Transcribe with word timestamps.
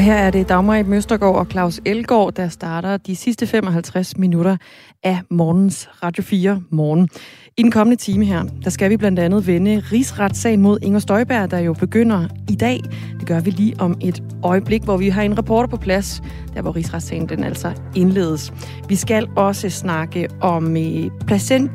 Og 0.00 0.04
her 0.04 0.14
er 0.14 0.30
det 0.30 0.48
Dagmar 0.48 0.76
i 0.76 0.82
Møstergaard 0.82 1.36
og 1.36 1.46
Claus 1.50 1.80
Elgaard, 1.84 2.32
der 2.32 2.48
starter 2.48 2.96
de 2.96 3.16
sidste 3.16 3.46
55 3.46 4.16
minutter 4.16 4.56
af 5.02 5.18
morgens 5.30 5.88
Radio 6.02 6.22
4 6.22 6.62
morgen. 6.70 7.08
I 7.56 7.62
den 7.62 7.70
kommende 7.70 8.02
time 8.02 8.24
her, 8.24 8.42
der 8.64 8.70
skal 8.70 8.90
vi 8.90 8.96
blandt 8.96 9.18
andet 9.18 9.46
vende 9.46 9.82
rigsretssagen 9.92 10.62
mod 10.62 10.78
Inger 10.82 10.98
Støjberg, 10.98 11.50
der 11.50 11.58
jo 11.58 11.72
begynder 11.72 12.28
i 12.50 12.54
dag. 12.54 12.80
Det 13.20 13.28
gør 13.28 13.40
vi 13.40 13.50
lige 13.50 13.74
om 13.78 13.98
et 14.00 14.22
øjeblik, 14.42 14.82
hvor 14.82 14.96
vi 14.96 15.08
har 15.08 15.22
en 15.22 15.38
reporter 15.38 15.68
på 15.68 15.76
plads, 15.76 16.22
der 16.54 16.62
hvor 16.62 16.76
rigsretssagen 16.76 17.28
den 17.28 17.44
altså 17.44 17.72
indledes. 17.96 18.52
Vi 18.88 18.96
skal 18.96 19.28
også 19.36 19.70
snakke 19.70 20.28
om 20.40 20.76
øh, 20.76 21.10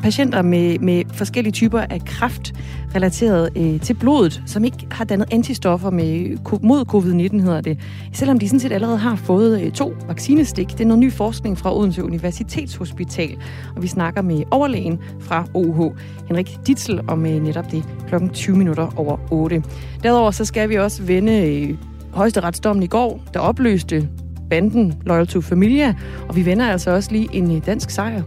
patienter 0.02 0.42
med, 0.42 0.80
med 0.80 1.03
forskellige 1.14 1.53
typer 1.53 1.80
af 1.80 2.02
kræft, 2.05 2.53
relateret 2.95 3.49
øh, 3.58 3.81
til 3.81 3.94
blodet, 3.94 4.41
som 4.45 4.63
ikke 4.63 4.88
har 4.91 5.05
dannet 5.05 5.34
antistoffer 5.34 5.90
med, 5.90 6.38
mod 6.63 6.86
covid-19, 6.94 7.41
hedder 7.41 7.62
det. 7.62 7.80
Selvom 8.13 8.40
de 8.40 8.48
sådan 8.48 8.59
set 8.59 8.72
allerede 8.72 8.98
har 8.98 9.16
fået 9.16 9.62
øh, 9.62 9.72
to 9.72 9.94
vaccinestik. 10.08 10.67
Det 10.70 10.81
er 10.81 10.86
noget 10.86 11.00
ny 11.00 11.12
forskning 11.12 11.58
fra 11.58 11.77
Odense 11.77 12.03
Universitetshospital, 12.03 13.38
og 13.76 13.84
vi 13.84 13.88
snakker 13.88 14.22
med 14.22 14.44
overlægen 14.52 15.00
fra 15.20 15.45
OH, 15.53 15.98
Henrik 16.27 16.58
Ditzel, 16.67 17.02
om 17.08 17.26
øh, 17.26 17.44
netop 17.44 17.72
det 17.72 17.84
klokken 18.08 18.30
20 18.30 18.58
minutter 18.58 19.00
over 19.00 19.17
8. 19.31 19.64
Derudover 20.03 20.31
så 20.31 20.45
skal 20.45 20.70
vi 20.70 20.75
også 20.75 21.03
vende 21.03 21.52
øh, 21.52 21.77
højesteretsdommen 22.14 22.84
i 22.84 22.88
går, 22.88 23.22
der 23.34 23.39
opløste 23.39 24.09
banden 24.50 24.94
Loyal 25.05 25.27
to 25.27 25.42
Familia, 25.42 25.95
og 26.30 26.36
vi 26.36 26.45
vender 26.45 26.67
altså 26.67 26.92
også 26.92 27.11
lige 27.11 27.30
en 27.33 27.55
øh, 27.55 27.66
dansk 27.66 27.89
sejr 27.89 28.22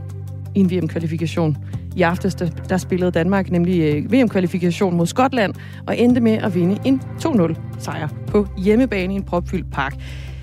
i 0.54 0.60
en 0.60 0.70
VM-kvalifikation. 0.70 1.56
I 1.98 2.02
aftes 2.02 2.34
der 2.68 2.76
spillede 2.76 3.10
Danmark 3.10 3.50
nemlig 3.50 3.80
øh, 3.80 4.12
VM-kvalifikation 4.12 4.96
mod 4.96 5.06
Skotland 5.06 5.54
og 5.86 5.98
endte 5.98 6.20
med 6.20 6.32
at 6.32 6.54
vinde 6.54 6.78
en 6.84 7.02
2-0 7.24 7.54
sejr 7.78 8.08
på 8.26 8.46
hjemmebane 8.58 9.12
i 9.12 9.16
en 9.16 9.22
propfyldt 9.22 9.72
park. 9.72 9.94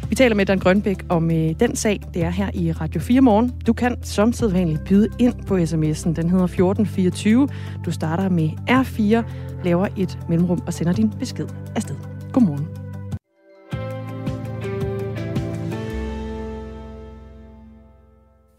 Vi 0.09 0.15
taler 0.15 0.35
med 0.35 0.45
Dan 0.45 0.59
Grønbæk 0.59 1.05
om 1.09 1.31
øh, 1.31 1.59
den 1.59 1.75
sag. 1.75 1.99
Det 2.13 2.23
er 2.23 2.29
her 2.29 2.49
i 2.53 2.71
Radio 2.71 3.01
4 3.01 3.21
morgen. 3.21 3.53
Du 3.67 3.73
kan 3.73 4.03
som 4.03 4.33
sædvanligt 4.33 4.83
byde 4.85 5.09
ind 5.19 5.33
på 5.47 5.57
sms'en. 5.57 6.13
Den 6.13 6.29
hedder 6.29 6.45
1424. 6.45 7.47
Du 7.85 7.91
starter 7.91 8.29
med 8.29 8.49
R4, 8.69 9.29
laver 9.63 9.87
et 9.97 10.19
mellemrum 10.29 10.61
og 10.67 10.73
sender 10.73 10.93
din 10.93 11.09
besked 11.19 11.47
afsted. 11.75 11.95
Godmorgen. 12.33 12.67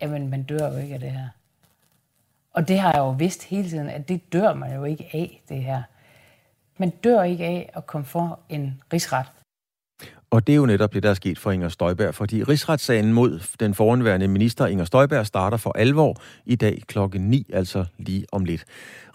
Jamen, 0.03 0.31
man 0.31 0.43
dør 0.43 0.73
jo 0.73 0.79
ikke 0.79 0.95
af 0.95 1.01
det 1.01 1.11
her. 1.11 1.36
Og 2.57 2.69
det 2.69 2.79
har 2.79 2.93
jeg 2.93 2.99
jo 2.99 3.11
vidst 3.11 3.45
hele 3.45 3.69
tiden, 3.69 3.89
at 3.89 4.09
det 4.09 4.33
dør 4.33 4.55
man 4.55 4.75
jo 4.75 4.85
ikke 4.85 5.11
af, 5.13 5.43
det 5.49 5.63
her. 5.63 5.83
Man 6.79 6.91
dør 6.91 7.23
ikke 7.23 7.45
af 7.45 7.71
at 7.75 7.87
komme 7.87 8.05
for 8.05 8.41
en 8.49 8.81
rigsret. 8.93 9.27
Og 10.31 10.47
det 10.47 10.53
er 10.53 10.57
jo 10.57 10.67
netop 10.67 10.95
det, 10.95 11.03
der 11.03 11.11
er 11.11 11.15
sket 11.15 11.39
for 11.39 11.51
Inger 11.51 11.69
Støjberg, 11.69 12.15
fordi 12.15 12.43
rigsretssagen 12.43 13.13
mod 13.13 13.41
den 13.61 13.75
foranværende 13.75 14.29
minister 14.29 14.67
Inger 14.67 14.85
Støjberg 14.85 15.27
starter 15.27 15.57
for 15.57 15.79
alvor 15.79 16.17
i 16.47 16.57
dag 16.57 16.83
klokken 16.87 17.31
9, 17.31 17.47
altså 17.53 17.85
lige 17.99 18.27
om 18.33 18.45
lidt. 18.45 18.65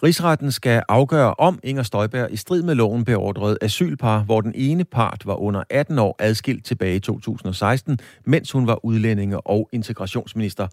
Rigsretten 0.03 0.51
skal 0.51 0.83
afgøre, 0.89 1.33
om 1.33 1.59
Inger 1.63 1.83
Støjberg 1.83 2.31
i 2.31 2.35
strid 2.35 2.63
med 2.63 2.75
loven 2.75 3.05
beordrede 3.05 3.57
asylpar, 3.61 4.23
hvor 4.23 4.41
den 4.41 4.51
ene 4.55 4.83
part 4.83 5.25
var 5.25 5.35
under 5.35 5.63
18 5.69 5.99
år 5.99 6.15
adskilt 6.19 6.65
tilbage 6.65 6.95
i 6.95 6.99
2016, 6.99 7.99
mens 8.25 8.51
hun 8.51 8.67
var 8.67 8.85
udlændinge- 8.85 9.47
og 9.47 9.69
integrationsminister. 9.71 10.67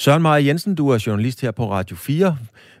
Søren 0.00 0.22
Maja 0.22 0.44
Jensen, 0.46 0.74
du 0.74 0.88
er 0.88 1.04
journalist 1.06 1.40
her 1.40 1.50
på 1.50 1.70
Radio 1.70 1.96
4, 1.96 2.38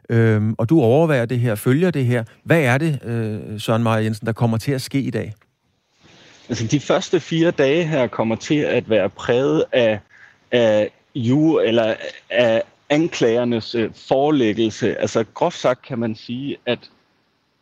øhm, 0.08 0.54
og 0.58 0.68
du 0.68 0.80
overvejer 0.80 1.26
det 1.26 1.40
her, 1.40 1.54
følger 1.54 1.90
det 1.90 2.04
her. 2.04 2.24
Hvad 2.44 2.60
er 2.60 2.78
det, 2.78 2.98
øh, 3.04 3.60
Søren 3.60 3.82
Maja 3.82 4.02
Jensen, 4.02 4.26
der 4.26 4.32
kommer 4.32 4.58
til 4.58 4.72
at 4.72 4.82
ske 4.82 5.00
i 5.00 5.10
dag? 5.10 5.34
Altså, 6.48 6.66
de 6.66 6.80
første 6.80 7.20
fire 7.20 7.50
dage 7.50 7.84
her 7.84 8.06
kommer 8.06 8.36
til 8.36 8.58
at 8.58 8.90
være 8.90 9.10
præget 9.10 9.64
af, 9.72 10.00
af 10.52 10.90
ju, 11.14 11.58
eller 11.60 11.94
af 12.30 12.62
anklagernes 12.90 13.74
øh, 13.74 13.90
forelæggelse. 14.08 15.00
Altså, 15.00 15.24
groft 15.34 15.58
sagt 15.58 15.86
kan 15.86 15.98
man 15.98 16.14
sige, 16.16 16.56
at 16.66 16.90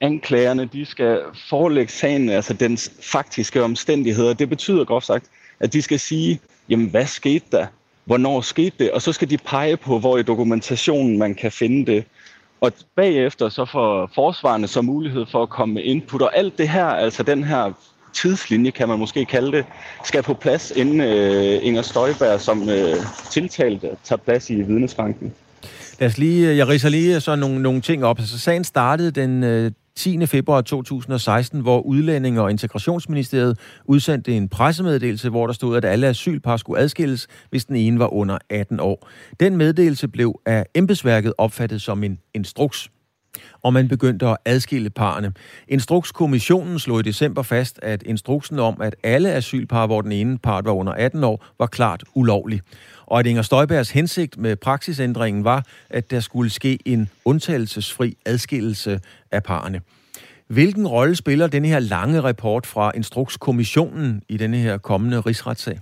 anklagerne 0.01 0.65
de 0.73 0.87
skal 0.87 1.21
forelægge 1.49 1.93
sagen, 1.93 2.29
altså 2.29 2.55
dens 2.55 2.93
faktiske 3.01 3.63
omstændigheder. 3.63 4.35
Det 4.35 4.49
betyder 4.49 4.85
groft 4.85 5.07
sagt, 5.07 5.25
at 5.61 5.73
de 5.73 5.83
skal 5.83 6.01
sige, 6.01 6.41
jamen 6.69 6.89
hvad 6.89 7.07
skete 7.07 7.45
der? 7.53 7.67
Hvornår 8.07 8.41
skete 8.41 8.77
det, 8.79 8.91
og 8.91 9.03
så 9.03 9.13
skal 9.13 9.31
de 9.31 9.39
pege 9.39 9.77
på, 9.77 9.99
hvor 9.99 10.19
i 10.19 10.23
dokumentationen 10.23 11.19
man 11.19 11.35
kan 11.35 11.53
finde 11.53 11.93
det. 11.93 12.05
Og 12.61 12.73
bagefter 12.97 13.49
så 13.49 13.65
får 13.65 14.11
forsvarende 14.15 14.69
så 14.69 14.83
mulighed 14.83 15.27
for 15.31 15.43
at 15.43 15.49
komme 15.49 15.75
med 15.75 15.83
input, 15.83 16.23
og 16.23 16.39
alt 16.39 16.59
det 16.59 16.69
her, 16.69 16.87
altså 16.87 17.23
den 17.23 17.45
her 17.45 17.73
tidslinje, 18.15 18.71
kan 18.71 18.89
man 18.89 18.99
måske 18.99 19.25
kalde 19.25 19.53
det, 19.53 19.65
skal 20.05 20.23
på 20.23 20.35
plads, 20.35 20.71
inden 20.77 21.01
øh, 21.01 21.67
Inger 21.67 21.83
Støjberg 21.83 22.41
som 22.41 22.69
øh, 22.69 22.97
tiltalt 23.31 23.85
tager 24.05 24.19
plads 24.25 24.51
i 24.51 24.55
vidnesbanken. 24.55 25.33
Lad 26.01 26.09
os 26.09 26.19
lige, 26.19 26.51
øh, 26.51 26.57
jeg 26.57 26.69
riser 26.69 26.89
lige 26.89 27.21
så 27.21 27.37
nogle, 27.37 27.63
nogle 27.63 27.81
ting 27.81 28.05
op. 28.05 28.19
Altså, 28.19 28.39
sagen 28.39 28.65
startede 28.65 29.11
den 29.11 29.45
øh, 29.45 29.71
10. 29.97 30.27
februar 30.27 30.61
2016, 30.61 31.61
hvor 31.61 31.81
Udlændinge- 31.81 32.43
og 32.43 32.51
Integrationsministeriet 32.51 33.59
udsendte 33.85 34.37
en 34.37 34.49
pressemeddelelse, 34.49 35.29
hvor 35.29 35.47
der 35.47 35.55
stod, 35.55 35.77
at 35.77 35.85
alle 35.85 36.07
asylpar 36.07 36.57
skulle 36.57 36.81
adskilles, 36.81 37.27
hvis 37.51 37.65
den 37.65 37.77
ene 37.77 37.99
var 37.99 38.13
under 38.13 38.39
18 38.51 38.81
år. 38.81 39.09
Den 39.41 39.57
meddelelse 39.57 40.09
blev 40.09 40.41
af 40.47 40.67
embedsværket 40.75 41.33
opfattet 41.39 41.83
som 41.83 42.05
en 42.05 42.19
instruks 42.35 42.91
og 43.63 43.73
man 43.73 43.89
begyndte 43.89 44.27
at 44.27 44.37
adskille 44.45 44.91
parerne. 44.91 45.33
Instrukskommissionen 45.69 46.79
slog 46.79 47.01
i 47.01 47.03
december 47.03 47.43
fast, 47.43 47.79
at 47.83 48.03
instruksen 48.03 48.59
om, 48.59 48.81
at 48.81 48.97
alle 49.03 49.33
asylpar, 49.33 49.87
hvor 49.87 50.01
den 50.01 50.13
ene 50.13 50.39
part 50.39 50.65
var 50.65 50.73
under 50.73 50.93
18 50.93 51.25
år, 51.25 51.45
var 51.59 51.67
klart 51.67 52.05
ulovlig. 52.15 52.61
Og 53.07 53.19
at 53.21 53.27
Inger 53.27 53.43
Støjbergs 53.43 53.91
hensigt 53.91 54.39
med 54.39 54.57
praksisændringen 54.57 55.45
var, 55.45 55.65
at 55.91 56.11
der 56.11 56.21
skulle 56.21 56.51
ske 56.51 56.79
en 56.85 57.09
undtagelsesfri 57.25 58.17
adskillelse 58.27 59.01
af 59.31 59.43
parerne. 59.43 59.81
Hvilken 60.47 60.87
rolle 60.87 61.17
spiller 61.17 61.47
denne 61.47 61.69
her 61.69 61.79
lange 61.79 62.21
rapport 62.21 62.67
fra 62.67 62.93
Instrukskommissionen 62.95 64.23
i 64.29 64.37
denne 64.37 64.57
her 64.57 64.79
kommende 64.79 65.21
rigsretssag? 65.21 65.81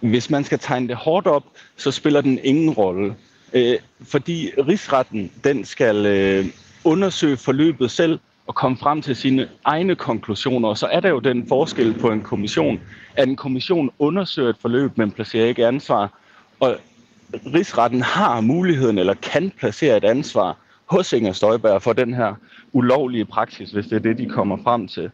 Hvis 0.00 0.30
man 0.30 0.44
skal 0.44 0.58
tegne 0.58 0.88
det 0.88 0.96
hårdt 0.96 1.26
op, 1.26 1.44
så 1.76 1.90
spiller 1.90 2.20
den 2.20 2.38
ingen 2.42 2.70
rolle. 2.70 3.14
Øh, 3.52 3.78
fordi 4.02 4.50
rigsretten, 4.68 5.30
den 5.44 5.64
skal 5.64 6.06
øh, 6.06 6.44
undersøge 6.84 7.36
forløbet 7.36 7.90
selv 7.90 8.18
og 8.46 8.54
komme 8.54 8.76
frem 8.76 9.02
til 9.02 9.16
sine 9.16 9.48
egne 9.64 9.94
konklusioner. 9.94 10.68
Og 10.68 10.78
så 10.78 10.86
er 10.86 11.00
der 11.00 11.08
jo 11.08 11.18
den 11.18 11.48
forskel 11.48 11.94
på 11.98 12.10
en 12.10 12.22
kommission, 12.22 12.80
at 13.16 13.28
en 13.28 13.36
kommission 13.36 13.90
undersøger 13.98 14.50
et 14.50 14.56
forløb, 14.60 14.98
men 14.98 15.10
placerer 15.10 15.46
ikke 15.46 15.66
ansvar. 15.66 16.20
Og 16.60 16.76
rigsretten 17.54 18.02
har 18.02 18.40
muligheden, 18.40 18.98
eller 18.98 19.14
kan 19.14 19.52
placere 19.58 19.96
et 19.96 20.04
ansvar 20.04 20.56
hos 20.86 21.12
Inger 21.12 21.32
Støjberg 21.32 21.82
for 21.82 21.92
den 21.92 22.14
her 22.14 22.34
ulovlige 22.72 23.24
praksis, 23.24 23.70
hvis 23.70 23.86
det 23.86 23.96
er 23.96 24.00
det, 24.00 24.18
de 24.18 24.26
kommer 24.26 24.56
frem 24.64 24.88
til. 24.88 25.10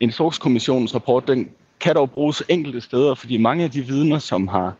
Instrukskommissionens 0.00 0.94
rapport, 0.94 1.28
den 1.28 1.48
kan 1.80 1.94
dog 1.94 2.10
bruges 2.10 2.42
enkelte 2.48 2.80
steder, 2.80 3.14
fordi 3.14 3.36
mange 3.36 3.64
af 3.64 3.70
de 3.70 3.82
vidner, 3.82 4.18
som 4.18 4.48
har 4.48 4.72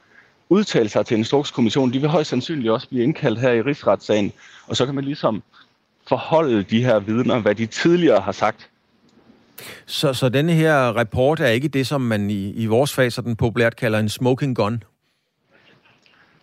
udtale 0.48 0.88
sig 0.88 1.06
til 1.06 1.16
instrukskommissionen, 1.16 1.92
de 1.92 2.00
vil 2.00 2.08
højst 2.08 2.30
sandsynligt 2.30 2.70
også 2.70 2.88
blive 2.88 3.04
indkaldt 3.04 3.40
her 3.40 3.50
i 3.50 3.62
rigsretssagen, 3.62 4.32
og 4.66 4.76
så 4.76 4.86
kan 4.86 4.94
man 4.94 5.04
ligesom 5.04 5.42
forholde 6.08 6.62
de 6.62 6.84
her 6.84 6.98
vidner, 6.98 7.38
hvad 7.38 7.54
de 7.54 7.66
tidligere 7.66 8.20
har 8.20 8.32
sagt. 8.32 8.70
Så, 9.86 10.12
så 10.12 10.28
denne 10.28 10.52
her 10.52 10.76
rapport 10.76 11.40
er 11.40 11.46
ikke 11.46 11.68
det, 11.68 11.86
som 11.86 12.00
man 12.00 12.30
i, 12.30 12.52
i 12.52 12.66
vores 12.66 12.94
fag 12.94 13.12
sådan 13.12 13.36
populært 13.36 13.76
kalder 13.76 13.98
en 13.98 14.08
smoking 14.08 14.56
gun? 14.56 14.82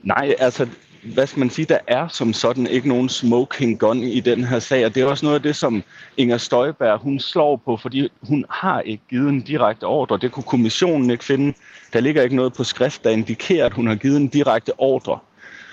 Nej, 0.04 0.36
altså 0.40 0.68
hvad 1.06 1.28
skal 1.28 1.40
man 1.40 1.50
sige, 1.50 1.66
der 1.66 1.78
er 1.88 2.08
som 2.08 2.34
sådan 2.34 2.68
ikke 2.68 2.88
nogen 2.88 3.10
smoking 3.10 3.80
gun 3.80 3.98
i 4.04 4.20
den 4.20 4.44
her 4.44 4.60
sag, 4.60 4.86
og 4.86 4.96
det 4.96 5.04
er 5.04 5.08
også 5.08 5.26
noget 5.26 5.36
af 5.36 5.42
det, 5.42 5.56
som 5.56 5.84
Inger 6.18 6.38
Støjberg, 6.38 7.00
hun 7.00 7.20
slår 7.20 7.56
på, 7.66 7.78
fordi 7.78 8.10
hun 8.22 8.46
har 8.50 8.82
ikke 8.82 9.04
givet 9.10 9.30
en 9.30 9.42
direkte 9.42 9.84
ordre. 9.84 10.18
Det 10.18 10.32
kunne 10.32 10.44
kommissionen 10.44 11.10
ikke 11.10 11.24
finde. 11.24 11.54
Der 11.94 12.00
ligger 12.00 12.24
ikke 12.24 12.36
noget 12.36 12.54
på 12.54 12.64
skrift, 12.64 13.04
der 13.04 13.10
indikerer, 13.10 13.66
at 13.66 13.74
hun 13.74 13.88
har 13.88 13.96
givet 13.96 14.18
en 14.18 14.28
direkte 14.28 14.72
ordre. 14.78 15.20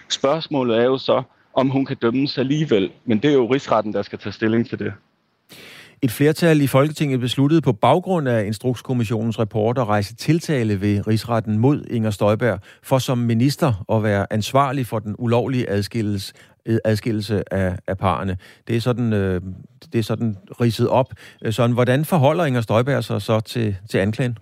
Spørgsmålet 0.09 0.79
er 0.79 0.85
jo 0.85 0.99
så, 0.99 1.23
om 1.55 1.69
hun 1.69 1.87
kan 1.87 1.97
dømmes 2.03 2.39
alligevel, 2.39 2.91
men 3.05 3.19
det 3.19 3.29
er 3.31 3.35
jo 3.35 3.47
rigsretten, 3.47 3.93
der 3.93 4.03
skal 4.03 4.19
tage 4.19 4.33
stilling 4.33 4.69
til 4.69 4.79
det. 4.79 4.93
Et 6.03 6.11
flertal 6.11 6.61
i 6.61 6.67
Folketinget 6.67 7.21
besluttede 7.21 7.61
på 7.61 7.73
baggrund 7.73 8.29
af 8.29 8.45
Instrukskommissionens 8.45 9.39
rapport 9.39 9.79
at 9.79 9.89
rejse 9.89 10.15
tiltale 10.15 10.81
ved 10.81 11.07
rigsretten 11.07 11.59
mod 11.59 11.85
Inger 11.91 12.11
Støjberg 12.11 12.61
for 12.83 12.99
som 12.99 13.19
minister 13.19 13.85
at 13.93 14.03
være 14.03 14.33
ansvarlig 14.33 14.87
for 14.87 14.99
den 14.99 15.15
ulovlige 15.19 15.71
adskillelse, 15.71 16.35
øh, 16.67 16.79
adskillelse 16.85 17.55
af, 17.55 17.79
af 17.87 17.99
parerne. 17.99 18.37
Det 18.69 18.77
er 18.77 18.81
sådan, 18.81 19.13
øh, 19.13 19.41
det 19.93 19.99
er 19.99 20.03
sådan 20.03 20.37
ridset 20.61 20.89
op. 20.89 21.15
Sådan, 21.51 21.73
hvordan 21.73 22.05
forholder 22.05 22.45
Inger 22.45 22.61
Støjberg 22.61 23.05
sig 23.05 23.23
så 23.23 23.41
til, 23.41 23.77
til 23.91 23.99
anklagen? 23.99 24.39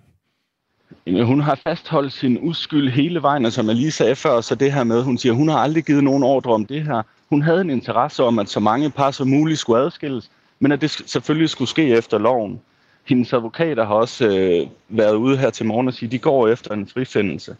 Hun 1.07 1.41
har 1.41 1.59
fastholdt 1.67 2.13
sin 2.13 2.37
uskyld 2.41 2.91
hele 2.91 3.21
vejen, 3.21 3.45
og 3.45 3.51
som 3.51 3.67
jeg 3.67 3.75
lige 3.75 3.91
sagde 3.91 4.15
før, 4.15 4.41
så 4.41 4.55
det 4.55 4.73
her 4.73 4.83
med, 4.83 5.03
hun 5.03 5.17
siger, 5.17 5.33
hun 5.33 5.47
har 5.47 5.57
aldrig 5.57 5.83
givet 5.83 6.03
nogen 6.03 6.23
ordre 6.23 6.53
om 6.53 6.65
det 6.65 6.83
her. 6.83 7.01
Hun 7.29 7.41
havde 7.41 7.61
en 7.61 7.69
interesse 7.69 8.23
om, 8.23 8.39
at 8.39 8.49
så 8.49 8.59
mange 8.59 8.89
par 8.89 9.11
som 9.11 9.27
muligt 9.27 9.59
skulle 9.59 9.81
adskilles, 9.81 10.31
men 10.59 10.71
at 10.71 10.81
det 10.81 10.91
selvfølgelig 10.91 11.49
skulle 11.49 11.69
ske 11.69 11.87
efter 11.87 12.17
loven. 12.17 12.61
hendes 13.03 13.33
advokater 13.33 13.85
har 13.85 13.93
også 13.93 14.27
øh, 14.27 14.67
været 14.89 15.15
ude 15.15 15.37
her 15.37 15.49
til 15.49 15.65
morgen 15.65 15.87
og 15.87 15.93
sige, 15.93 16.07
at 16.07 16.11
de 16.11 16.19
går 16.19 16.47
efter 16.47 16.73
en 16.73 16.87
frifindelse. 16.87 17.55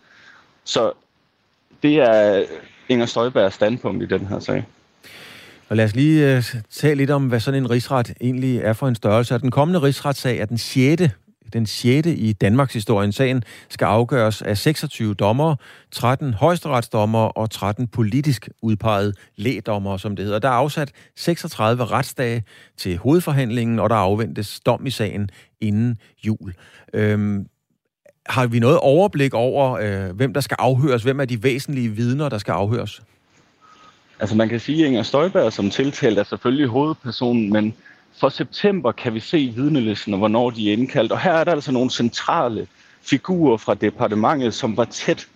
Så 0.64 0.92
det 1.84 1.96
er 1.96 2.44
Inger 2.90 3.06
Støjbergs 3.06 3.56
standpunkt 3.56 4.04
i 4.04 4.06
den 4.06 4.26
her 4.26 4.40
sag. 4.40 4.66
Og 5.70 5.78
lad 5.78 5.86
os 5.86 5.96
lige 5.96 6.38
uh, 6.38 6.44
tale 6.70 6.96
lidt 6.96 7.10
om, 7.10 7.28
hvad 7.28 7.40
sådan 7.40 7.64
en 7.64 7.70
rigsret 7.70 8.14
egentlig 8.22 8.58
er 8.58 8.74
for 8.74 8.88
en 8.88 8.96
størrelse. 8.96 9.40
Den 9.40 9.52
kommende 9.52 9.82
rigsretssag 9.82 10.38
er 10.38 10.46
den 10.46 10.58
6 10.58 11.02
den 11.54 11.66
6. 11.66 12.08
i 12.08 12.34
Danmarks 12.34 12.74
historien. 12.74 13.12
Sagen 13.12 13.44
skal 13.70 13.86
afgøres 13.86 14.42
af 14.42 14.58
26 14.58 15.14
dommer, 15.14 15.56
13 15.92 16.34
højesteretsdommer 16.34 17.20
og 17.20 17.52
13 17.52 17.88
politisk 17.88 18.50
udpegede 18.62 19.14
lægdommer, 19.36 19.98
som 19.98 20.16
det 20.16 20.26
hedder. 20.26 20.40
Der 20.40 20.48
er 20.48 20.54
afsat 20.54 20.92
36 21.16 21.86
retsdage 21.86 22.44
til 22.78 22.98
hovedforhandlingen, 22.98 23.80
og 23.80 23.90
der 23.90 23.96
afventes 23.96 24.60
dom 24.60 24.86
i 24.86 24.90
sagen 24.90 25.30
inden 25.62 25.98
jul. 26.26 26.54
Øhm, 26.94 27.46
har 28.26 28.48
vi 28.48 28.60
noget 28.60 28.78
overblik 28.78 29.34
over, 29.34 29.72
øh, 29.72 30.16
hvem 30.16 30.34
der 30.34 30.42
skal 30.42 30.58
afhøres? 30.60 31.04
Hvem 31.04 31.20
er 31.20 31.26
de 31.26 31.44
væsentlige 31.44 31.90
vidner, 31.90 32.30
der 32.30 32.38
skal 32.38 32.52
afhøres? 32.52 33.02
Altså 34.20 34.36
man 34.36 34.50
kan 34.50 34.60
sige, 34.60 34.84
at 34.84 34.88
Inger 34.88 35.04
Støjberg 35.04 35.54
som 35.54 35.70
tiltalt 35.70 36.20
er 36.20 36.24
selvfølgelig 36.24 36.68
hovedpersonen, 36.68 37.54
men 37.54 37.74
for 38.20 38.30
september 38.30 38.92
kan 38.92 39.14
vi 39.14 39.20
se 39.20 39.54
vidnelisten 39.56 40.14
og 40.14 40.18
hvornår 40.18 40.50
de 40.50 40.70
er 40.70 40.74
indkaldt. 40.74 41.12
Og 41.12 41.20
her 41.20 41.32
er 41.32 41.44
der 41.44 41.52
altså 41.52 41.72
nogle 41.72 41.90
centrale 41.90 42.68
figurer 43.02 43.58
fra 43.58 43.74
departementet, 43.74 44.54
som 44.54 44.78
var 44.78 44.86
tæt 44.86 45.28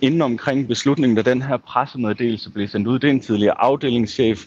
inden 0.00 0.22
omkring 0.22 0.68
beslutningen, 0.68 1.16
da 1.16 1.30
den 1.30 1.42
her 1.42 1.56
pressemeddelelse 1.56 2.50
blev 2.50 2.68
sendt 2.68 2.88
ud. 2.88 2.98
Det 2.98 3.08
er 3.08 3.12
en 3.12 3.20
tidligere 3.20 3.60
afdelingschef. 3.60 4.44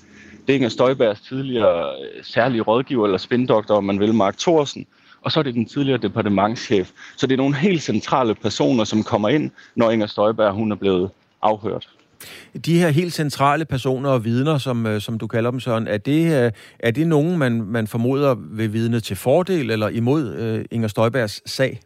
Det 0.48 0.54
er 0.54 0.56
Inger 0.56 0.70
Støjbergs 0.70 1.22
tidligere 1.22 1.90
øh, 1.90 2.24
særlige 2.24 2.62
rådgiver 2.62 3.06
eller 3.06 3.18
spindoktor, 3.18 3.76
om 3.76 3.84
man 3.84 4.00
vil, 4.00 4.14
Mark 4.14 4.38
Thorsen. 4.38 4.86
Og 5.22 5.32
så 5.32 5.40
er 5.40 5.44
det 5.44 5.54
den 5.54 5.66
tidligere 5.66 5.98
departementschef. 5.98 6.92
Så 7.18 7.28
det 7.28 7.34
er 7.34 7.38
nogle 7.38 7.56
helt 7.56 7.84
centrale 7.84 8.36
personer, 8.36 8.84
som 8.84 9.04
kommer 9.04 9.30
ind, 9.30 9.52
når 9.76 9.92
Inger 9.92 10.08
Støjberg 10.08 10.54
hun 10.54 10.72
er 10.72 10.76
blevet 10.76 11.10
afhørt. 11.42 11.90
De 12.66 12.80
her 12.80 12.90
helt 12.90 13.14
centrale 13.14 13.66
personer 13.66 14.10
og 14.10 14.26
vidner, 14.26 14.58
som, 14.58 14.86
øh, 14.86 15.02
som 15.02 15.18
du 15.18 15.28
kalder 15.28 15.52
dem, 15.52 15.60
Søren, 15.60 15.88
er 15.88 15.98
det, 15.98 16.46
øh, 16.46 16.52
er 16.80 16.92
det 16.92 17.08
nogen, 17.08 17.38
man, 17.38 17.62
man 17.62 17.88
formoder 17.88 18.36
vil 18.36 18.74
vidne 18.74 19.00
til 19.00 19.16
fordel 19.16 19.72
eller 19.72 19.90
imod 19.90 20.34
øh, 20.36 20.66
Inger 20.72 20.88
Støjbergs 20.88 21.52
sag? 21.52 21.80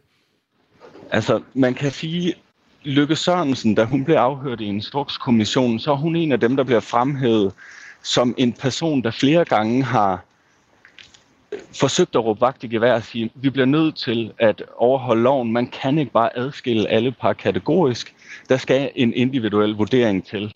Altså, 1.10 1.40
man 1.54 1.74
kan 1.74 1.90
sige, 1.90 2.34
Lykke 2.84 3.16
Sørensen, 3.16 3.74
da 3.74 3.84
hun 3.84 4.04
blev 4.04 4.16
afhørt 4.16 4.60
i 4.60 4.64
Instrukskommissionen, 4.64 5.78
så 5.78 5.92
er 5.92 5.96
hun 5.96 6.16
en 6.16 6.32
af 6.32 6.40
dem, 6.40 6.56
der 6.56 6.64
bliver 6.64 6.80
fremhævet 6.80 7.52
som 8.02 8.34
en 8.38 8.52
person, 8.52 9.02
der 9.02 9.10
flere 9.10 9.44
gange 9.44 9.82
har 9.84 10.24
forsøgt 11.74 12.16
at 12.16 12.24
råbe 12.24 12.40
vagt 12.40 12.64
i 12.64 12.66
gevær 12.66 12.94
og 12.94 13.02
sige, 13.02 13.30
vi 13.34 13.50
bliver 13.50 13.66
nødt 13.66 13.96
til 13.96 14.32
at 14.38 14.62
overholde 14.76 15.22
loven. 15.22 15.52
Man 15.52 15.66
kan 15.66 15.98
ikke 15.98 16.12
bare 16.12 16.38
adskille 16.38 16.88
alle 16.88 17.12
par 17.12 17.32
kategorisk. 17.32 18.14
Der 18.48 18.56
skal 18.56 18.90
en 18.94 19.14
individuel 19.14 19.70
vurdering 19.70 20.26
til. 20.26 20.54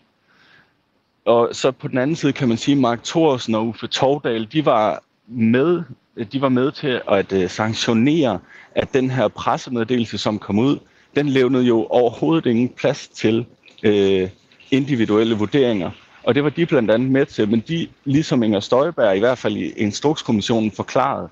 Og 1.25 1.49
så 1.51 1.71
på 1.71 1.87
den 1.87 1.97
anden 1.97 2.15
side 2.15 2.33
kan 2.33 2.47
man 2.47 2.57
sige, 2.57 2.75
at 2.75 2.81
Mark 2.81 3.03
Thorsen 3.03 3.55
og 3.55 3.67
Uffe 3.67 3.87
Tordal, 3.87 4.47
de 4.51 4.65
var 4.65 5.03
med, 5.27 5.83
de 6.31 6.41
var 6.41 6.49
med 6.49 6.71
til 6.71 7.01
at 7.11 7.33
øh, 7.33 7.49
sanktionere, 7.49 8.39
at 8.75 8.93
den 8.93 9.09
her 9.09 9.27
pressemeddelelse, 9.27 10.17
som 10.17 10.39
kom 10.39 10.59
ud, 10.59 10.77
den 11.15 11.29
levnede 11.29 11.63
jo 11.63 11.85
overhovedet 11.85 12.49
ingen 12.49 12.69
plads 12.69 13.07
til 13.07 13.45
øh, 13.83 14.29
individuelle 14.71 15.35
vurderinger. 15.35 15.91
Og 16.23 16.35
det 16.35 16.43
var 16.43 16.49
de 16.49 16.65
blandt 16.65 16.91
andet 16.91 17.11
med 17.11 17.25
til, 17.25 17.49
men 17.49 17.63
de, 17.67 17.87
ligesom 18.05 18.43
Inger 18.43 18.59
Støjberg, 18.59 19.15
i 19.15 19.19
hvert 19.19 19.37
fald 19.37 19.57
i 19.57 19.69
Instrukskommissionen, 19.69 20.71
forklarede, 20.71 21.29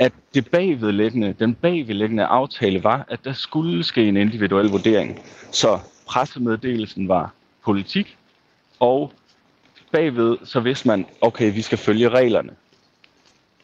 at 0.00 0.12
det 0.34 0.50
bagvedliggende, 0.50 1.34
den 1.38 1.54
bagvedliggende 1.54 2.24
aftale 2.24 2.84
var, 2.84 3.06
at 3.08 3.20
der 3.24 3.32
skulle 3.32 3.84
ske 3.84 4.08
en 4.08 4.16
individuel 4.16 4.68
vurdering. 4.68 5.20
Så 5.50 5.78
pressemeddelelsen 6.06 7.08
var 7.08 7.32
politik, 7.64 8.16
og 8.80 9.12
bagved 9.92 10.36
så 10.44 10.60
vidste 10.60 10.88
man, 10.88 11.06
okay, 11.20 11.54
vi 11.54 11.62
skal 11.62 11.78
følge 11.78 12.08
reglerne. 12.08 12.50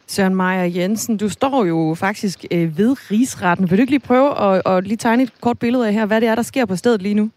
Søren 0.07 0.35
Meyer 0.35 0.63
Jensen, 0.63 1.17
du 1.17 1.29
står 1.29 1.65
jo 1.65 1.95
faktisk 1.97 2.45
øh, 2.51 2.77
ved 2.77 3.11
rigsretten. 3.11 3.69
Vil 3.69 3.77
du 3.77 3.81
ikke 3.81 3.91
lige 3.91 3.99
prøve 3.99 4.39
at, 4.39 4.61
at 4.65 4.87
lige 4.87 4.97
tegne 4.97 5.23
et 5.23 5.41
kort 5.41 5.59
billede 5.59 5.87
af 5.87 5.93
her, 5.93 6.05
hvad 6.05 6.21
det 6.21 6.29
er, 6.29 6.35
der 6.35 6.41
sker 6.41 6.65
på 6.65 6.75
stedet 6.75 7.01
lige 7.01 7.15
nu? 7.15 7.29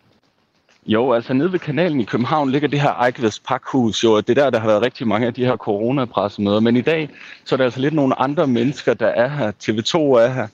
Jo, 0.87 1.13
altså 1.13 1.33
nede 1.33 1.53
ved 1.53 1.59
kanalen 1.59 2.01
i 2.01 2.05
København 2.05 2.51
ligger 2.51 2.69
det 2.69 2.81
her 2.81 2.91
Ejkveds 2.91 3.39
Pakhus. 3.39 4.05
Jo, 4.05 4.21
det 4.21 4.31
er 4.39 4.43
der, 4.43 4.51
der 4.51 4.59
har 4.59 4.67
været 4.67 4.83
rigtig 4.83 5.07
mange 5.07 5.27
af 5.27 5.35
de 5.35 5.45
her 5.45 5.57
coronapressemøder. 5.57 6.61
Men 6.61 6.77
i 6.77 6.81
dag, 6.81 7.09
så 7.45 7.55
er 7.55 7.57
der 7.57 7.65
altså 7.65 7.81
lidt 7.81 7.95
nogle 7.95 8.21
andre 8.21 8.47
mennesker, 8.47 8.95
der 8.95 9.07
er 9.07 9.29
her. 9.29 9.53
TV2 9.63 9.99
er 9.99 10.33
her. 10.33 10.47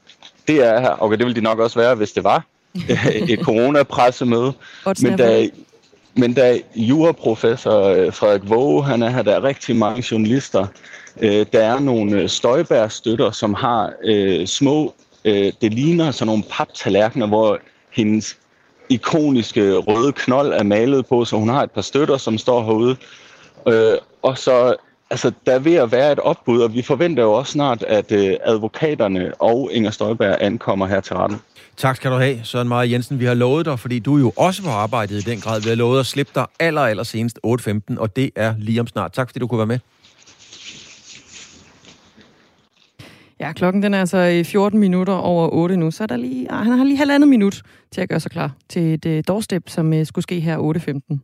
Det 0.48 0.66
er 0.66 0.80
her. 0.80 1.02
Okay, 1.02 1.16
det 1.16 1.26
ville 1.26 1.40
de 1.40 1.44
nok 1.44 1.58
også 1.58 1.78
være, 1.78 1.94
hvis 1.94 2.12
det 2.12 2.24
var 2.24 2.44
et 3.28 3.38
coronapressemøde. 3.42 4.52
men 5.02 5.18
der, 5.18 5.48
men 6.14 6.36
der 6.36 6.44
er 6.44 6.58
juraprofessor 6.76 7.82
øh, 7.82 8.12
Frederik 8.12 8.42
Våge, 8.44 8.84
han 8.84 9.02
er 9.02 9.08
her. 9.08 9.22
Der 9.22 9.34
er 9.34 9.44
rigtig 9.44 9.76
mange 9.76 10.04
journalister. 10.10 10.66
Øh, 11.20 11.46
der 11.52 11.60
er 11.60 11.80
nogle 11.80 12.20
øh, 12.20 12.28
Støjbær-støtter, 12.28 13.30
som 13.30 13.54
har 13.54 13.92
øh, 14.04 14.46
små, 14.46 14.94
øh, 15.24 15.52
det 15.60 15.74
ligner 15.74 16.10
sådan 16.10 16.26
nogle 16.26 16.42
paptallerkener, 16.50 17.26
hvor 17.26 17.58
hendes 17.92 18.36
ikoniske 18.88 19.76
røde 19.76 20.12
knold 20.12 20.52
er 20.52 20.62
malet 20.62 21.06
på, 21.06 21.24
så 21.24 21.36
hun 21.36 21.48
har 21.48 21.62
et 21.62 21.70
par 21.70 21.80
støtter, 21.80 22.16
som 22.16 22.38
står 22.38 22.64
herude. 22.64 22.96
Øh, 23.68 23.98
og 24.22 24.38
så 24.38 24.74
altså, 25.10 25.32
der 25.46 25.52
er 25.52 25.58
ved 25.58 25.74
at 25.74 25.92
være 25.92 26.12
et 26.12 26.18
opbud, 26.18 26.60
og 26.60 26.74
vi 26.74 26.82
forventer 26.82 27.22
jo 27.22 27.32
også 27.32 27.52
snart, 27.52 27.82
at 27.82 28.12
øh, 28.12 28.36
advokaterne 28.44 29.32
og 29.38 29.70
Inger 29.72 29.90
Støjberg 29.90 30.36
ankommer 30.40 30.86
her 30.86 31.00
til 31.00 31.16
retten. 31.16 31.40
Tak 31.76 31.96
skal 31.96 32.10
du 32.10 32.16
have, 32.16 32.40
Søren 32.44 32.68
Maja 32.68 32.90
Jensen. 32.90 33.20
Vi 33.20 33.24
har 33.24 33.34
lovet 33.34 33.66
dig, 33.66 33.78
fordi 33.78 33.98
du 33.98 34.16
er 34.16 34.20
jo 34.20 34.32
også 34.36 34.62
var 34.62 34.72
arbejdet 34.72 35.26
i 35.26 35.30
den 35.30 35.40
grad. 35.40 35.60
Vi 35.60 35.68
har 35.68 35.76
lovet 35.76 36.00
at 36.00 36.06
slippe 36.06 36.32
dig 36.34 36.46
aller, 36.60 36.80
aller 36.80 37.02
senest 37.02 37.38
8.15, 37.46 37.80
og 37.98 38.16
det 38.16 38.30
er 38.36 38.54
lige 38.58 38.80
om 38.80 38.86
snart. 38.86 39.12
Tak 39.12 39.28
fordi 39.28 39.38
du 39.38 39.46
kunne 39.46 39.58
være 39.58 39.66
med. 39.66 39.78
Ja, 43.40 43.52
klokken 43.52 43.82
den 43.82 43.94
er 43.94 44.00
altså 44.00 44.42
14 44.44 44.80
minutter 44.80 45.12
over 45.12 45.48
8 45.52 45.76
nu, 45.76 45.90
så 45.90 46.02
er 46.02 46.06
der 46.06 46.16
lige, 46.16 46.52
ah, 46.52 46.64
han 46.64 46.78
har 46.78 46.84
lige 46.84 46.96
halvandet 46.96 47.28
minut 47.28 47.62
til 47.92 48.00
at 48.00 48.08
gøre 48.08 48.20
sig 48.20 48.30
klar 48.30 48.52
til 48.68 48.94
et 48.94 49.06
uh, 49.06 49.20
doorstep, 49.28 49.68
som 49.68 49.92
uh, 49.92 50.04
skulle 50.04 50.22
ske 50.22 50.40
her 50.40 50.58
8.15. 50.58 51.18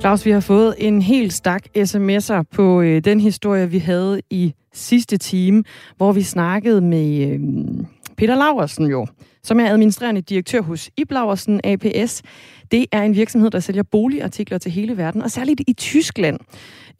Claus, 0.00 0.26
vi 0.26 0.30
har 0.30 0.40
fået 0.40 0.74
en 0.78 1.02
helt 1.02 1.32
stak 1.32 1.66
sms'er 1.78 2.42
på 2.52 2.78
uh, 2.78 2.98
den 2.98 3.20
historie, 3.20 3.70
vi 3.70 3.78
havde 3.78 4.20
i 4.30 4.54
sidste 4.72 5.16
time, 5.16 5.64
hvor 5.96 6.12
vi 6.12 6.22
snakkede 6.22 6.80
med 6.80 7.38
uh, 7.38 7.84
Peter 8.20 8.34
Laversen 8.34 8.86
jo, 8.86 9.06
som 9.42 9.60
er 9.60 9.70
administrerende 9.70 10.20
direktør 10.20 10.60
hos 10.60 10.90
Iblauersen 10.96 11.60
APS. 11.64 12.22
Det 12.70 12.86
er 12.92 13.02
en 13.02 13.14
virksomhed, 13.14 13.50
der 13.50 13.60
sælger 13.60 13.82
boligartikler 13.82 14.58
til 14.58 14.72
hele 14.72 14.96
verden, 14.96 15.22
og 15.22 15.30
særligt 15.30 15.60
i 15.66 15.72
Tyskland. 15.72 16.38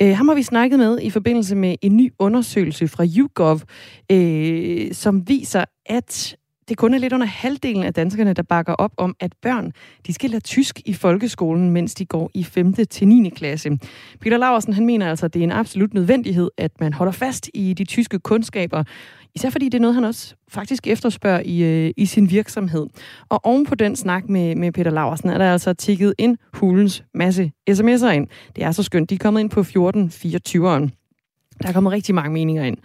Øh, 0.03 0.17
ham 0.17 0.29
har 0.29 0.35
vi 0.35 0.43
snakket 0.43 0.79
med 0.79 1.01
i 1.03 1.11
forbindelse 1.11 1.57
med 1.57 1.77
en 1.83 1.97
ny 1.97 2.13
undersøgelse 2.19 2.89
fra 2.89 3.05
YouGov, 3.05 3.61
øh, 4.13 4.93
som 4.93 5.29
viser, 5.29 5.65
at 5.87 6.37
det 6.71 6.79
kun 6.79 6.95
er 6.95 6.99
lidt 6.99 7.13
under 7.13 7.27
halvdelen 7.27 7.85
af 7.85 7.95
danskerne, 7.95 8.33
der 8.33 8.43
bakker 8.43 8.73
op 8.73 8.93
om, 8.97 9.17
at 9.21 9.33
børn 9.43 9.73
de 10.07 10.13
skal 10.13 10.31
lære 10.31 10.41
tysk 10.41 10.81
i 10.85 10.93
folkeskolen, 10.95 11.71
mens 11.71 11.95
de 11.95 12.07
går 12.07 12.31
i 12.35 12.45
5. 12.45 12.73
til 12.73 13.09
9. 13.09 13.31
klasse. 13.31 13.79
Peter 14.21 14.37
Laversen 14.37 14.73
han 14.73 14.87
mener 14.87 15.11
altså, 15.11 15.27
at 15.27 15.35
det 15.35 15.41
er 15.41 15.45
en 15.45 15.53
absolut 15.53 15.95
nødvendighed, 15.95 16.51
at 16.59 16.81
man 16.81 16.93
holder 16.93 17.13
fast 17.13 17.51
i 17.55 17.75
de 17.75 17.85
tyske 17.85 18.19
kundskaber, 18.19 18.85
Især 19.35 19.51
fordi 19.51 19.65
det 19.65 19.75
er 19.75 19.81
noget, 19.81 19.95
han 19.95 20.05
også 20.05 20.35
faktisk 20.49 20.87
efterspørger 20.87 21.43
i, 21.45 21.63
øh, 21.63 21.93
i 21.97 22.07
sin 22.07 22.31
virksomhed. 22.31 22.87
Og 23.29 23.47
oven 23.47 23.67
på 23.67 23.75
den 23.75 23.97
snak 23.97 24.29
med, 24.29 24.57
med 24.57 24.73
Peter 24.73 24.91
Laversen, 24.91 25.31
er 25.31 25.39
der 25.39 25.53
altså 25.53 25.73
tikket 25.75 26.15
en 26.19 26.39
hulens 26.53 27.05
masse 27.15 27.53
sms'er 27.71 28.09
ind. 28.09 28.27
Det 28.57 28.65
er 28.65 28.73
så 28.73 28.83
skønt. 28.83 29.11
De 29.11 29.15
er 29.15 29.19
kommet 29.19 29.41
ind 29.41 29.51
på 29.51 29.61
1424'eren. 29.61 30.89
Der 31.63 31.69
er 31.69 31.73
kommet 31.73 31.93
rigtig 31.93 32.15
mange 32.15 32.31
meninger 32.31 32.65
ind. 32.65 32.77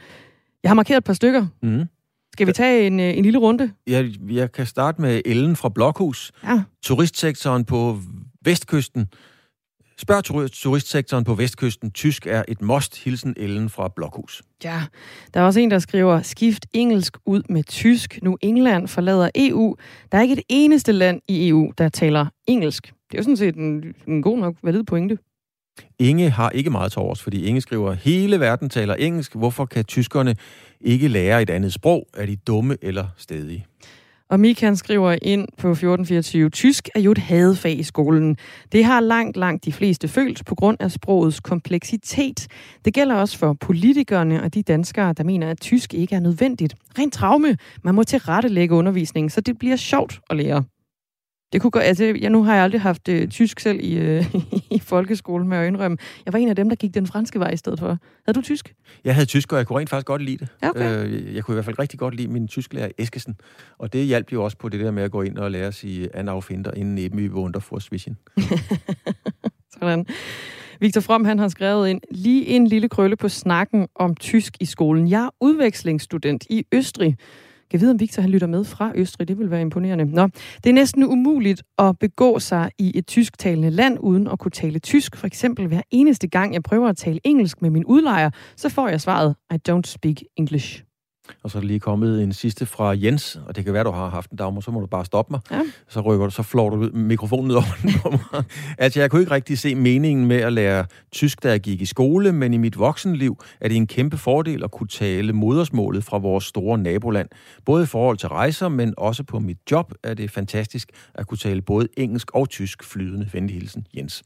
Jeg 0.63 0.69
har 0.69 0.75
markeret 0.75 0.97
et 0.97 1.03
par 1.03 1.13
stykker. 1.13 1.47
Mm. 1.61 1.85
Skal 2.33 2.47
vi 2.47 2.51
tage 2.51 2.87
en, 2.87 2.99
øh, 2.99 3.17
en 3.17 3.23
lille 3.23 3.39
runde? 3.39 3.71
Jeg, 3.87 4.11
jeg 4.29 4.51
kan 4.51 4.65
starte 4.65 5.01
med 5.01 5.21
Ellen 5.25 5.55
fra 5.55 5.69
Blokhus. 5.69 6.31
Ja. 6.43 6.61
Turistsektoren 6.83 7.65
på 7.65 7.99
Vestkysten 8.45 9.07
Spørg 9.97 10.51
turistsektoren 10.51 11.23
på 11.23 11.35
Vestkysten. 11.35 11.91
Tysk 11.91 12.27
er 12.27 12.43
et 12.47 12.61
must. 12.61 13.03
Hilsen 13.03 13.33
Ellen 13.37 13.69
fra 13.69 13.87
Blokhus. 13.95 14.43
Ja, 14.63 14.83
der 15.33 15.39
er 15.39 15.43
også 15.43 15.59
en, 15.59 15.71
der 15.71 15.79
skriver, 15.79 16.21
skift 16.21 16.65
engelsk 16.73 17.17
ud 17.25 17.41
med 17.49 17.63
tysk. 17.63 18.19
Nu 18.21 18.37
England 18.41 18.87
forlader 18.87 19.29
EU. 19.35 19.75
Der 20.11 20.17
er 20.17 20.21
ikke 20.21 20.33
et 20.33 20.43
eneste 20.49 20.91
land 20.91 21.21
i 21.27 21.49
EU, 21.49 21.71
der 21.77 21.89
taler 21.89 22.25
engelsk. 22.47 22.83
Det 22.87 23.13
er 23.13 23.17
jo 23.17 23.23
sådan 23.23 23.37
set 23.37 23.55
en, 23.55 23.93
en 24.07 24.21
god 24.21 24.37
nok 24.37 24.55
valid 24.63 24.83
pointe. 24.83 25.17
Inge 25.99 26.29
har 26.29 26.49
ikke 26.49 26.69
meget 26.69 26.91
til 26.91 26.99
overs, 26.99 27.23
fordi 27.23 27.45
Inge 27.45 27.61
skriver, 27.61 27.93
hele 27.93 28.39
verden 28.39 28.69
taler 28.69 28.95
engelsk. 28.95 29.35
Hvorfor 29.35 29.65
kan 29.65 29.85
tyskerne 29.85 30.35
ikke 30.81 31.07
lære 31.07 31.41
et 31.41 31.49
andet 31.49 31.73
sprog? 31.73 32.07
Er 32.13 32.25
de 32.25 32.35
dumme 32.35 32.77
eller 32.81 33.07
stedige? 33.17 33.65
Og 34.29 34.39
Mik 34.39 34.63
skriver 34.73 35.15
ind 35.21 35.47
på 35.57 35.71
1424, 35.71 36.49
tysk 36.49 36.89
er 36.95 36.99
jo 36.99 37.11
et 37.11 37.17
hadefag 37.17 37.79
i 37.79 37.83
skolen. 37.83 38.37
Det 38.71 38.85
har 38.85 38.99
langt, 38.99 39.37
langt 39.37 39.65
de 39.65 39.71
fleste 39.71 40.07
følt 40.07 40.45
på 40.45 40.55
grund 40.55 40.77
af 40.79 40.91
sprogets 40.91 41.39
kompleksitet. 41.39 42.47
Det 42.85 42.93
gælder 42.93 43.15
også 43.15 43.37
for 43.37 43.53
politikerne 43.53 44.43
og 44.43 44.53
de 44.53 44.63
danskere, 44.63 45.13
der 45.13 45.23
mener, 45.23 45.49
at 45.49 45.59
tysk 45.59 45.93
ikke 45.93 46.15
er 46.15 46.19
nødvendigt. 46.19 46.75
Rent 46.99 47.13
traume. 47.13 47.57
Man 47.83 47.95
må 47.95 48.03
tilrettelægge 48.03 48.75
undervisningen, 48.75 49.29
så 49.29 49.41
det 49.41 49.59
bliver 49.59 49.75
sjovt 49.75 50.19
at 50.29 50.37
lære. 50.37 50.63
Det 51.55 51.61
kunne 51.61 51.71
gå, 51.71 51.79
altså, 51.79 52.03
jeg, 52.21 52.29
nu 52.29 52.43
har 52.43 52.55
jeg 52.55 52.63
aldrig 52.63 52.81
haft 52.81 53.09
øh, 53.09 53.27
tysk 53.27 53.59
selv 53.59 53.79
i, 53.83 53.97
øh, 53.97 54.35
i 54.77 54.79
folkeskolen 54.79 55.47
med 55.47 55.57
at 55.57 55.67
indrømme. 55.67 55.97
Jeg 56.25 56.33
var 56.33 56.39
en 56.39 56.49
af 56.49 56.55
dem, 56.55 56.69
der 56.69 56.75
gik 56.75 56.93
den 56.93 57.07
franske 57.07 57.39
vej 57.39 57.49
i 57.49 57.57
stedet 57.57 57.79
for. 57.79 57.97
Havde 58.25 58.35
du 58.35 58.41
tysk? 58.41 58.73
Jeg 59.03 59.15
havde 59.15 59.25
tysk, 59.25 59.51
og 59.51 59.57
jeg 59.57 59.67
kunne 59.67 59.79
rent 59.79 59.89
faktisk 59.89 60.05
godt 60.05 60.21
lide 60.21 60.37
det. 60.37 60.47
Okay. 60.61 61.05
Øh, 61.05 61.35
jeg 61.35 61.43
kunne 61.43 61.53
i 61.53 61.55
hvert 61.55 61.65
fald 61.65 61.79
rigtig 61.79 61.99
godt 61.99 62.15
lide 62.15 62.27
min 62.27 62.47
tysklærer 62.47 62.89
Eskesen. 62.97 63.35
Og 63.77 63.93
det 63.93 64.05
hjalp 64.05 64.33
jo 64.33 64.43
også 64.43 64.57
på 64.57 64.69
det 64.69 64.79
der 64.79 64.91
med 64.91 65.03
at 65.03 65.11
gå 65.11 65.21
ind 65.21 65.37
og 65.37 65.51
lære 65.51 65.67
at 65.67 65.73
sige 65.73 66.15
Anaufinder 66.15 66.71
inden 66.71 66.97
eben 66.97 67.19
vi 67.19 67.29
wunder 67.29 67.59
for 67.59 67.79
Swishen. 67.79 68.17
Sådan. 69.79 70.05
Victor 70.79 71.01
From, 71.01 71.25
han 71.25 71.39
har 71.39 71.47
skrevet 71.47 71.89
ind, 71.89 72.01
lige 72.11 72.45
en 72.45 72.67
lille 72.67 72.89
krølle 72.89 73.15
på 73.15 73.29
snakken 73.29 73.87
om 73.95 74.15
tysk 74.15 74.57
i 74.59 74.65
skolen. 74.65 75.09
Jeg 75.09 75.23
er 75.23 75.29
udvekslingsstudent 75.41 76.45
i 76.49 76.65
Østrig. 76.71 77.17
Jeg 77.73 77.81
ved, 77.81 77.89
om 77.89 77.99
Victor 77.99 78.21
han 78.21 78.31
lytter 78.31 78.47
med 78.47 78.63
fra 78.63 78.91
Østrig. 78.95 79.27
Det 79.27 79.39
vil 79.39 79.51
være 79.51 79.61
imponerende. 79.61 80.05
Nå, 80.05 80.27
det 80.63 80.69
er 80.69 80.73
næsten 80.73 81.03
umuligt 81.03 81.63
at 81.77 81.99
begå 81.99 82.39
sig 82.39 82.71
i 82.79 82.91
et 82.97 83.07
tysktalende 83.07 83.69
land 83.69 83.97
uden 83.99 84.27
at 84.27 84.39
kunne 84.39 84.51
tale 84.51 84.79
tysk. 84.79 85.15
For 85.15 85.27
eksempel 85.27 85.67
hver 85.67 85.81
eneste 85.91 86.27
gang, 86.27 86.53
jeg 86.53 86.63
prøver 86.63 86.89
at 86.89 86.97
tale 86.97 87.19
engelsk 87.23 87.61
med 87.61 87.69
min 87.69 87.85
udlejer, 87.85 88.29
så 88.55 88.69
får 88.69 88.87
jeg 88.89 89.01
svaret, 89.01 89.35
I 89.53 89.57
don't 89.69 89.85
speak 89.85 90.15
English. 90.37 90.84
Og 91.43 91.51
så 91.51 91.57
er 91.57 91.59
der 91.59 91.67
lige 91.67 91.79
kommet 91.79 92.23
en 92.23 92.33
sidste 92.33 92.65
fra 92.65 92.93
Jens, 92.97 93.39
og 93.47 93.55
det 93.55 93.65
kan 93.65 93.73
være, 93.73 93.83
du 93.83 93.91
har 93.91 94.09
haft 94.09 94.31
en 94.31 94.37
dagmor, 94.37 94.61
så 94.61 94.71
må 94.71 94.79
du 94.79 94.85
bare 94.85 95.05
stoppe 95.05 95.33
mig. 95.33 95.39
Ja. 95.51 95.61
Så 95.87 96.01
rykker 96.01 96.25
du, 96.25 96.31
så 96.31 96.43
flår 96.43 96.69
du 96.69 96.89
mikrofonen 96.93 97.47
ned 97.47 97.55
over 97.55 98.11
mig. 98.33 98.43
altså, 98.77 98.99
jeg 98.99 99.11
kunne 99.11 99.21
ikke 99.21 99.31
rigtig 99.31 99.59
se 99.59 99.75
meningen 99.75 100.25
med 100.25 100.37
at 100.37 100.53
lære 100.53 100.85
tysk, 101.11 101.43
da 101.43 101.49
jeg 101.49 101.59
gik 101.59 101.81
i 101.81 101.85
skole, 101.85 102.31
men 102.31 102.53
i 102.53 102.57
mit 102.57 102.79
voksenliv 102.79 103.43
er 103.61 103.67
det 103.67 103.77
en 103.77 103.87
kæmpe 103.87 104.17
fordel 104.17 104.63
at 104.63 104.71
kunne 104.71 104.87
tale 104.87 105.33
modersmålet 105.33 106.03
fra 106.03 106.17
vores 106.17 106.43
store 106.43 106.77
naboland. 106.77 107.29
Både 107.65 107.83
i 107.83 107.87
forhold 107.87 108.17
til 108.17 108.29
rejser, 108.29 108.69
men 108.69 108.93
også 108.97 109.23
på 109.23 109.39
mit 109.39 109.57
job 109.71 109.93
er 110.03 110.13
det 110.13 110.31
fantastisk 110.31 110.89
at 111.13 111.27
kunne 111.27 111.37
tale 111.37 111.61
både 111.61 111.87
engelsk 111.97 112.31
og 112.31 112.49
tysk 112.49 112.83
flydende. 112.83 113.29
Venlig 113.33 113.55
hilsen, 113.55 113.87
Jens 113.97 114.23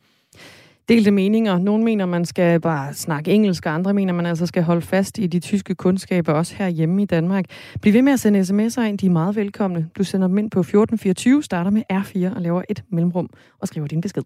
delte 0.90 1.12
meninger. 1.12 1.58
Nogle 1.58 1.84
mener, 1.84 2.06
man 2.06 2.26
skal 2.26 2.60
bare 2.60 2.94
snakke 2.94 3.32
engelsk, 3.32 3.66
og 3.66 3.74
andre 3.74 3.94
mener, 3.94 4.14
man 4.14 4.26
altså 4.26 4.46
skal 4.46 4.64
holde 4.64 4.82
fast 4.82 5.18
i 5.18 5.28
de 5.28 5.40
tyske 5.40 5.76
kundskaber, 5.76 6.34
også 6.34 6.56
her 6.56 6.68
hjemme 6.68 7.02
i 7.02 7.06
Danmark. 7.06 7.46
Bliv 7.82 7.94
ved 7.94 8.02
med 8.02 8.14
at 8.14 8.20
sende 8.20 8.40
sms'er 8.40 8.82
ind, 8.82 8.98
de 8.98 9.06
er 9.06 9.10
meget 9.10 9.36
velkomne. 9.36 9.90
Du 9.98 10.04
sender 10.04 10.28
dem 10.28 10.38
ind 10.38 10.52
på 10.52 10.60
1424, 10.60 11.44
starter 11.44 11.72
med 11.72 11.84
R4 11.94 12.36
og 12.36 12.42
laver 12.42 12.62
et 12.70 12.84
mellemrum 12.92 13.30
og 13.62 13.68
skriver 13.68 13.88
din 13.88 14.02
besked. 14.02 14.24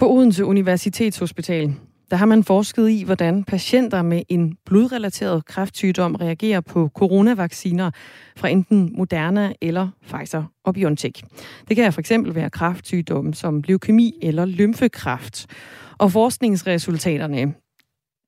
På 0.00 0.10
Odense 0.10 0.44
Universitetshospital, 0.44 1.74
der 2.10 2.16
har 2.16 2.26
man 2.26 2.44
forsket 2.44 2.90
i, 2.90 3.02
hvordan 3.02 3.44
patienter 3.44 4.02
med 4.02 4.22
en 4.28 4.56
blodrelateret 4.64 5.44
kræftsygdom 5.44 6.14
reagerer 6.14 6.60
på 6.60 6.90
coronavacciner 6.94 7.90
fra 8.36 8.48
enten 8.48 8.92
Moderna 8.96 9.52
eller 9.60 9.88
Pfizer 10.06 10.44
og 10.64 10.74
BioNTech. 10.74 11.24
Det 11.68 11.76
kan 11.76 11.92
for 11.92 12.00
eksempel 12.00 12.34
være 12.34 12.50
kræftsygdomme 12.50 13.34
som 13.34 13.62
leukemi 13.66 14.14
eller 14.22 14.44
lymfekræft. 14.44 15.46
Og 15.98 16.12
forskningsresultaterne, 16.12 17.54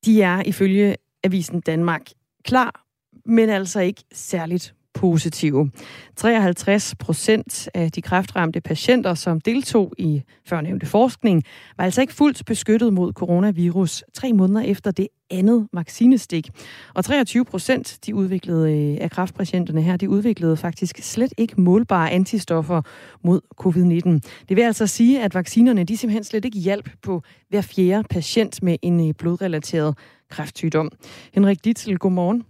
de 0.05 0.23
er 0.23 0.43
ifølge 0.43 0.97
Avisen 1.25 1.61
Danmark 1.61 2.03
klar, 2.45 2.85
men 3.27 3.49
altså 3.49 3.81
ikke 3.81 4.05
særligt 4.13 4.75
positive. 4.95 5.71
53 6.17 6.95
procent 6.99 7.69
af 7.75 7.93
de 7.93 8.03
kræftramte 8.03 8.61
patienter, 8.61 9.15
som 9.15 9.41
deltog 9.41 9.93
i 9.99 10.23
førnævnte 10.47 10.87
forskning, 10.87 11.45
var 11.77 11.85
altså 11.85 12.01
ikke 12.01 12.13
fuldt 12.13 12.47
beskyttet 12.47 12.93
mod 12.93 13.13
coronavirus 13.13 14.05
tre 14.15 14.33
måneder 14.33 14.61
efter 14.61 14.91
det 14.91 15.09
andet 15.31 15.69
vaccinestik. 15.73 16.51
Og 16.95 17.05
23 17.05 17.45
procent 17.45 17.99
de 18.07 18.15
udviklede, 18.15 18.73
øh, 18.73 18.99
af 19.01 19.11
kræftpatienterne 19.11 19.83
her, 19.83 19.97
de 19.97 20.11
udviklede 20.11 20.57
faktisk 20.57 20.99
slet 21.03 21.33
ikke 21.39 21.61
målbare 21.61 22.11
antistoffer 22.11 22.83
mod 23.25 23.41
covid-19. 23.61 24.21
Det 24.49 24.57
vil 24.57 24.63
altså 24.63 24.87
sige, 24.87 25.23
at 25.23 25.35
vaccinerne 25.35 25.85
de 25.85 25.97
simpelthen 25.97 26.25
slet 26.25 26.45
ikke 26.45 26.59
hjalp 26.59 26.91
på 27.03 27.23
hver 27.49 27.61
fjerde 27.61 28.09
patient 28.11 28.63
med 28.63 28.77
en 28.83 29.09
øh, 29.09 29.15
blodrelateret 29.19 29.99
kræftsygdom. 30.31 30.91
Henrik 31.33 31.65
Ditzel, 31.65 31.99
godmorgen. 31.99 32.45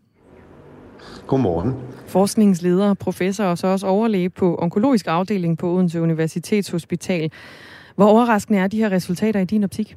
Godmorgen. 1.27 1.75
Forskningsleder, 2.07 2.95
professor 2.95 3.45
og 3.45 3.59
så 3.59 3.67
også 3.67 3.87
overlæge 3.87 4.31
på 4.31 4.59
onkologisk 4.59 5.07
afdeling 5.09 5.59
på 5.59 5.71
Odense 5.71 6.03
Universitetshospital. 6.03 7.31
Hvor 7.97 8.07
overraskende 8.07 8.59
er 8.59 8.67
de 8.67 8.77
her 8.77 8.93
resultater 8.93 9.41
i 9.41 9.45
din 9.45 9.65
optik? 9.65 9.97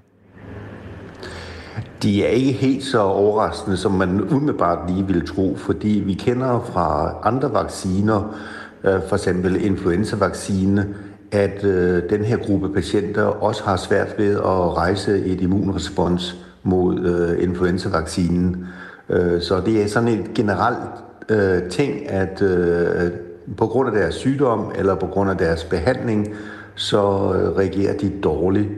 De 2.04 2.26
er 2.26 2.30
ikke 2.30 2.52
helt 2.52 2.84
så 2.84 3.02
overraskende, 3.02 3.78
som 3.78 3.92
man 3.92 4.22
umiddelbart 4.22 4.92
lige 4.92 5.08
vil 5.08 5.28
tro, 5.28 5.56
fordi 5.58 6.04
vi 6.06 6.14
kender 6.14 6.64
fra 6.74 7.16
andre 7.24 7.54
vacciner, 7.54 8.36
øh, 8.84 9.00
for 9.10 9.16
eksempel 9.16 9.66
influenzavaccine, 9.66 10.96
at 11.32 11.64
øh, 11.64 12.10
den 12.10 12.26
her 12.26 12.38
gruppe 12.38 12.70
patienter 12.74 13.24
også 13.24 13.64
har 13.64 13.76
svært 13.76 14.16
ved 14.18 14.36
at 14.36 14.78
rejse 14.78 15.26
et 15.26 15.42
immunrespons 15.42 16.36
mod 16.64 17.00
øh, 17.00 17.44
influenzavaccinen. 17.44 18.68
Øh, 19.12 19.42
så 19.42 19.62
det 19.66 19.84
er 19.84 19.88
sådan 19.88 20.10
et 20.10 20.34
generelt 20.36 20.90
øh, 21.30 21.70
ting, 21.70 22.10
at 22.10 22.42
øh, 22.42 23.12
på 23.58 23.68
grund 23.68 23.90
af 23.90 23.96
deres 23.96 24.16
sygdom 24.16 24.72
eller 24.76 24.96
på 24.96 25.06
grund 25.06 25.30
af 25.30 25.38
deres 25.38 25.64
behandling, 25.64 26.28
så 26.76 26.98
øh, 26.98 27.58
reagerer 27.58 27.98
de 27.98 28.12
dårligt 28.24 28.70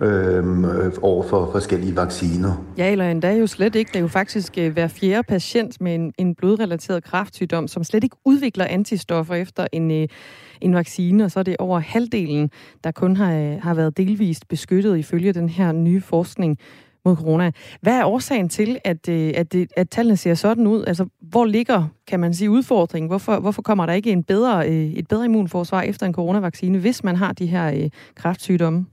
øh, 0.00 0.92
over 1.02 1.22
for 1.22 1.48
forskellige 1.52 1.96
vacciner. 1.96 2.64
Ja, 2.78 2.92
eller 2.92 3.10
endda 3.10 3.32
jo 3.34 3.46
slet 3.46 3.74
ikke. 3.74 3.88
Det 3.88 3.96
er 3.96 4.00
jo 4.00 4.08
faktisk 4.08 4.58
øh, 4.58 4.72
hver 4.72 4.88
fjerde 4.88 5.22
patient 5.22 5.80
med 5.80 5.94
en, 5.94 6.12
en 6.18 6.34
blodrelateret 6.34 7.04
kræftsygdom, 7.04 7.68
som 7.68 7.84
slet 7.84 8.04
ikke 8.04 8.16
udvikler 8.24 8.64
antistoffer 8.64 9.34
efter 9.34 9.66
en, 9.72 9.90
øh, 9.90 10.08
en 10.60 10.74
vaccine, 10.74 11.24
og 11.24 11.30
så 11.30 11.38
er 11.38 11.42
det 11.42 11.56
over 11.58 11.78
halvdelen, 11.78 12.50
der 12.84 12.90
kun 12.90 13.16
har, 13.16 13.34
øh, 13.34 13.56
har 13.62 13.74
været 13.74 13.96
delvist 13.96 14.48
beskyttet 14.48 14.98
ifølge 14.98 15.32
den 15.32 15.48
her 15.48 15.72
nye 15.72 16.00
forskning 16.00 16.58
mod 17.04 17.16
corona. 17.16 17.50
Hvad 17.80 17.92
er 17.92 18.04
årsagen 18.04 18.48
til, 18.48 18.78
at, 18.84 19.08
at, 19.08 19.34
at, 19.34 19.52
det, 19.52 19.68
at 19.76 19.90
tallene 19.90 20.16
ser 20.16 20.34
sådan 20.34 20.66
ud? 20.66 20.84
Altså, 20.86 21.06
hvor 21.20 21.44
ligger, 21.44 21.84
kan 22.06 22.20
man 22.20 22.34
sige, 22.34 22.50
udfordringen? 22.50 23.08
Hvorfor, 23.08 23.40
hvorfor 23.40 23.62
kommer 23.62 23.86
der 23.86 23.92
ikke 23.92 24.10
en 24.10 24.24
bedre, 24.24 24.68
øh, 24.68 24.92
et 24.92 25.08
bedre 25.08 25.24
immunforsvar 25.24 25.82
efter 25.82 26.06
en 26.06 26.14
coronavaccine, 26.14 26.78
hvis 26.78 27.04
man 27.04 27.16
har 27.16 27.32
de 27.32 27.46
her 27.46 27.72
øh, 27.72 27.90
kræftsygdomme? 28.16 28.86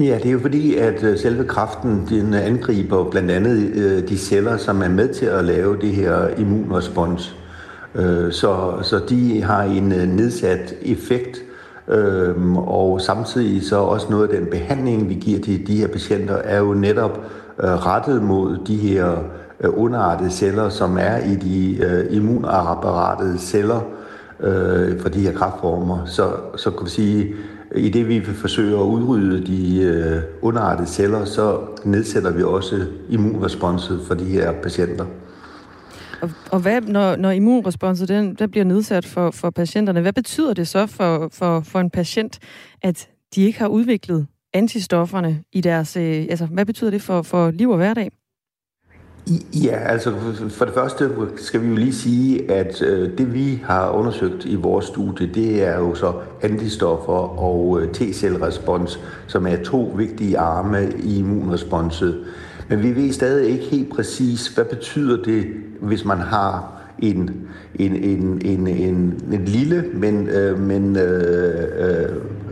Ja, 0.00 0.18
det 0.18 0.26
er 0.26 0.30
jo 0.30 0.40
fordi, 0.40 0.76
at 0.76 1.18
selve 1.18 1.44
kræften 1.44 2.06
den 2.08 2.34
angriber 2.34 3.10
blandt 3.10 3.30
andet 3.30 4.08
de 4.08 4.18
celler, 4.18 4.56
som 4.56 4.82
er 4.82 4.88
med 4.88 5.14
til 5.14 5.26
at 5.26 5.44
lave 5.44 5.76
det 5.80 5.90
her 5.90 6.28
immunrespons. 6.38 7.36
Så, 8.30 8.78
så 8.82 9.00
de 9.08 9.42
har 9.42 9.62
en 9.62 9.88
nedsat 9.88 10.74
effekt, 10.82 11.42
Øhm, 11.90 12.56
og 12.56 13.00
samtidig 13.00 13.66
så 13.66 13.76
også 13.76 14.06
noget 14.10 14.28
af 14.28 14.38
den 14.38 14.46
behandling, 14.50 15.08
vi 15.08 15.14
giver 15.14 15.40
til 15.40 15.66
de 15.66 15.76
her 15.76 15.88
patienter, 15.88 16.34
er 16.34 16.58
jo 16.58 16.74
netop 16.74 17.20
øh, 17.62 17.70
rettet 17.70 18.22
mod 18.22 18.58
de 18.66 18.76
her 18.76 19.10
øh, 19.60 19.70
underartede 19.76 20.30
celler, 20.30 20.68
som 20.68 20.98
er 20.98 21.16
i 21.16 21.34
de 21.34 21.84
øh, 21.84 22.16
immunapparatede 22.16 23.38
celler 23.38 23.80
øh, 24.40 25.00
for 25.00 25.08
de 25.08 25.20
her 25.20 25.32
kraftformer. 25.32 26.06
Så, 26.06 26.30
så 26.56 26.70
kan 26.70 26.84
vi 26.84 26.90
sige, 26.90 27.34
i 27.74 27.88
det 27.88 28.08
vi 28.08 28.24
forsøger 28.24 28.80
at 28.80 28.84
udrydde 28.84 29.46
de 29.46 29.82
øh, 29.82 30.22
underartede 30.42 30.88
celler, 30.88 31.24
så 31.24 31.58
nedsætter 31.84 32.30
vi 32.30 32.42
også 32.42 32.76
immunresponset 33.08 34.00
for 34.06 34.14
de 34.14 34.24
her 34.24 34.52
patienter. 34.62 35.04
Og, 36.22 36.30
og 36.50 36.60
hvad, 36.60 36.80
når, 36.80 37.16
når 37.16 37.30
immunresponset 37.30 38.08
den, 38.08 38.34
den 38.34 38.50
bliver 38.50 38.64
nedsat 38.64 39.06
for, 39.06 39.30
for 39.30 39.50
patienterne, 39.50 40.00
hvad 40.00 40.12
betyder 40.12 40.54
det 40.54 40.68
så 40.68 40.86
for, 40.86 41.28
for, 41.32 41.60
for 41.60 41.80
en 41.80 41.90
patient, 41.90 42.38
at 42.82 43.08
de 43.34 43.42
ikke 43.42 43.58
har 43.58 43.68
udviklet 43.68 44.26
antistofferne 44.52 45.42
i 45.52 45.60
deres... 45.60 45.96
Øh, 45.96 46.26
altså, 46.30 46.46
hvad 46.46 46.66
betyder 46.66 46.90
det 46.90 47.02
for, 47.02 47.22
for 47.22 47.50
liv 47.50 47.70
og 47.70 47.76
hverdag? 47.76 48.10
Ja, 49.54 49.76
altså 49.76 50.14
for 50.48 50.64
det 50.64 50.74
første 50.74 51.10
skal 51.36 51.62
vi 51.62 51.68
jo 51.68 51.74
lige 51.74 51.94
sige, 51.94 52.50
at 52.50 52.82
øh, 52.82 53.18
det 53.18 53.34
vi 53.34 53.62
har 53.64 53.90
undersøgt 53.90 54.44
i 54.44 54.54
vores 54.54 54.84
studie, 54.84 55.26
det 55.34 55.66
er 55.66 55.78
jo 55.78 55.94
så 55.94 56.12
antistoffer 56.42 57.38
og 57.38 57.80
øh, 57.80 57.88
T-cellerespons, 57.88 59.00
som 59.26 59.46
er 59.46 59.56
to 59.64 59.94
vigtige 59.96 60.38
arme 60.38 60.92
i 61.02 61.18
immunresponset. 61.18 62.24
Men 62.70 62.82
vi 62.82 62.96
ved 62.96 63.12
stadig 63.12 63.50
ikke 63.50 63.64
helt 63.64 63.90
præcis, 63.90 64.48
hvad 64.48 64.64
betyder 64.64 65.22
det, 65.22 65.46
hvis 65.80 66.04
man 66.04 66.18
har 66.18 66.82
en, 66.98 67.30
en, 67.74 67.96
en, 67.96 68.40
en, 68.44 68.66
en, 68.66 69.22
en 69.32 69.44
lille, 69.44 69.84
men, 69.94 70.28
øh, 70.28 70.58
men 70.58 70.96
øh, 70.96 71.62
øh, 71.78 72.08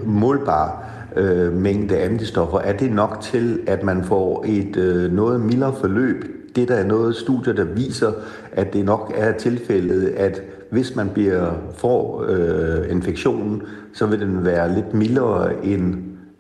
målbar 0.06 0.84
øh, 1.16 1.52
mængde 1.52 1.98
antistoffer. 1.98 2.58
Er 2.58 2.76
det 2.76 2.92
nok 2.92 3.18
til, 3.20 3.60
at 3.66 3.82
man 3.82 4.04
får 4.04 4.44
et 4.48 4.76
øh, 4.76 5.12
noget 5.12 5.40
mildere 5.40 5.75
forløb? 5.80 6.25
Det 6.56 6.68
der 6.68 6.75
er 6.75 6.87
noget 6.87 7.16
studier, 7.16 7.54
der 7.54 7.64
viser, 7.64 8.12
at 8.52 8.72
det 8.72 8.84
nok 8.84 9.12
er 9.16 9.32
tilfældet, 9.32 10.08
at 10.08 10.42
hvis 10.70 10.96
man 10.96 11.08
bliver, 11.08 11.52
får 11.76 12.25
øh, 12.28 12.90
infektionen, 12.90 13.62
så 13.92 14.06
vil 14.06 14.20
den 14.20 14.44
være 14.44 14.75
lidt 14.75 14.94
mildere 14.94 15.64
end, 15.64 15.94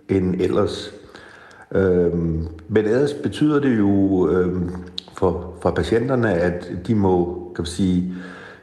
end 0.08 0.34
ellers. 0.40 0.97
Øh, 1.74 2.14
men 2.68 2.84
ellers 2.84 3.12
betyder 3.12 3.60
det 3.60 3.78
jo 3.78 4.28
øh, 4.30 4.62
for, 5.16 5.54
for 5.62 5.70
patienterne, 5.70 6.32
at 6.32 6.70
de 6.86 6.94
må 6.94 7.34
kan 7.54 7.62
man 7.62 7.66
sige, 7.66 8.14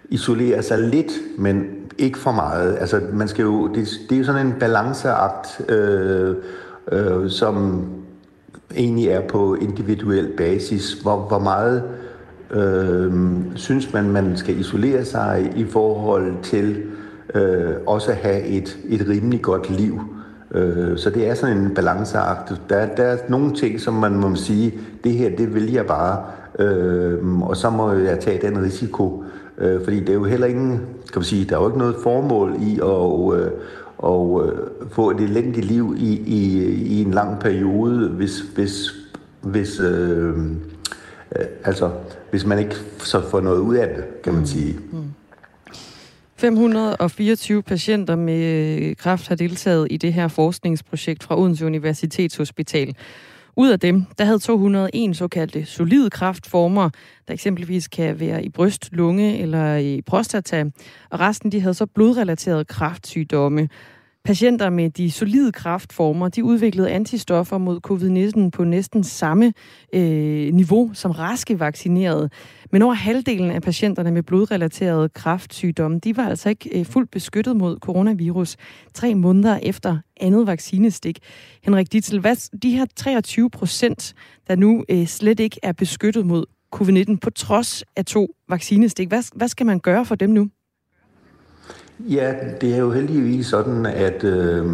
isolere 0.10 0.64
sig 0.64 0.80
lidt, 0.80 1.12
men 1.38 1.66
ikke 1.98 2.18
for 2.18 2.32
meget. 2.32 2.78
Altså, 2.80 3.02
man 3.14 3.28
skal 3.28 3.44
jo, 3.44 3.68
det, 3.68 3.88
det 4.10 4.16
er 4.16 4.20
jo 4.20 4.26
sådan 4.26 4.48
en 4.48 4.54
balanceakt, 4.60 5.70
øh, 5.70 6.36
øh, 6.92 7.30
som 7.30 7.86
egentlig 8.76 9.08
er 9.08 9.28
på 9.28 9.56
individuel 9.56 10.32
basis. 10.38 10.94
Hvor, 10.94 11.18
hvor 11.18 11.40
meget 11.40 11.84
øh, 12.52 13.14
synes 13.56 13.94
man, 13.94 14.10
man 14.10 14.38
skal 14.38 14.60
isolere 14.60 15.06
sig 15.06 15.54
i 15.56 15.66
forhold 15.66 16.34
til 16.44 16.84
øh, 17.36 17.74
også 17.88 18.12
at 18.12 18.18
have 18.18 18.44
et, 18.44 18.78
et 18.90 19.06
rimelig 19.10 19.42
godt 19.42 19.70
liv. 19.70 20.02
Øh, 20.52 20.98
så 20.98 21.10
det 21.10 21.28
er 21.28 21.34
sådan 21.34 21.58
en 21.58 21.74
balanceakt. 21.74 22.62
Der, 22.70 22.86
der 22.86 23.04
er 23.04 23.18
nogle 23.30 23.54
ting, 23.54 23.80
som 23.80 23.94
man 23.94 24.16
må 24.16 24.36
sige, 24.36 24.74
det 25.04 25.12
her, 25.12 25.36
det 25.36 25.54
vil 25.54 25.72
jeg 25.72 25.86
bare, 25.86 26.24
øh, 26.60 27.42
og 27.42 27.58
så 27.58 27.70
må 27.70 27.92
jeg 27.92 28.20
tage 28.20 28.48
den 28.48 28.64
risiko. 28.64 29.24
Øh, 29.58 29.84
fordi 29.84 30.00
det 30.00 30.10
er 30.10 30.14
jo 30.14 30.24
heller 30.24 30.48
ingen, 30.48 30.78
kan 31.14 31.16
man 31.16 31.24
sige, 31.24 31.46
der 31.46 31.56
er 31.56 31.62
jo 31.62 31.68
ikke 31.68 31.80
noget 31.80 31.96
formål 32.04 32.56
i 32.62 32.80
at, 32.80 33.40
øh, 33.40 33.52
og 33.98 34.48
øh, 34.48 34.58
få 34.92 35.12
et 35.12 35.20
elendigt 35.20 35.66
liv 35.66 35.96
i, 35.98 36.20
i, 36.20 36.64
i 36.84 37.02
en 37.02 37.12
lang 37.12 37.40
periode, 37.40 38.10
hvis, 38.10 38.40
hvis, 38.40 38.92
hvis, 39.42 39.80
øh, 39.80 40.38
øh, 41.36 41.46
altså, 41.64 41.90
hvis 42.32 42.46
man 42.46 42.60
ikke 42.60 42.76
så 42.98 43.22
får 43.22 43.42
noget 43.42 43.60
ud 43.60 43.76
af 43.76 43.96
det, 43.96 44.22
kan 44.24 44.34
man 44.34 44.42
mm. 44.42 44.46
sige. 44.46 44.80
Mm. 44.92 44.98
524 46.38 47.64
patienter 47.64 48.16
med 48.16 48.80
øh, 48.82 48.96
kræft 48.96 49.28
har 49.28 49.36
deltaget 49.36 49.88
i 49.92 49.98
det 49.98 50.14
her 50.14 50.28
forskningsprojekt 50.28 51.24
fra 51.24 51.40
Odense 51.40 51.66
Universitetshospital. 51.66 52.96
Ud 53.58 53.70
af 53.70 53.80
dem, 53.80 54.06
der 54.18 54.26
havde 54.26 54.40
201 54.40 55.18
såkaldte 55.18 55.66
solide 55.66 56.10
kraftformer, 56.10 56.90
der 57.28 57.34
eksempelvis 57.34 57.88
kan 57.88 58.20
være 58.20 58.44
i 58.46 58.50
bryst, 58.50 58.90
lunge 58.92 59.38
eller 59.38 59.76
i 59.76 60.02
prostata, 60.02 60.66
og 61.10 61.20
resten 61.20 61.52
de 61.52 61.62
havde 61.62 61.74
så 61.74 61.86
blodrelaterede 61.86 62.66
kraftsygdomme. 62.66 63.70
Patienter 64.26 64.70
med 64.70 64.90
de 64.90 65.12
solide 65.12 65.52
kraftformer, 65.52 66.30
de 66.30 66.44
udviklede 66.44 66.92
antistoffer 66.92 67.58
mod 67.58 67.80
covid-19 67.88 68.50
på 68.50 68.64
næsten 68.64 69.04
samme 69.04 69.54
øh, 69.94 70.54
niveau 70.54 70.92
som 70.94 71.12
raske 71.12 71.60
vaccinerede. 71.60 72.30
Men 72.72 72.82
over 72.82 72.94
halvdelen 72.94 73.52
af 73.52 73.62
patienterne 73.62 74.12
med 74.12 74.24
blodrelaterede 74.24 75.10
kraftsygdomme, 75.10 76.00
de 76.00 76.18
var 76.18 76.30
altså 76.30 76.50
ikke 76.50 76.80
øh, 76.80 76.86
fuldt 76.86 77.12
beskyttet 77.12 77.56
mod 77.56 77.78
coronavirus 77.80 78.58
tre 78.94 79.16
måneder 79.16 79.60
efter 79.64 79.98
andet 80.22 80.48
vaccinestik. 80.48 81.20
Henrik 81.64 81.92
Ditzel, 81.92 82.20
hvad 82.20 82.60
de 82.60 82.72
her 82.72 82.86
23 82.96 83.50
procent, 83.50 84.14
der 84.48 84.56
nu 84.56 84.84
øh, 84.90 85.08
slet 85.08 85.40
ikke 85.40 85.60
er 85.64 85.72
beskyttet 85.72 86.26
mod 86.26 86.46
covid-19 86.76 87.18
på 87.22 87.30
trods 87.30 87.84
af 87.96 88.06
to 88.06 88.28
vaccinestik, 88.50 89.08
hvad, 89.08 89.38
hvad 89.38 89.48
skal 89.48 89.66
man 89.66 89.80
gøre 89.80 90.06
for 90.06 90.16
dem 90.16 90.30
nu? 90.30 90.50
Ja, 92.00 92.34
det 92.62 92.74
er 92.74 92.78
jo 92.78 92.92
heldigvis 92.92 93.48
sådan, 93.48 93.86
at 93.86 94.24
øh, 94.24 94.66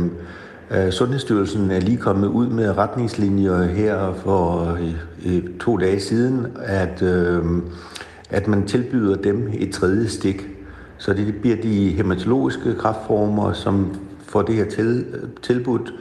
Sundhedsstyrelsen 0.92 1.72
er 1.72 1.80
lige 1.80 1.98
kommet 1.98 2.28
ud 2.28 2.48
med 2.48 2.78
retningslinjer 2.78 3.64
her 3.64 4.14
for 4.14 4.74
øh, 4.74 4.96
øh 5.26 5.44
to 5.60 5.78
dage 5.78 6.00
siden, 6.00 6.48
at, 6.62 7.02
øh, 7.02 7.44
at 8.30 8.48
man 8.48 8.68
tilbyder 8.68 9.16
dem 9.16 9.50
et 9.54 9.74
tredje 9.74 10.08
stik. 10.08 10.48
Så 10.98 11.14
det 11.14 11.36
bliver 11.42 11.56
de 11.56 11.90
hematologiske 11.90 12.76
kraftformer, 12.80 13.54
som 13.54 13.96
får 14.28 14.42
det 14.42 14.56
her 14.56 14.70
til, 14.70 15.06
tilbudt, 15.42 15.94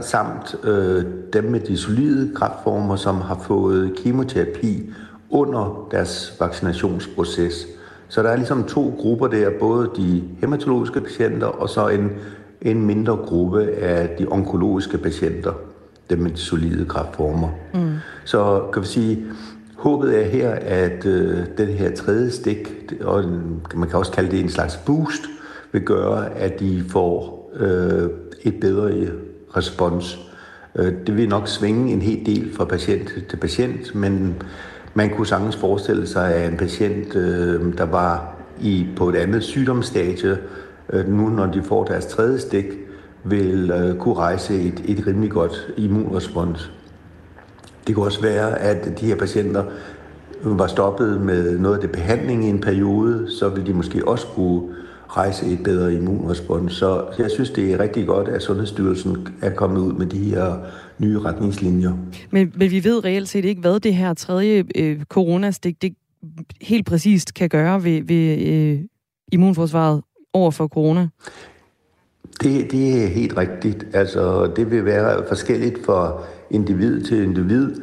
samt 0.00 0.56
øh, 0.64 1.04
dem 1.32 1.44
med 1.44 1.60
de 1.60 1.76
solide 1.76 2.34
kraftformer, 2.34 2.96
som 2.96 3.20
har 3.20 3.38
fået 3.46 3.92
kemoterapi 4.04 4.92
under 5.30 5.88
deres 5.90 6.36
vaccinationsproces. 6.40 7.77
Så 8.08 8.22
der 8.22 8.28
er 8.28 8.36
ligesom 8.36 8.64
to 8.64 8.94
grupper 8.98 9.26
der, 9.26 9.50
både 9.60 9.90
de 9.96 10.22
hematologiske 10.40 11.00
patienter 11.00 11.46
og 11.46 11.68
så 11.68 11.88
en, 11.88 12.10
en 12.62 12.86
mindre 12.86 13.16
gruppe 13.16 13.70
af 13.70 14.08
de 14.18 14.26
onkologiske 14.30 14.98
patienter, 14.98 15.52
dem 16.10 16.18
med 16.18 16.30
de 16.30 16.36
solide 16.36 16.84
kraftformer. 16.84 17.48
Mm. 17.74 17.92
Så 18.24 18.62
kan 18.72 18.82
vi 18.82 18.86
sige, 18.86 19.24
håbet 19.76 20.18
er 20.18 20.24
her, 20.24 20.50
at 20.50 21.06
øh, 21.06 21.38
den 21.58 21.68
her 21.68 21.94
tredje 21.94 22.30
stik, 22.30 22.92
og 23.00 23.24
man 23.74 23.88
kan 23.88 23.98
også 23.98 24.12
kalde 24.12 24.30
det 24.30 24.40
en 24.40 24.48
slags 24.48 24.76
boost, 24.76 25.22
vil 25.72 25.82
gøre, 25.82 26.38
at 26.38 26.60
de 26.60 26.84
får 26.88 27.50
øh, 27.56 28.10
et 28.42 28.60
bedre 28.60 29.08
respons. 29.56 30.18
Øh, 30.76 30.92
det 31.06 31.16
vil 31.16 31.28
nok 31.28 31.48
svinge 31.48 31.92
en 31.92 32.02
hel 32.02 32.26
del 32.26 32.54
fra 32.54 32.64
patient 32.64 33.12
til 33.30 33.36
patient, 33.36 33.94
men 33.94 34.42
man 34.98 35.10
kunne 35.10 35.26
sagtens 35.26 35.56
forestille 35.56 36.06
sig, 36.06 36.34
at 36.34 36.50
en 36.50 36.56
patient, 36.56 37.16
øh, 37.16 37.78
der 37.78 37.84
var 37.84 38.34
i, 38.60 38.86
på 38.96 39.08
et 39.08 39.16
andet 39.16 39.42
sygdomsstadie, 39.42 40.38
øh, 40.92 41.08
nu 41.08 41.28
når 41.28 41.46
de 41.46 41.62
får 41.62 41.84
deres 41.84 42.06
tredje 42.06 42.38
stik, 42.38 42.64
vil 43.24 43.70
øh, 43.70 43.96
kunne 43.96 44.14
rejse 44.14 44.62
et, 44.62 44.82
et 44.84 45.06
rimelig 45.06 45.30
godt 45.30 45.68
immunrespons. 45.76 46.72
Det 47.86 47.94
kunne 47.94 48.06
også 48.06 48.22
være, 48.22 48.58
at 48.58 49.00
de 49.00 49.06
her 49.06 49.16
patienter 49.16 49.64
var 50.42 50.66
stoppet 50.66 51.20
med 51.20 51.58
noget 51.58 51.74
af 51.74 51.80
det 51.80 51.90
behandling 51.90 52.44
i 52.44 52.48
en 52.48 52.60
periode, 52.60 53.26
så 53.38 53.48
vil 53.48 53.66
de 53.66 53.74
måske 53.74 54.08
også 54.08 54.26
kunne 54.26 54.62
rejse 55.08 55.46
et 55.46 55.62
bedre 55.62 55.94
immunrespons. 55.94 56.72
Så 56.72 57.04
jeg 57.18 57.30
synes, 57.30 57.50
det 57.50 57.72
er 57.72 57.80
rigtig 57.80 58.06
godt, 58.06 58.28
at 58.28 58.42
Sundhedsstyrelsen 58.42 59.28
er 59.42 59.50
kommet 59.50 59.80
ud 59.80 59.92
med 59.92 60.06
de 60.06 60.18
her 60.18 60.56
nye 60.98 61.18
retningslinjer. 61.18 61.92
Men, 62.30 62.52
men 62.56 62.70
vi 62.70 62.84
ved 62.84 63.04
reelt 63.04 63.28
set 63.28 63.44
ikke, 63.44 63.60
hvad 63.60 63.80
det 63.80 63.94
her 63.94 64.14
tredje 64.14 64.64
øh, 64.76 65.04
coronastik 65.04 65.82
det 65.82 65.94
helt 66.60 66.86
præcist 66.86 67.34
kan 67.34 67.48
gøre 67.48 67.84
ved, 67.84 68.02
ved 68.02 68.38
øh, 68.38 68.80
immunforsvaret 69.32 70.02
over 70.32 70.50
for 70.50 70.68
corona. 70.68 71.08
Det, 72.42 72.70
det 72.70 73.04
er 73.04 73.06
helt 73.06 73.36
rigtigt. 73.36 73.86
Altså, 73.92 74.52
det 74.56 74.70
vil 74.70 74.84
være 74.84 75.24
forskelligt 75.28 75.84
fra 75.84 76.22
individ 76.50 77.02
til 77.02 77.22
individ, 77.22 77.74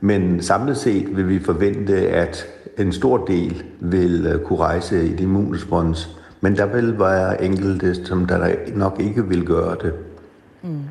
men 0.00 0.42
samlet 0.42 0.76
set 0.76 1.16
vil 1.16 1.28
vi 1.28 1.38
forvente, 1.38 1.96
at 1.96 2.46
en 2.78 2.92
stor 2.92 3.24
del 3.26 3.62
vil 3.80 4.26
øh, 4.26 4.40
kunne 4.40 4.58
rejse 4.58 5.02
et 5.02 5.20
immunrespons 5.20 6.21
men 6.42 6.56
der 6.56 6.66
vil 6.66 6.98
være 6.98 7.44
enkelte, 7.44 8.06
som 8.06 8.26
der 8.26 8.54
nok 8.76 9.00
ikke 9.00 9.28
vil 9.28 9.46
gøre 9.46 9.76
det. 9.82 9.94
Mm. 10.62 10.82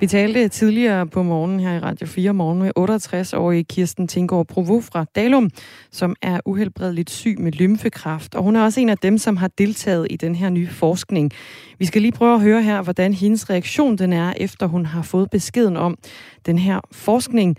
Vi 0.00 0.06
talte 0.06 0.48
tidligere 0.48 1.06
på 1.06 1.22
morgen 1.22 1.60
her 1.60 1.76
i 1.76 1.78
Radio 1.78 2.06
4 2.06 2.34
morgen 2.34 2.58
med 2.58 2.70
68-årige 2.78 3.64
Kirsten 3.64 4.08
Tinggaard 4.08 4.46
Provo 4.46 4.80
fra 4.80 5.04
Dalum, 5.16 5.50
som 5.90 6.16
er 6.22 6.40
uhelbredeligt 6.46 7.10
syg 7.10 7.36
med 7.40 7.52
lymfekræft. 7.52 8.34
Og 8.34 8.42
hun 8.42 8.56
er 8.56 8.62
også 8.62 8.80
en 8.80 8.88
af 8.88 8.98
dem, 8.98 9.18
som 9.18 9.36
har 9.36 9.48
deltaget 9.48 10.06
i 10.10 10.16
den 10.16 10.34
her 10.34 10.50
nye 10.50 10.68
forskning. 10.68 11.30
Vi 11.78 11.84
skal 11.84 12.02
lige 12.02 12.12
prøve 12.12 12.34
at 12.34 12.40
høre 12.40 12.62
her, 12.62 12.82
hvordan 12.82 13.12
hendes 13.14 13.50
reaktion 13.50 13.98
den 13.98 14.12
er, 14.12 14.32
efter 14.36 14.66
hun 14.66 14.86
har 14.86 15.02
fået 15.02 15.30
beskeden 15.30 15.76
om 15.76 15.98
den 16.46 16.58
her 16.58 16.80
forskning. 16.92 17.56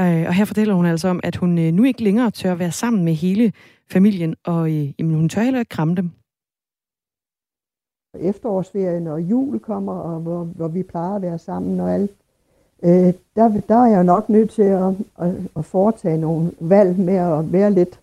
Øh, 0.00 0.24
og 0.26 0.34
her 0.34 0.44
fortæller 0.44 0.74
hun 0.74 0.86
altså 0.86 1.08
om, 1.08 1.20
at 1.22 1.36
hun 1.36 1.58
øh, 1.58 1.72
nu 1.72 1.84
ikke 1.84 2.02
længere 2.02 2.30
tør 2.30 2.54
være 2.54 2.72
sammen 2.72 3.04
med 3.04 3.14
hele 3.14 3.52
familien, 3.92 4.34
og 4.44 4.70
øh, 4.72 4.92
jamen, 4.98 5.14
hun 5.14 5.28
tør 5.28 5.42
heller 5.42 5.60
ikke 5.60 5.70
kramme 5.70 5.94
dem 5.94 6.10
efterårsferien 8.20 9.06
og 9.06 9.20
jul 9.22 9.58
kommer, 9.58 9.92
og 9.92 10.20
hvor, 10.20 10.44
hvor 10.44 10.68
vi 10.68 10.82
plejer 10.82 11.14
at 11.16 11.22
være 11.22 11.38
sammen 11.38 11.80
og 11.80 11.94
alt, 11.94 12.10
øh, 12.82 13.12
der, 13.36 13.60
der 13.68 13.74
er 13.74 13.86
jeg 13.86 14.04
nok 14.04 14.28
nødt 14.28 14.50
til 14.50 14.62
at, 14.62 14.88
at, 15.20 15.30
at 15.56 15.64
foretage 15.64 16.18
nogle 16.18 16.50
valg 16.60 16.98
med 16.98 17.16
at 17.16 17.52
være 17.52 17.70
lidt, 17.70 18.00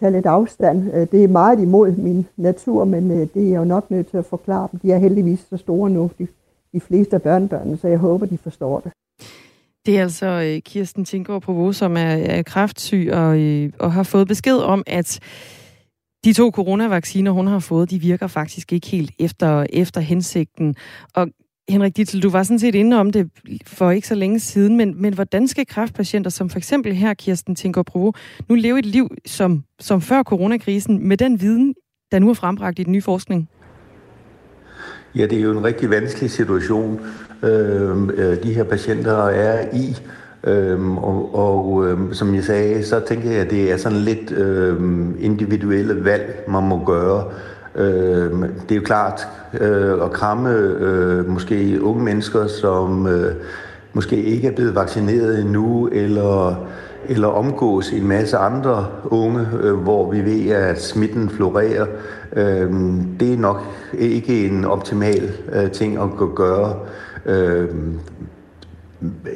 tage 0.00 0.12
lidt 0.12 0.26
afstand. 0.26 0.94
Øh, 0.94 1.06
det 1.12 1.24
er 1.24 1.28
meget 1.28 1.60
imod 1.60 1.92
min 1.92 2.26
natur, 2.36 2.84
men 2.84 3.10
øh, 3.10 3.28
det 3.34 3.42
er 3.42 3.48
jeg 3.48 3.58
jo 3.58 3.64
nok 3.64 3.90
nødt 3.90 4.10
til 4.10 4.16
at 4.16 4.26
forklare 4.26 4.68
dem. 4.72 4.80
De 4.80 4.92
er 4.92 4.98
heldigvis 4.98 5.46
så 5.50 5.56
store 5.56 5.90
nu, 5.90 6.10
de, 6.18 6.26
de 6.72 6.80
fleste 6.80 7.16
af 7.16 7.22
børnebørnene, 7.22 7.76
så 7.76 7.88
jeg 7.88 7.98
håber, 7.98 8.26
de 8.26 8.38
forstår 8.38 8.80
det. 8.80 8.92
Det 9.86 9.98
er 9.98 10.02
altså 10.02 10.26
øh, 10.26 10.62
Kirsten 10.62 11.04
Tinggaard 11.04 11.42
Provo, 11.42 11.72
som 11.72 11.96
er, 11.96 12.00
er 12.10 12.42
kraftsyg 12.42 13.10
og, 13.12 13.38
og 13.78 13.92
har 13.92 14.02
fået 14.02 14.28
besked 14.28 14.56
om, 14.56 14.82
at 14.86 15.20
de 16.24 16.32
to 16.32 16.50
coronavacciner, 16.50 17.30
hun 17.30 17.46
har 17.46 17.58
fået, 17.58 17.90
de 17.90 17.98
virker 17.98 18.26
faktisk 18.26 18.72
ikke 18.72 18.86
helt 18.86 19.10
efter, 19.18 19.66
efter 19.72 20.00
hensigten. 20.00 20.76
Og 21.14 21.28
Henrik 21.68 21.96
Dittel, 21.96 22.22
du 22.22 22.30
var 22.30 22.42
sådan 22.42 22.58
set 22.58 22.74
inde 22.74 23.00
om 23.00 23.12
det 23.12 23.30
for 23.66 23.90
ikke 23.90 24.08
så 24.08 24.14
længe 24.14 24.40
siden, 24.40 24.76
men, 24.76 25.02
men 25.02 25.14
hvordan 25.14 25.48
skal 25.48 25.66
kræftpatienter, 25.66 26.30
som 26.30 26.50
for 26.50 26.58
eksempel 26.58 26.94
her, 26.94 27.14
Kirsten 27.14 27.54
Tinker 27.54 27.82
Provo, 27.82 28.12
nu 28.48 28.54
leve 28.54 28.78
et 28.78 28.86
liv 28.86 29.08
som, 29.26 29.64
som 29.80 30.00
før 30.00 30.22
coronakrisen, 30.22 31.08
med 31.08 31.16
den 31.16 31.40
viden, 31.40 31.74
der 32.12 32.18
nu 32.18 32.30
er 32.30 32.34
frembragt 32.34 32.78
i 32.78 32.82
den 32.82 32.92
nye 32.92 33.02
forskning? 33.02 33.48
Ja, 35.14 35.26
det 35.26 35.38
er 35.38 35.42
jo 35.42 35.58
en 35.58 35.64
rigtig 35.64 35.90
vanskelig 35.90 36.30
situation, 36.30 37.00
øh, 37.42 38.02
øh 38.02 38.42
de 38.42 38.54
her 38.54 38.64
patienter 38.64 39.26
er 39.26 39.76
i. 39.76 39.96
Øhm, 40.48 40.98
og 40.98 41.34
og 41.34 41.86
øhm, 41.86 42.14
som 42.14 42.34
jeg 42.34 42.44
sagde, 42.44 42.84
så 42.84 43.00
tænker 43.00 43.30
jeg, 43.30 43.40
at 43.40 43.50
det 43.50 43.72
er 43.72 43.76
sådan 43.76 43.98
lidt 43.98 44.32
øhm, 44.32 45.16
individuelle 45.20 46.04
valg, 46.04 46.44
man 46.48 46.62
må 46.62 46.84
gøre. 46.84 47.24
Øhm, 47.74 48.40
det 48.40 48.70
er 48.70 48.76
jo 48.76 48.82
klart 48.82 49.28
øh, 49.60 49.92
at 50.04 50.12
kramme 50.12 50.50
øh, 50.58 51.28
måske 51.28 51.78
unge 51.82 52.04
mennesker, 52.04 52.46
som 52.46 53.06
øh, 53.06 53.34
måske 53.92 54.22
ikke 54.22 54.48
er 54.48 54.52
blevet 54.52 54.74
vaccineret 54.74 55.40
endnu, 55.40 55.86
eller, 55.86 56.66
eller 57.08 57.28
omgås 57.28 57.90
en 57.92 58.08
masse 58.08 58.36
andre 58.36 58.86
unge, 59.04 59.48
øh, 59.62 59.74
hvor 59.74 60.10
vi 60.10 60.24
ved, 60.24 60.50
at 60.50 60.82
smitten 60.82 61.30
florerer. 61.30 61.86
Øh, 62.36 62.72
det 63.20 63.32
er 63.32 63.38
nok 63.38 63.62
ikke 63.98 64.46
en 64.46 64.64
optimal 64.64 65.30
øh, 65.52 65.70
ting 65.70 65.98
at 65.98 66.34
gøre. 66.34 66.74
Øh, 67.26 67.68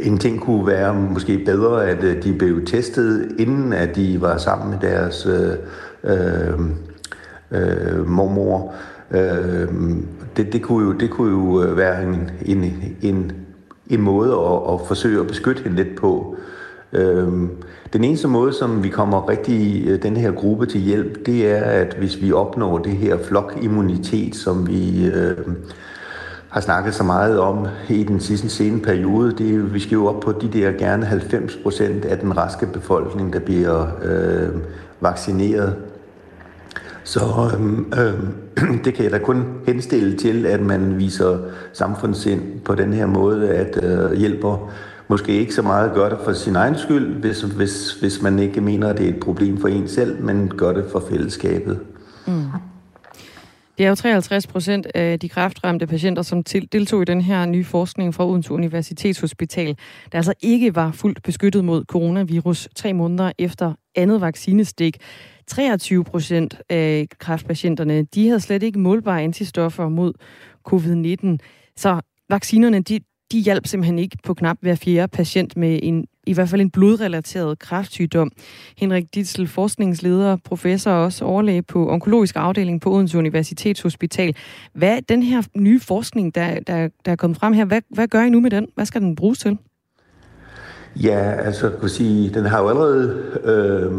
en 0.01 0.19
ting 0.19 0.41
kunne 0.41 0.67
være 0.67 0.95
måske 0.95 1.39
bedre, 1.39 1.87
at 1.87 2.05
øh, 2.05 2.23
de 2.23 2.33
blev 2.33 2.65
testet, 2.67 3.33
inden 3.39 3.73
at 3.73 3.97
de 3.97 4.21
var 4.21 4.39
sammen 4.39 4.71
med 4.71 4.79
deres 4.91 5.27
øh, 5.27 5.57
øh, 6.05 6.61
øh, 7.51 8.09
mormor. 8.09 8.75
Øh, 9.11 9.69
det, 10.37 10.53
det, 10.53 10.63
kunne 10.63 10.87
jo, 10.87 10.93
det 10.93 11.11
kunne 11.11 11.31
jo 11.31 11.63
øh, 11.63 11.77
være 11.77 12.03
en, 12.03 12.31
en, 12.45 12.75
en, 13.03 13.33
en 13.91 14.01
måde 14.01 14.33
at, 14.33 14.75
at 14.75 14.81
forsøge 14.87 15.21
at 15.21 15.27
beskytte 15.27 15.63
hende 15.63 15.77
lidt 15.77 15.97
på. 15.97 16.37
Øh, 16.93 17.29
den 17.93 18.05
eneste 18.05 18.29
måde, 18.29 18.53
som 18.53 18.85
vi 18.85 18.89
kommer 18.89 19.29
rigtig 19.29 19.89
øh, 19.89 20.03
den 20.03 20.17
her 20.17 20.33
gruppe 20.33 20.67
til 20.67 20.81
hjælp, 20.81 21.27
det 21.27 21.51
er, 21.51 21.63
at 21.63 21.95
hvis 21.99 22.23
vi 22.23 22.33
opnår 22.33 22.79
det 22.79 22.93
her 22.93 23.19
flokimmunitet, 23.19 24.37
som 24.37 24.69
vi 24.69 25.07
øh, 25.07 25.37
har 26.53 26.61
snakket 26.61 26.95
så 26.95 27.05
meget 27.05 27.41
om 27.41 27.67
i 27.89 28.05
den 28.05 28.21
sidste 28.21 28.49
sene 28.49 28.81
periode, 28.81 29.33
det 29.39 29.55
er, 29.55 29.59
vi 29.59 29.81
skal 29.81 29.93
jo 29.93 30.07
op 30.07 30.21
på 30.21 30.33
de 30.33 30.49
der 30.49 30.73
gerne 30.73 31.07
90 31.07 31.57
procent 31.63 32.05
af 32.05 32.19
den 32.19 32.37
raske 32.37 32.67
befolkning, 32.67 33.33
der 33.33 33.39
bliver 33.39 33.87
øh, 34.03 34.49
vaccineret. 35.01 35.77
Så 37.05 37.21
øh, 37.59 38.07
øh, 38.07 38.79
det 38.85 38.95
kan 38.95 39.05
jeg 39.05 39.13
da 39.13 39.19
kun 39.19 39.45
henstille 39.67 40.17
til, 40.17 40.47
at 40.47 40.61
man 40.61 40.99
viser 40.99 41.39
samfundssind 41.73 42.61
på 42.65 42.75
den 42.75 42.93
her 42.93 43.07
måde, 43.07 43.49
at 43.51 43.85
øh, 43.85 44.19
hjælper 44.19 44.71
måske 45.09 45.33
ikke 45.33 45.55
så 45.55 45.63
meget 45.63 45.93
gør 45.95 46.09
det 46.09 46.19
for 46.25 46.33
sin 46.33 46.57
egen 46.57 46.79
skyld, 46.79 47.15
hvis, 47.15 47.43
hvis, 47.43 47.93
hvis 47.93 48.23
man 48.23 48.39
ikke 48.39 48.61
mener, 48.61 48.89
at 48.89 48.99
det 48.99 49.07
er 49.09 49.15
et 49.15 49.21
problem 49.21 49.61
for 49.61 49.69
en 49.69 49.89
selv, 49.89 50.25
men 50.25 50.53
gør 50.57 50.73
det 50.73 50.85
for 50.93 51.03
fællesskabet. 51.11 51.79
Mm. 52.27 52.45
Det 53.79 53.85
er 53.85 53.89
jo 53.89 53.95
53 53.95 54.47
procent 54.47 54.87
af 54.95 55.21
de 55.21 55.29
kræftramte 55.29 55.87
patienter, 55.87 56.23
som 56.23 56.45
til, 56.45 56.73
deltog 56.73 57.03
i 57.03 57.05
den 57.05 57.21
her 57.21 57.47
nye 57.47 57.65
forskning 57.65 58.15
fra 58.15 58.27
Odense 58.27 58.53
Universitetshospital, 58.53 59.77
der 60.13 60.19
altså 60.19 60.35
ikke 60.41 60.75
var 60.75 60.93
fuldt 60.93 61.23
beskyttet 61.23 61.65
mod 61.65 61.85
coronavirus 61.85 62.69
tre 62.77 62.93
måneder 62.93 63.33
efter 63.39 63.75
andet 63.95 64.21
vaccinestik. 64.21 64.97
23 65.47 66.05
procent 66.05 66.61
af 66.69 67.07
kræftpatienterne, 67.19 68.03
de 68.03 68.27
havde 68.27 68.41
slet 68.41 68.63
ikke 68.63 68.79
målbare 68.79 69.23
antistoffer 69.23 69.89
mod 69.89 70.13
covid-19. 70.69 71.37
Så 71.77 72.01
vaccinerne, 72.31 72.81
de, 72.81 73.01
de 73.33 73.39
hjalp 73.39 73.67
simpelthen 73.67 73.99
ikke 73.99 74.17
på 74.25 74.35
knap 74.35 74.57
hver 74.61 74.75
fjerde 74.75 75.09
patient 75.09 75.57
med 75.57 75.81
en 75.83 76.07
i 76.27 76.33
hvert 76.33 76.49
fald 76.49 76.61
en 76.61 76.71
blodrelateret 76.71 77.59
kræftsygdom. 77.59 78.31
Henrik 78.77 79.15
Ditzel, 79.15 79.49
forskningsleder, 79.49 80.37
professor 80.45 80.91
og 80.91 81.05
også 81.05 81.25
overlæge 81.25 81.63
på 81.63 81.91
onkologisk 81.91 82.37
afdeling 82.37 82.81
på 82.81 82.93
Odense 82.93 83.19
Universitetshospital. 83.19 84.37
Hvad 84.75 85.03
den 85.09 85.23
her 85.23 85.43
nye 85.57 85.81
forskning, 85.81 86.35
der, 86.35 86.61
der, 86.61 86.89
der 87.05 87.13
er 87.13 87.17
kommet 87.17 87.39
frem 87.39 87.53
her? 87.53 87.65
Hvad, 87.65 87.81
hvad 87.91 88.09
gør 88.09 88.23
I 88.23 88.31
nu 88.31 88.41
med 88.41 88.51
den? 88.51 88.69
Hvad 88.75 88.87
skal 88.87 89.01
den 89.01 89.17
bruges 89.17 89.39
til? 89.39 89.59
Ja, 90.97 91.33
altså 91.33 91.71
jeg 91.71 91.81
kan 91.81 91.89
sige, 91.89 92.35
den 92.35 92.45
har 92.45 92.63
jo 92.63 92.69
allerede 92.69 93.23
øh, 93.45 93.93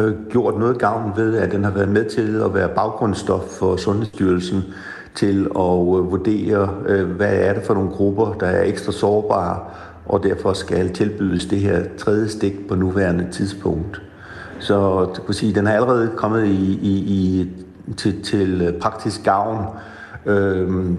øh, 0.00 0.14
gjort 0.30 0.58
noget 0.58 0.78
gavn 0.78 1.12
ved, 1.16 1.36
at 1.36 1.52
den 1.52 1.64
har 1.64 1.70
været 1.70 1.88
med 1.88 2.04
til 2.04 2.40
at 2.44 2.54
være 2.54 2.68
baggrundsstof 2.74 3.42
for 3.42 3.76
Sundhedsstyrelsen 3.76 4.62
til 5.14 5.40
at 5.40 5.72
øh, 5.96 6.10
vurdere, 6.10 6.74
øh, 6.86 7.10
hvad 7.10 7.34
er 7.34 7.52
det 7.52 7.62
for 7.62 7.74
nogle 7.74 7.90
grupper, 7.90 8.32
der 8.40 8.46
er 8.46 8.64
ekstra 8.64 8.92
sårbare, 8.92 9.58
og 10.06 10.22
derfor 10.22 10.52
skal 10.52 10.92
tilbydes 10.92 11.46
det 11.46 11.58
her 11.58 11.82
tredje 11.98 12.28
stik 12.28 12.68
på 12.68 12.74
nuværende 12.74 13.26
tidspunkt. 13.32 14.02
Så 14.58 15.08
det 15.14 15.24
kunne 15.24 15.34
sige, 15.34 15.54
den 15.54 15.66
er 15.66 15.72
allerede 15.72 16.10
kommet 16.16 16.44
i, 16.46 16.78
i, 16.82 16.92
i, 16.92 17.48
til, 17.96 18.22
til 18.22 18.62
øh, 18.62 18.80
praktisk 18.80 19.24
gavn. 19.24 19.66
Øhm, 20.26 20.96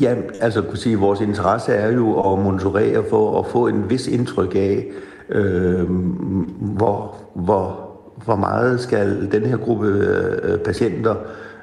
ja, 0.00 0.14
altså 0.40 0.62
kunne 0.62 0.78
sige, 0.78 0.98
vores 0.98 1.20
interesse 1.20 1.72
er 1.72 1.92
jo 1.92 2.32
at 2.32 2.38
monitorere 2.38 3.04
for 3.10 3.38
at 3.38 3.46
få 3.46 3.66
en 3.66 3.90
vis 3.90 4.06
indtryk 4.06 4.54
af, 4.54 4.86
øhm, 5.28 6.06
hvor, 6.60 7.14
hvor, 7.34 7.90
hvor 8.24 8.36
meget 8.36 8.80
skal 8.80 9.32
den 9.32 9.42
her 9.42 9.56
gruppe 9.56 9.86
øh, 9.86 10.58
patienter 10.58 11.14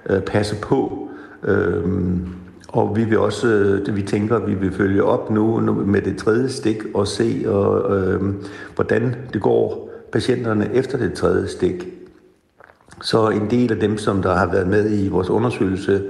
øh, 0.09 0.21
passe 0.21 0.55
på. 0.61 1.09
Øhm, 1.43 2.27
og 2.67 2.95
vi 2.95 3.03
vil 3.03 3.19
også, 3.19 3.47
det 3.85 3.95
vi 3.95 4.01
tænker, 4.01 4.35
at 4.35 4.47
vi 4.47 4.53
vil 4.53 4.71
følge 4.71 5.03
op 5.03 5.29
nu 5.29 5.61
med 5.85 6.01
det 6.01 6.17
tredje 6.17 6.49
stik 6.49 6.77
og 6.93 7.07
se, 7.07 7.43
og, 7.47 7.97
øhm, 7.97 8.35
hvordan 8.75 9.15
det 9.33 9.41
går 9.41 9.89
patienterne 10.11 10.69
efter 10.73 10.97
det 10.97 11.13
tredje 11.13 11.47
stik. 11.47 11.87
Så 13.01 13.29
en 13.29 13.49
del 13.49 13.71
af 13.71 13.79
dem, 13.79 13.97
som 13.97 14.21
der 14.21 14.35
har 14.35 14.51
været 14.51 14.67
med 14.67 14.99
i 14.99 15.07
vores 15.07 15.29
undersøgelse 15.29 16.01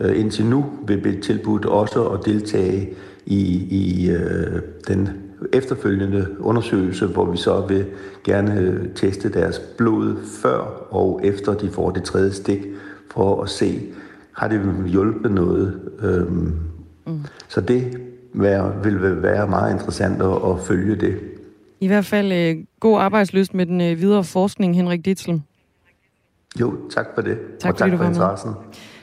øh, 0.00 0.20
indtil 0.20 0.46
nu, 0.46 0.64
vil 0.86 1.00
blive 1.00 1.20
tilbudt 1.20 1.66
også 1.66 2.04
at 2.04 2.20
deltage 2.26 2.94
i, 3.26 3.66
i 3.70 4.10
øh, 4.10 4.60
den 4.88 5.08
efterfølgende 5.52 6.26
undersøgelse, 6.40 7.06
hvor 7.06 7.30
vi 7.30 7.36
så 7.36 7.64
vil 7.68 7.86
gerne 8.24 8.60
øh, 8.60 8.88
teste 8.94 9.28
deres 9.28 9.58
blod 9.58 10.16
før 10.42 10.86
og 10.90 11.20
efter 11.24 11.54
de 11.54 11.70
får 11.70 11.90
det 11.90 12.02
tredje 12.02 12.32
stik, 12.32 12.66
for 13.10 13.42
at 13.42 13.48
se, 13.48 13.82
har 14.36 14.48
det 14.48 14.84
hjulpet 14.86 15.30
noget. 15.30 15.80
Øhm, 16.00 16.58
mm. 17.06 17.24
Så 17.48 17.60
det 17.60 18.00
være, 18.32 18.82
vil 18.82 19.22
være 19.22 19.48
meget 19.48 19.72
interessant 19.72 20.22
at, 20.22 20.50
at 20.50 20.60
følge 20.66 20.96
det. 20.96 21.20
I 21.80 21.86
hvert 21.86 22.04
fald 22.04 22.32
øh, 22.32 22.64
god 22.80 23.00
arbejdsløst 23.00 23.54
med 23.54 23.66
den 23.66 23.80
øh, 23.80 24.00
videre 24.00 24.24
forskning, 24.24 24.76
Henrik 24.76 25.04
Ditzel. 25.04 25.42
Jo, 26.60 26.74
tak 26.90 27.06
for 27.14 27.22
det. 27.22 27.38
Tak, 27.60 27.72
og 27.72 27.78
tak 27.78 27.96
for 27.96 28.04
interessen. 28.04 28.50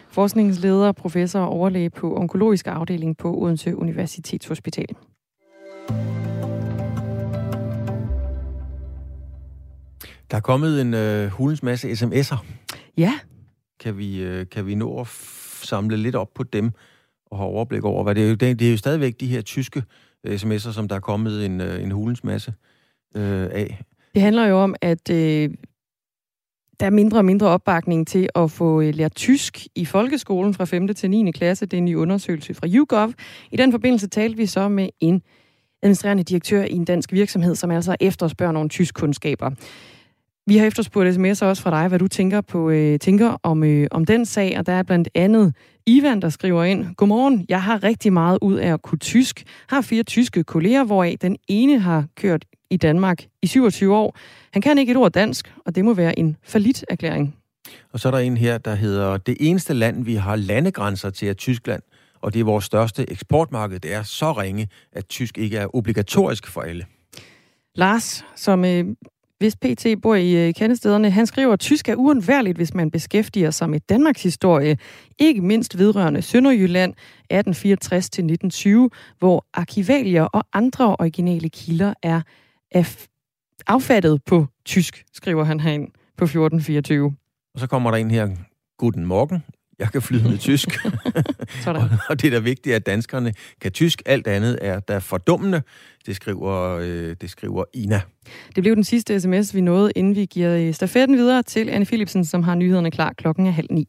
Forskningsleder, 0.09 0.91
professor 0.91 1.39
og 1.39 1.49
overlæge 1.49 1.89
på 1.89 2.17
onkologisk 2.17 2.67
afdeling 2.67 3.17
på 3.17 3.37
Odense 3.37 3.77
Universitetshospital. 3.77 4.87
Der 10.31 10.37
er 10.37 10.41
kommet 10.41 10.81
en 10.81 10.93
øh, 10.93 11.27
hulens 11.27 11.63
masse 11.63 11.91
sms'er. 11.91 12.37
Ja, 12.97 13.13
kan 13.81 13.97
vi, 13.97 14.21
øh, 14.21 14.45
kan 14.51 14.67
vi 14.67 14.75
nå 14.75 14.99
at 14.99 15.07
samle 15.63 15.97
lidt 15.97 16.15
op 16.15 16.33
på 16.33 16.43
dem 16.43 16.71
og 17.25 17.37
have 17.37 17.49
overblik 17.49 17.83
over, 17.83 18.03
hvad 18.03 18.15
det 18.15 18.23
er 18.23 18.29
jo, 18.29 18.35
det 18.35 18.61
er 18.61 18.71
jo 18.71 18.77
stadigvæk 18.77 19.19
de 19.19 19.27
her 19.27 19.41
tyske 19.41 19.83
øh, 20.23 20.35
sms'er, 20.35 20.71
som 20.71 20.87
der 20.87 20.95
er 20.95 20.99
kommet 20.99 21.45
en, 21.45 21.61
øh, 21.61 21.83
en 21.83 21.91
hulens 21.91 22.23
masse 22.23 22.53
øh, 23.15 23.49
af. 23.51 23.83
Det 24.13 24.21
handler 24.21 24.45
jo 24.45 24.57
om, 24.57 24.75
at 24.81 25.09
øh, 25.09 25.49
der 26.79 26.85
er 26.85 26.89
mindre 26.89 27.17
og 27.17 27.25
mindre 27.25 27.47
opbakning 27.47 28.07
til 28.07 28.29
at 28.35 28.51
få 28.51 28.81
øh, 28.81 28.95
lært 28.95 29.15
tysk 29.15 29.67
i 29.75 29.85
folkeskolen 29.85 30.53
fra 30.53 30.65
5. 30.65 30.87
til 30.87 31.09
9. 31.09 31.31
klasse. 31.31 31.65
Det 31.65 31.73
er 31.73 31.77
en 31.77 31.85
ny 31.85 31.95
undersøgelse 31.95 32.53
fra 32.53 32.67
YouGov. 32.67 33.13
I 33.51 33.57
den 33.57 33.71
forbindelse 33.71 34.07
talte 34.07 34.37
vi 34.37 34.45
så 34.45 34.69
med 34.69 34.89
en 34.99 35.21
administrerende 35.81 36.23
direktør 36.23 36.63
i 36.63 36.71
en 36.73 36.85
dansk 36.85 37.11
virksomhed, 37.11 37.55
som 37.55 37.71
altså 37.71 37.95
efterspørger 37.99 38.51
nogle 38.51 38.69
tysk 38.69 38.95
kundskaber. 38.95 39.49
Vi 40.51 40.57
har 40.57 40.65
efterspurgt 40.65 41.09
sms'er 41.09 41.45
også 41.45 41.61
fra 41.63 41.81
dig, 41.81 41.87
hvad 41.87 41.99
du 41.99 42.07
tænker, 42.07 42.41
på, 42.41 42.69
øh, 42.69 42.99
tænker 42.99 43.37
om, 43.43 43.63
øh, 43.63 43.87
om 43.91 44.05
den 44.05 44.25
sag, 44.25 44.59
og 44.59 44.65
der 44.65 44.73
er 44.73 44.83
blandt 44.83 45.09
andet 45.15 45.53
Ivan, 45.85 46.21
der 46.21 46.29
skriver 46.29 46.63
ind, 46.63 46.95
Godmorgen, 46.95 47.45
jeg 47.49 47.63
har 47.63 47.83
rigtig 47.83 48.13
meget 48.13 48.39
ud 48.41 48.55
af 48.55 48.73
at 48.73 48.81
kunne 48.81 48.99
tysk. 48.99 49.43
Har 49.67 49.81
fire 49.81 50.03
tyske 50.03 50.43
kolleger, 50.43 50.83
hvoraf 50.83 51.15
den 51.21 51.37
ene 51.47 51.79
har 51.79 52.05
kørt 52.15 52.45
i 52.69 52.77
Danmark 52.77 53.23
i 53.41 53.47
27 53.47 53.95
år. 53.95 54.17
Han 54.53 54.61
kan 54.61 54.77
ikke 54.77 54.91
et 54.91 54.97
ord 54.97 55.11
dansk, 55.11 55.53
og 55.65 55.75
det 55.75 55.85
må 55.85 55.93
være 55.93 56.19
en 56.19 56.37
falit 56.43 56.85
erklæring. 56.89 57.35
Og 57.93 57.99
så 57.99 58.07
er 58.07 58.11
der 58.11 58.19
en 58.19 58.37
her, 58.37 58.57
der 58.57 58.75
hedder, 58.75 59.17
det 59.17 59.37
eneste 59.39 59.73
land, 59.73 60.05
vi 60.05 60.15
har 60.15 60.35
landegrænser 60.35 61.09
til, 61.09 61.27
er 61.27 61.33
Tyskland, 61.33 61.81
og 62.21 62.33
det 62.33 62.39
er 62.39 62.43
vores 62.43 62.65
største 62.65 63.11
eksportmarked. 63.11 63.79
Det 63.79 63.93
er 63.93 64.03
så 64.03 64.31
ringe, 64.31 64.67
at 64.91 65.07
tysk 65.07 65.37
ikke 65.37 65.57
er 65.57 65.75
obligatorisk 65.75 66.47
for 66.47 66.61
alle. 66.61 66.85
Lars, 67.75 68.25
som 68.35 68.65
øh, 68.65 68.85
hvis 69.41 69.55
PT 69.55 70.01
bor 70.01 70.15
i 70.15 70.47
øh, 70.47 70.53
kendestederne. 70.53 71.11
Han 71.11 71.25
skriver, 71.25 71.53
at 71.53 71.59
tysk 71.59 71.89
er 71.89 71.95
uundværligt, 71.95 72.57
hvis 72.57 72.73
man 72.73 72.91
beskæftiger 72.91 73.51
sig 73.51 73.69
med 73.69 73.79
Danmarks 73.79 74.23
historie, 74.23 74.77
ikke 75.19 75.41
mindst 75.41 75.77
vedrørende 75.77 76.21
Sønderjylland 76.21 76.93
1864-1920, 77.33 79.17
hvor 79.19 79.45
arkivalier 79.53 80.23
og 80.23 80.43
andre 80.53 80.95
originale 80.99 81.49
kilder 81.49 81.93
er 82.03 82.21
affattet 83.67 84.23
på 84.25 84.45
tysk, 84.65 85.05
skriver 85.13 85.43
han 85.43 85.59
herind 85.59 85.87
på 86.17 86.23
1424. 86.23 87.15
Og 87.53 87.59
så 87.59 87.67
kommer 87.67 87.91
der 87.91 87.97
en 87.97 88.11
her. 88.11 88.29
Guten 88.77 89.05
Morgen 89.05 89.43
jeg 89.81 89.91
kan 89.91 90.01
flydende 90.01 90.37
tysk. 90.37 90.67
og, 91.67 91.89
og 92.09 92.21
det 92.21 92.27
er 92.27 92.31
da 92.31 92.39
vigtigt, 92.39 92.75
at 92.75 92.85
danskerne 92.85 93.33
kan 93.61 93.71
tysk. 93.71 94.01
Alt 94.05 94.27
andet 94.27 94.59
er 94.61 94.79
da 94.79 94.97
fordummende. 94.97 95.61
Det 96.05 96.15
skriver, 96.15 96.77
øh, 96.77 97.15
det 97.21 97.29
skriver 97.29 97.63
Ina. 97.73 98.01
Det 98.55 98.63
blev 98.63 98.75
den 98.75 98.83
sidste 98.83 99.19
sms, 99.19 99.55
vi 99.55 99.61
nåede, 99.61 99.91
inden 99.95 100.15
vi 100.15 100.25
giver 100.25 100.71
stafetten 100.71 101.17
videre 101.17 101.43
til 101.43 101.69
Anne 101.69 101.85
Philipsen, 101.85 102.25
som 102.25 102.43
har 102.43 102.55
nyhederne 102.55 102.91
klar 102.91 103.13
klokken 103.13 103.47
er 103.47 103.51
halv 103.51 103.67
ni. 103.71 103.87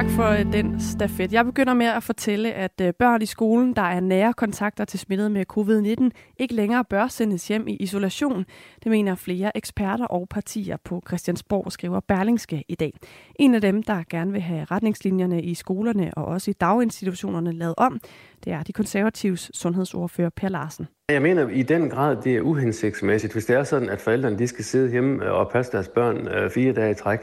Tak 0.00 0.10
for 0.10 0.28
øh, 0.28 0.52
den 0.52 0.80
stafet. 0.80 1.32
Jeg 1.32 1.44
begynder 1.44 1.74
med 1.74 1.86
at 1.86 2.02
fortælle, 2.02 2.52
at 2.52 2.80
øh, 2.82 2.92
børn 2.98 3.22
i 3.22 3.26
skolen, 3.26 3.76
der 3.76 3.82
er 3.82 4.00
nære 4.00 4.32
kontakter 4.32 4.84
til 4.84 4.98
smittet 4.98 5.32
med 5.32 5.44
covid-19, 5.52 6.10
ikke 6.36 6.54
længere 6.54 6.84
bør 6.84 7.06
sendes 7.06 7.48
hjem 7.48 7.68
i 7.68 7.76
isolation. 7.76 8.44
Det 8.84 8.90
mener 8.90 9.14
flere 9.14 9.56
eksperter 9.56 10.04
og 10.04 10.28
partier 10.28 10.76
på 10.84 11.02
Christiansborg, 11.08 11.72
skriver 11.72 12.00
Berlingske 12.00 12.64
i 12.68 12.74
dag. 12.74 12.92
En 13.36 13.54
af 13.54 13.60
dem, 13.60 13.82
der 13.82 14.02
gerne 14.10 14.32
vil 14.32 14.40
have 14.40 14.64
retningslinjerne 14.64 15.42
i 15.42 15.54
skolerne 15.54 16.10
og 16.16 16.24
også 16.24 16.50
i 16.50 16.54
daginstitutionerne 16.60 17.52
lavet 17.52 17.74
om, 17.76 18.00
det 18.44 18.52
er 18.52 18.62
de 18.62 18.72
konservatives 18.72 19.50
sundhedsordfører 19.54 20.30
Per 20.36 20.48
Larsen. 20.48 20.88
Jeg 21.08 21.22
mener 21.22 21.48
i 21.48 21.62
den 21.62 21.90
grad, 21.90 22.16
det 22.24 22.36
er 22.36 22.40
uhensigtsmæssigt, 22.40 23.32
hvis 23.32 23.44
det 23.44 23.56
er 23.56 23.64
sådan, 23.64 23.88
at 23.88 24.00
forældrene 24.00 24.38
de 24.38 24.46
skal 24.46 24.64
sidde 24.64 24.90
hjemme 24.90 25.32
og 25.32 25.50
passe 25.50 25.72
deres 25.72 25.88
børn 25.88 26.28
øh, 26.28 26.50
fire 26.50 26.72
dage 26.72 26.90
i 26.90 26.94
træk 26.94 27.20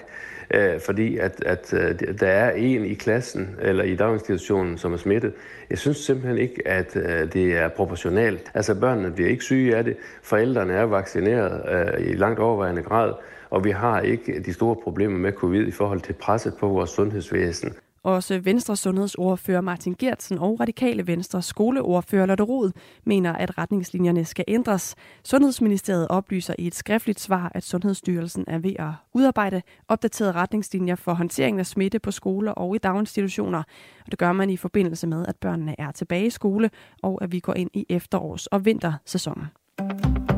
øh, 0.51 0.79
fordi 0.79 1.17
at, 1.17 1.43
at 1.45 1.73
øh, 1.73 1.99
der 2.19 2.27
er 2.27 2.51
en 2.51 2.85
i 2.85 2.93
klassen 2.93 3.55
eller 3.61 3.83
i 3.83 3.95
daginstitutionen, 3.95 4.77
som 4.77 4.93
er 4.93 4.97
smittet. 4.97 5.33
Jeg 5.69 5.77
synes 5.77 5.97
simpelthen 5.97 6.37
ikke, 6.37 6.67
at 6.67 6.95
øh, 6.95 7.33
det 7.33 7.57
er 7.57 7.67
proportionalt. 7.67 8.51
Altså 8.53 8.75
børnene 8.75 9.11
bliver 9.11 9.29
ikke 9.29 9.43
syge 9.43 9.75
af 9.75 9.83
det, 9.83 9.97
forældrene 10.21 10.73
er 10.73 10.83
vaccineret 10.83 11.61
øh, 11.69 12.07
i 12.11 12.13
langt 12.13 12.39
overvejende 12.39 12.83
grad, 12.83 13.13
og 13.49 13.63
vi 13.63 13.71
har 13.71 14.01
ikke 14.01 14.39
de 14.45 14.53
store 14.53 14.75
problemer 14.75 15.17
med 15.17 15.31
covid 15.31 15.67
i 15.67 15.71
forhold 15.71 16.01
til 16.01 16.13
presset 16.13 16.53
på 16.59 16.67
vores 16.67 16.89
sundhedsvæsen. 16.89 17.73
Også 18.03 18.39
Venstre 18.39 18.75
sundhedsordfører 18.75 19.61
Martin 19.61 19.95
Gertsen 19.99 20.37
og 20.37 20.59
Radikale 20.59 21.07
Venstre 21.07 21.41
skoleordfører 21.41 22.25
Lotte 22.25 22.43
Rod 22.43 22.71
mener, 23.05 23.33
at 23.33 23.57
retningslinjerne 23.57 24.25
skal 24.25 24.45
ændres. 24.47 24.95
Sundhedsministeriet 25.23 26.07
oplyser 26.07 26.55
i 26.59 26.67
et 26.67 26.75
skriftligt 26.75 27.19
svar, 27.19 27.51
at 27.55 27.63
Sundhedsstyrelsen 27.63 28.45
er 28.47 28.57
ved 28.57 28.73
at 28.79 28.91
udarbejde 29.13 29.61
opdaterede 29.87 30.31
retningslinjer 30.31 30.95
for 30.95 31.13
håndteringen 31.13 31.59
af 31.59 31.65
smitte 31.65 31.99
på 31.99 32.11
skoler 32.11 32.51
og 32.51 32.75
i 32.75 32.77
daginstitutioner. 32.77 33.63
Og 34.05 34.11
det 34.11 34.19
gør 34.19 34.31
man 34.31 34.49
i 34.49 34.57
forbindelse 34.57 35.07
med, 35.07 35.25
at 35.27 35.35
børnene 35.35 35.75
er 35.77 35.91
tilbage 35.91 36.25
i 36.25 36.29
skole, 36.29 36.69
og 37.03 37.23
at 37.23 37.31
vi 37.31 37.39
går 37.39 37.53
ind 37.53 37.69
i 37.73 37.85
efterårs- 37.89 38.47
og 38.51 38.65
vintersæsonen. 38.65 40.36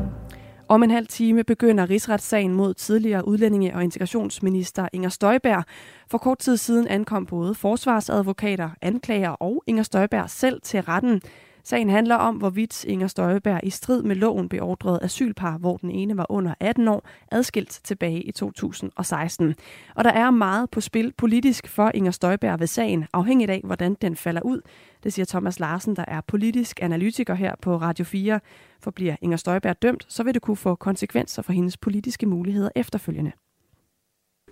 Om 0.70 0.82
en 0.82 0.90
halv 0.90 1.06
time 1.06 1.44
begynder 1.44 1.90
rigsretssagen 1.90 2.54
mod 2.54 2.74
tidligere 2.74 3.28
udlændinge- 3.28 3.74
og 3.74 3.84
integrationsminister 3.84 4.88
Inger 4.92 5.08
Støjberg. 5.08 5.64
For 6.10 6.18
kort 6.18 6.38
tid 6.38 6.56
siden 6.56 6.88
ankom 6.88 7.26
både 7.26 7.54
forsvarsadvokater, 7.54 8.70
anklager 8.82 9.30
og 9.30 9.62
Inger 9.66 9.82
Støjberg 9.82 10.30
selv 10.30 10.60
til 10.62 10.80
retten. 10.80 11.22
Sagen 11.64 11.90
handler 11.90 12.14
om, 12.14 12.36
hvorvidt 12.36 12.84
Inger 12.84 13.06
Støjberg 13.06 13.60
i 13.62 13.70
strid 13.70 14.02
med 14.02 14.16
loven 14.16 14.48
beordrede 14.48 14.98
asylpar, 15.02 15.58
hvor 15.58 15.76
den 15.76 15.90
ene 15.90 16.16
var 16.16 16.26
under 16.28 16.54
18 16.60 16.88
år, 16.88 17.08
adskilt 17.32 17.80
tilbage 17.84 18.22
i 18.22 18.32
2016. 18.32 19.54
Og 19.94 20.04
der 20.04 20.10
er 20.10 20.30
meget 20.30 20.70
på 20.70 20.80
spil 20.80 21.12
politisk 21.16 21.68
for 21.68 21.90
Inger 21.94 22.10
Støjberg 22.10 22.60
ved 22.60 22.66
sagen, 22.66 23.06
afhængigt 23.12 23.50
af, 23.50 23.60
hvordan 23.64 23.96
den 24.02 24.16
falder 24.16 24.42
ud. 24.42 24.60
Det 25.02 25.12
siger 25.12 25.26
Thomas 25.26 25.60
Larsen, 25.60 25.96
der 25.96 26.04
er 26.08 26.20
politisk 26.20 26.82
analytiker 26.82 27.34
her 27.34 27.54
på 27.62 27.76
Radio 27.76 28.04
4. 28.04 28.40
For 28.80 28.90
bliver 28.90 29.16
Inger 29.22 29.36
Støjberg 29.36 29.82
dømt, 29.82 30.06
så 30.08 30.22
vil 30.22 30.34
det 30.34 30.42
kunne 30.42 30.56
få 30.56 30.74
konsekvenser 30.74 31.42
for 31.42 31.52
hendes 31.52 31.76
politiske 31.76 32.26
muligheder 32.26 32.70
efterfølgende 32.76 33.32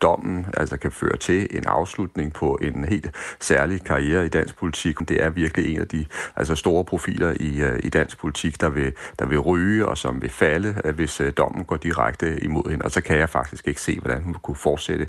dommen 0.03 0.47
altså 0.57 0.77
kan 0.77 0.93
føre 0.93 1.17
til 1.17 1.49
en 1.51 1.67
afslutning 1.67 2.33
på 2.33 2.59
en 2.63 2.85
helt 2.85 3.11
særlig 3.41 3.85
karriere 3.85 4.27
i 4.27 4.29
dansk 4.29 4.57
politik. 4.57 4.99
Det 5.09 5.23
er 5.23 5.31
virkelig 5.31 5.75
en 5.75 5.81
af 5.81 5.89
de 5.89 6.05
altså 6.37 6.55
store 6.55 6.85
profiler 6.85 7.35
i, 7.41 7.61
øh, 7.61 7.81
i 7.83 7.89
dansk 7.89 8.19
politik, 8.19 8.61
der 8.61 8.69
vil, 8.69 8.93
der 9.19 9.27
vil 9.27 9.39
ryge 9.39 9.87
og 9.87 9.99
som 9.99 10.23
vil 10.23 10.31
falde, 10.31 10.81
øh, 10.85 10.95
hvis 10.95 11.21
øh, 11.21 11.33
dommen 11.37 11.65
går 11.65 11.77
direkte 11.77 12.45
imod 12.45 12.71
hende. 12.71 12.85
Og 12.85 12.91
så 12.91 13.01
kan 13.01 13.19
jeg 13.19 13.29
faktisk 13.29 13.69
ikke 13.69 13.81
se, 13.81 14.01
hvordan 14.01 14.23
hun 14.23 14.35
kunne 14.35 14.57
fortsætte 14.57 15.07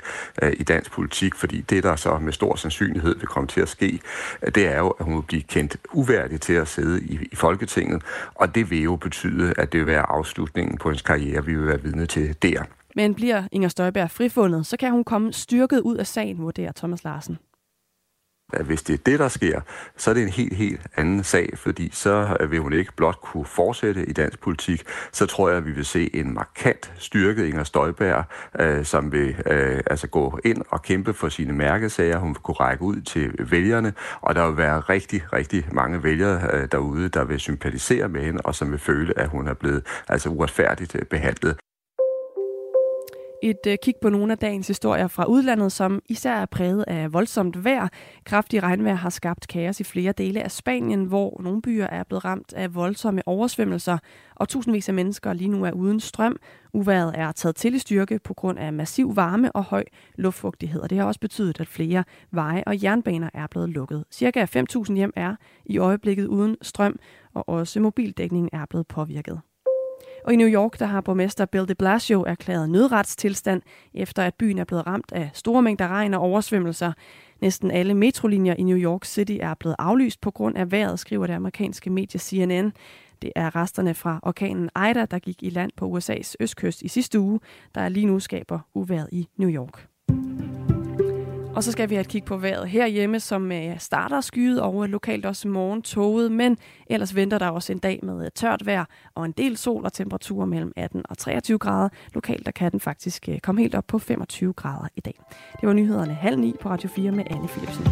i 0.54 0.64
dansk 0.64 0.92
politik, 0.92 1.36
fordi 1.36 1.62
det, 1.62 1.84
der 1.84 1.96
så 1.96 2.18
med 2.18 2.34
stor 2.34 2.56
sandsynlighed 2.56 3.16
vil 3.16 3.28
komme 3.28 3.48
til 3.48 3.62
at 3.62 3.70
ske, 3.70 4.00
det 4.56 4.68
er 4.68 4.78
jo, 4.78 4.90
at 4.90 5.06
hun 5.06 5.16
vil 5.16 5.22
blive 5.22 5.42
kendt 5.42 5.78
uværdig 5.94 6.42
til 6.42 6.54
at 6.54 6.68
sidde 6.68 7.02
i, 7.02 7.28
i 7.32 7.36
Folketinget, 7.36 8.04
og 8.36 8.56
det 8.56 8.72
vil 8.72 8.82
jo 8.82 8.96
betyde, 8.96 9.54
at 9.58 9.74
det 9.74 9.80
vil 9.80 9.88
være 9.88 10.10
afslutningen 10.10 10.78
på 10.78 10.90
hendes 10.90 11.02
karriere, 11.02 11.46
vi 11.46 11.56
vil 11.56 11.68
være 11.68 11.82
vidne 11.82 12.06
til 12.06 12.36
der. 12.42 12.64
Men 12.96 13.16
bliver 13.16 13.44
Inger 13.52 13.70
Støjberg 13.70 14.12
frifundet, 14.12 14.66
så 14.66 14.78
kan 14.78 14.92
hun 14.92 15.04
komme 15.04 15.34
styrket 15.34 15.80
ud 15.80 15.98
af 15.98 16.08
sagen, 16.08 16.42
vurderer 16.42 16.72
Thomas 16.72 17.04
Larsen. 17.04 17.38
At 18.54 18.66
hvis 18.66 18.84
det 18.84 18.94
er 18.94 19.04
det, 19.06 19.20
der 19.20 19.28
sker, 19.28 19.62
så 19.98 20.10
er 20.10 20.14
det 20.14 20.24
en 20.24 20.30
helt, 20.30 20.54
helt 20.54 20.82
anden 20.98 21.24
sag, 21.24 21.50
fordi 21.56 21.90
så 21.94 22.38
øh, 22.40 22.52
vil 22.52 22.60
hun 22.60 22.74
ikke 22.74 22.94
blot 22.96 23.22
kunne 23.22 23.46
fortsætte 23.46 24.06
i 24.06 24.14
dansk 24.14 24.40
politik, 24.40 24.84
så 25.12 25.26
tror 25.26 25.50
jeg, 25.50 25.58
at 25.58 25.66
vi 25.66 25.72
vil 25.72 25.86
se 25.86 26.16
en 26.16 26.34
markant 26.34 26.94
styrket 26.98 27.46
Inger 27.46 27.64
Støjberg, 27.64 28.24
øh, 28.60 28.86
som 28.86 29.12
vil 29.12 29.36
øh, 29.46 29.82
altså 29.88 30.08
gå 30.08 30.40
ind 30.46 30.62
og 30.70 30.82
kæmpe 30.82 31.14
for 31.14 31.30
sine 31.30 31.54
mærkesager. 31.54 32.18
Hun 32.18 32.30
vil 32.30 32.36
kunne 32.36 32.56
række 32.56 32.84
ud 32.84 33.02
til 33.02 33.52
vælgerne, 33.52 33.94
og 34.22 34.36
der 34.36 34.48
vil 34.48 34.58
være 34.58 34.80
rigtig, 34.80 35.34
rigtig 35.34 35.66
mange 35.72 36.04
vælgere 36.04 36.50
øh, 36.54 36.68
derude, 36.72 37.10
der 37.10 37.24
vil 37.24 37.40
sympatisere 37.40 38.10
med 38.10 38.22
hende, 38.22 38.42
og 38.44 38.56
som 38.56 38.72
vil 38.72 38.80
føle, 38.80 39.20
at 39.20 39.30
hun 39.30 39.48
er 39.48 39.54
blevet 39.54 39.86
altså 40.08 40.30
uretfærdigt 40.30 40.96
øh, 40.96 41.06
behandlet. 41.06 41.58
Et 43.44 43.68
øh, 43.68 43.78
kig 43.84 43.94
på 44.02 44.10
nogle 44.10 44.32
af 44.32 44.38
dagens 44.38 44.68
historier 44.68 45.08
fra 45.08 45.26
udlandet, 45.26 45.72
som 45.72 46.02
især 46.10 46.34
er 46.34 46.46
præget 46.46 46.84
af 46.88 47.14
voldsomt 47.14 47.64
vejr. 47.64 47.88
Kraftig 48.24 48.64
regnvejr 48.64 48.96
har 48.96 49.10
skabt 49.10 49.48
kaos 49.48 49.80
i 49.80 49.84
flere 49.84 50.12
dele 50.12 50.44
af 50.44 50.52
Spanien, 50.52 51.06
hvor 51.06 51.42
nogle 51.44 51.62
byer 51.62 51.88
er 51.88 52.04
blevet 52.04 52.26
ramt 52.26 52.54
af 52.54 52.76
voldsomme 52.76 53.28
oversvømmelser, 53.28 53.98
og 54.36 54.50
tusindvis 54.50 54.90
af 54.90 54.94
mennesker 54.94 55.34
lige 55.34 55.48
nu 55.48 55.66
er 55.66 55.72
uden 55.72 56.00
strøm. 56.00 56.38
Uværet 56.74 57.12
er 57.16 57.32
taget 57.32 57.56
til 57.56 57.76
i 57.76 57.80
styrke 57.80 58.20
på 58.20 58.34
grund 58.34 58.60
af 58.60 58.74
massiv 58.74 59.16
varme 59.16 59.52
og 59.52 59.64
høj 59.64 59.84
luftfugtighed, 60.16 60.82
og 60.82 60.90
det 60.90 60.98
har 60.98 61.06
også 61.06 61.20
betydet, 61.20 61.60
at 61.60 61.68
flere 61.68 62.04
veje 62.32 62.64
og 62.68 62.84
jernbaner 62.84 63.30
er 63.34 63.48
blevet 63.48 63.70
lukket. 63.70 64.06
Cirka 64.12 64.46
5.000 64.46 64.94
hjem 64.94 65.14
er 65.16 65.36
i 65.66 65.78
øjeblikket 65.78 66.28
uden 66.28 66.58
strøm, 66.62 67.00
og 67.34 67.50
også 67.50 67.80
mobildækningen 67.80 68.50
er 68.54 68.66
blevet 68.66 68.88
påvirket. 68.88 69.42
Og 70.30 70.34
i 70.34 70.38
New 70.38 70.48
York, 70.48 70.80
der 70.80 70.86
har 70.86 71.02
borgmester 71.02 71.46
Bill 71.46 71.68
de 71.68 71.76
Blasio 71.76 72.24
erklæret 72.28 72.70
nødretstilstand, 72.70 73.62
efter 73.94 74.24
at 74.24 74.36
byen 74.36 74.58
er 74.58 74.64
blevet 74.64 74.88
ramt 74.88 75.12
af 75.12 75.30
store 75.34 75.62
mængder 75.62 75.88
regn 75.88 76.14
og 76.14 76.22
oversvømmelser. 76.22 76.94
Næsten 77.42 77.72
alle 77.72 77.94
metrolinjer 77.94 78.54
i 78.54 78.64
New 78.64 78.78
York 78.78 79.06
City 79.06 79.38
er 79.42 79.54
blevet 79.54 79.76
aflyst 79.80 80.22
på 80.22 80.32
grund 80.32 80.58
af 80.58 80.72
vejret, 80.72 81.00
skriver 81.00 81.28
det 81.28 81.34
amerikanske 81.34 81.90
medie 81.90 82.20
CNN. 82.20 82.74
Det 83.22 83.32
er 83.36 83.56
resterne 83.56 83.94
fra 83.94 84.20
orkanen 84.24 84.70
Ida, 84.90 85.06
der 85.06 85.20
gik 85.20 85.44
i 85.44 85.50
land 85.50 85.72
på 85.78 85.98
USA's 85.98 86.34
østkyst 86.40 86.82
i 86.82 86.88
sidste 86.88 87.20
uge, 87.20 87.40
der 87.76 87.90
lige 87.90 88.06
nu 88.06 88.20
skaber 88.20 88.60
uværet 88.74 89.10
i 89.12 89.28
New 89.38 89.50
York. 89.50 89.88
Og 91.60 91.64
så 91.64 91.72
skal 91.72 91.90
vi 91.90 91.96
have 91.96 92.02
et 92.02 92.08
kig 92.08 92.24
på 92.24 92.38
vejret 92.38 92.70
herhjemme, 92.70 93.20
som 93.20 93.52
øh, 93.52 93.80
starter 93.80 94.22
skyet 94.22 94.62
og 94.62 94.90
lokalt 94.90 95.26
også 95.26 95.48
morgen 95.48 95.82
toget, 95.82 96.32
men 96.32 96.58
ellers 96.88 97.16
venter 97.16 97.38
der 97.38 97.50
også 97.50 97.72
en 97.72 97.80
dag 97.80 98.00
med 98.04 98.26
øh, 98.26 98.32
tørt 98.36 98.66
vejr 98.66 98.86
og 99.16 99.26
en 99.26 99.32
del 99.32 99.58
sol 99.58 99.86
og 99.86 99.94
temperaturer 99.94 100.46
mellem 100.46 100.74
18 100.76 101.04
og 101.10 101.18
23 101.18 101.60
grader. 101.60 101.90
Lokalt 102.14 102.46
der 102.46 102.52
kan 102.52 102.72
den 102.72 102.80
faktisk 102.80 103.30
øh, 103.30 103.40
komme 103.40 103.62
helt 103.62 103.76
op 103.76 103.88
på 103.88 104.00
25 104.00 104.54
grader 104.54 104.88
i 104.96 105.02
dag. 105.02 105.20
Det 105.62 105.68
var 105.68 105.74
nyhederne 105.74 106.14
halv 106.14 106.40
ni 106.40 106.56
på 106.62 106.70
Radio 106.70 106.90
4 106.90 107.12
med 107.12 107.24
Anne 107.30 107.48
Philipsen. 107.48 107.86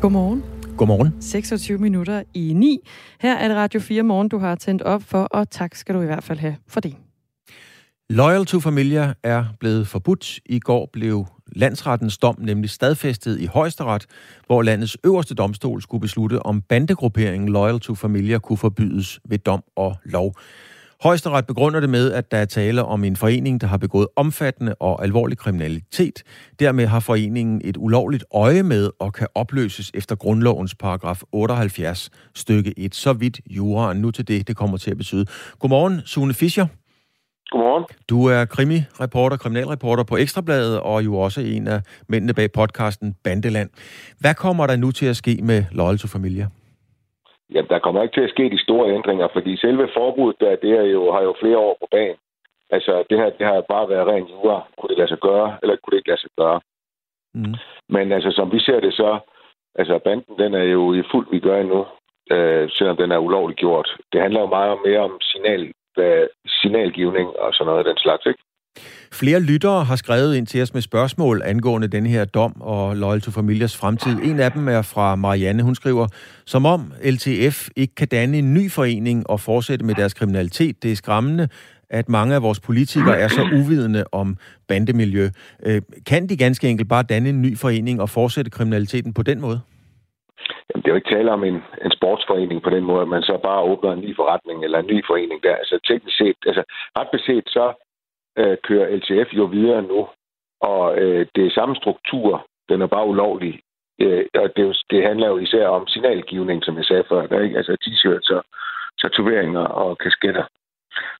Godmorgen. 0.00 0.57
Godmorgen. 0.78 1.14
26 1.20 1.78
minutter 1.78 2.22
i 2.34 2.52
9. 2.52 2.78
Her 3.20 3.36
er 3.36 3.48
det 3.48 3.56
Radio 3.56 3.80
4 3.80 4.02
Morgen, 4.02 4.28
du 4.28 4.38
har 4.38 4.54
tændt 4.54 4.82
op 4.82 5.02
for, 5.02 5.22
og 5.22 5.50
tak 5.50 5.74
skal 5.74 5.94
du 5.94 6.02
i 6.02 6.06
hvert 6.06 6.24
fald 6.24 6.38
have 6.38 6.56
for 6.68 6.80
det. 6.80 6.94
Loyal 8.10 8.46
to 8.46 8.60
Familia 8.60 9.14
er 9.22 9.44
blevet 9.60 9.88
forbudt. 9.88 10.40
I 10.46 10.58
går 10.58 10.90
blev 10.92 11.26
landsrettens 11.56 12.18
dom 12.18 12.36
nemlig 12.38 12.70
stadfæstet 12.70 13.40
i 13.40 13.46
højesteret, 13.46 14.06
hvor 14.46 14.62
landets 14.62 14.96
øverste 15.04 15.34
domstol 15.34 15.82
skulle 15.82 16.00
beslutte, 16.00 16.46
om 16.46 16.60
bandegrupperingen 16.60 17.48
Loyal 17.48 17.80
to 17.80 17.94
Familia 17.94 18.38
kunne 18.38 18.56
forbydes 18.56 19.20
ved 19.28 19.38
dom 19.38 19.62
og 19.76 19.96
lov. 20.04 20.34
Højesteret 21.02 21.46
begrunder 21.46 21.80
det 21.80 21.90
med, 21.90 22.12
at 22.12 22.30
der 22.30 22.36
er 22.36 22.44
tale 22.44 22.84
om 22.84 23.04
en 23.04 23.16
forening, 23.16 23.60
der 23.60 23.66
har 23.66 23.76
begået 23.76 24.06
omfattende 24.16 24.74
og 24.80 25.02
alvorlig 25.02 25.38
kriminalitet. 25.38 26.22
Dermed 26.60 26.86
har 26.86 27.00
foreningen 27.00 27.60
et 27.64 27.76
ulovligt 27.76 28.24
øje 28.34 28.62
med 28.62 28.90
og 29.00 29.12
kan 29.12 29.26
opløses 29.34 29.90
efter 29.94 30.16
grundlovens 30.16 30.74
paragraf 30.74 31.22
78 31.32 32.10
stykke 32.34 32.74
1. 32.78 32.94
Så 32.94 33.12
vidt 33.12 33.40
juraen. 33.50 33.96
Nu 33.96 34.10
til 34.10 34.28
det, 34.28 34.48
det 34.48 34.56
kommer 34.56 34.76
til 34.76 34.90
at 34.90 34.96
betyde. 34.96 35.26
Godmorgen, 35.58 36.00
Sune 36.04 36.34
Fischer. 36.34 36.66
Godmorgen. 37.50 37.84
Du 38.08 38.26
er 38.26 38.44
krimi-reporter, 38.44 39.36
kriminalreporter 39.36 40.02
på 40.02 40.16
Ekstrabladet, 40.16 40.80
og 40.80 41.04
jo 41.04 41.18
også 41.18 41.40
en 41.40 41.68
af 41.68 41.82
mændene 42.08 42.34
bag 42.34 42.52
podcasten 42.52 43.14
Bandeland. 43.24 43.70
Hvad 44.18 44.34
kommer 44.34 44.66
der 44.66 44.76
nu 44.76 44.90
til 44.90 45.06
at 45.06 45.16
ske 45.16 45.38
med 45.42 45.64
Loyal 45.72 45.98
to 45.98 46.08
Familia? 46.08 46.48
Jamen, 47.52 47.68
der 47.68 47.78
kommer 47.78 48.02
ikke 48.02 48.16
til 48.16 48.26
at 48.28 48.30
ske 48.30 48.50
de 48.50 48.62
store 48.62 48.94
ændringer, 48.94 49.28
fordi 49.32 49.56
selve 49.56 49.88
forbuddet 49.94 50.40
der, 50.40 50.56
det 50.56 50.70
er 50.78 50.82
jo, 50.82 51.12
har 51.12 51.22
jo 51.22 51.34
flere 51.40 51.58
år 51.58 51.76
på 51.80 51.86
banen. 51.90 52.16
Altså, 52.70 53.04
det 53.10 53.18
her, 53.18 53.30
det 53.30 53.46
har 53.46 53.60
bare 53.60 53.88
været 53.88 54.06
rent 54.06 54.30
jura. 54.30 54.62
Kunne 54.78 54.88
det 54.88 54.98
lade 54.98 55.08
sig 55.08 55.18
gøre, 55.18 55.58
eller 55.62 55.76
kunne 55.76 55.90
det 55.90 55.96
ikke 55.96 56.08
lade 56.08 56.20
sig 56.20 56.30
gøre? 56.38 56.60
Mm. 57.34 57.54
Men 57.88 58.12
altså, 58.12 58.30
som 58.30 58.52
vi 58.52 58.60
ser 58.60 58.80
det 58.80 58.94
så, 58.94 59.18
altså, 59.74 59.98
banden, 59.98 60.38
den 60.38 60.54
er 60.54 60.62
jo 60.62 60.94
i 60.94 61.02
fuld 61.10 61.26
vi 61.30 61.40
gør 61.40 61.62
nu, 61.62 61.86
øh, 62.30 62.70
selvom 62.70 62.96
den 62.96 63.12
er 63.12 63.18
ulovligt 63.18 63.58
gjort. 63.58 63.96
Det 64.12 64.20
handler 64.20 64.40
jo 64.40 64.46
meget 64.46 64.78
mere 64.86 64.98
om 64.98 65.20
signal, 65.20 65.72
hvad, 65.94 66.26
signalgivning 66.46 67.28
og 67.38 67.54
sådan 67.54 67.66
noget 67.66 67.78
af 67.78 67.84
den 67.84 67.96
slags, 67.96 68.26
ikke? 68.26 68.42
Flere 69.12 69.40
lyttere 69.40 69.84
har 69.84 69.96
skrevet 69.96 70.36
ind 70.36 70.46
til 70.46 70.62
os 70.62 70.74
med 70.74 70.82
spørgsmål 70.82 71.42
angående 71.44 71.88
den 71.88 72.06
her 72.06 72.24
dom 72.24 72.60
og 72.60 72.96
Loyal 72.96 73.20
to 73.20 73.30
Familias 73.30 73.76
fremtid. 73.76 74.12
En 74.22 74.40
af 74.40 74.52
dem 74.52 74.68
er 74.68 74.82
fra 74.82 75.16
Marianne. 75.16 75.62
Hun 75.62 75.74
skriver, 75.74 76.06
som 76.46 76.66
om 76.66 76.92
LTF 77.04 77.68
ikke 77.76 77.94
kan 77.94 78.08
danne 78.08 78.38
en 78.38 78.54
ny 78.54 78.70
forening 78.70 79.30
og 79.30 79.40
fortsætte 79.40 79.84
med 79.84 79.94
deres 79.94 80.14
kriminalitet. 80.14 80.82
Det 80.82 80.92
er 80.92 80.96
skræmmende, 80.96 81.48
at 81.90 82.08
mange 82.08 82.34
af 82.34 82.42
vores 82.42 82.60
politikere 82.60 83.18
er 83.18 83.28
så 83.28 83.42
uvidende 83.60 84.04
om 84.12 84.36
bandemiljø. 84.68 85.28
Øh, 85.66 85.82
kan 86.06 86.26
de 86.28 86.36
ganske 86.36 86.68
enkelt 86.68 86.88
bare 86.88 87.02
danne 87.02 87.28
en 87.28 87.42
ny 87.42 87.58
forening 87.58 88.00
og 88.00 88.08
fortsætte 88.08 88.50
kriminaliteten 88.50 89.14
på 89.14 89.22
den 89.22 89.40
måde? 89.40 89.60
Jamen, 90.68 90.82
det 90.82 90.88
er 90.88 90.94
jo 90.94 91.00
ikke 91.00 91.14
tale 91.16 91.30
om 91.32 91.44
en, 91.44 91.58
en 91.86 91.92
sportsforening 91.98 92.62
på 92.62 92.70
den 92.70 92.84
måde, 92.84 93.02
at 93.02 93.12
man 93.16 93.22
så 93.22 93.34
bare 93.48 93.62
åbner 93.70 93.92
en 93.92 94.04
ny 94.06 94.16
forretning 94.16 94.64
eller 94.64 94.78
en 94.78 94.90
ny 94.92 94.98
forening 95.10 95.38
der. 95.42 95.54
Altså 95.62 95.76
teknisk 95.88 96.16
set, 96.16 96.38
altså 96.46 96.62
ret 96.98 97.10
beset, 97.16 97.44
så 97.56 97.64
øh, 98.38 98.56
kører 98.66 98.96
LTF 98.96 99.32
jo 99.32 99.44
videre 99.44 99.82
nu, 99.82 100.08
og 100.60 100.98
øh, 100.98 101.26
det 101.34 101.46
er 101.46 101.50
samme 101.50 101.76
struktur, 101.76 102.46
den 102.68 102.82
er 102.82 102.86
bare 102.86 103.06
ulovlig. 103.06 103.60
Øh, 104.00 104.24
og 104.34 104.56
det, 104.56 104.76
det 104.90 105.02
handler 105.02 105.28
jo 105.28 105.38
især 105.38 105.66
om 105.68 105.86
signalgivning, 105.86 106.64
som 106.64 106.76
jeg 106.76 106.84
sagde 106.84 107.04
før, 107.08 107.26
der, 107.26 107.40
ikke? 107.40 107.56
altså 107.56 107.76
t-shirts 107.84 108.36
og 108.36 108.44
tatoveringer 109.02 109.64
og 109.64 109.98
kasketter. 109.98 110.44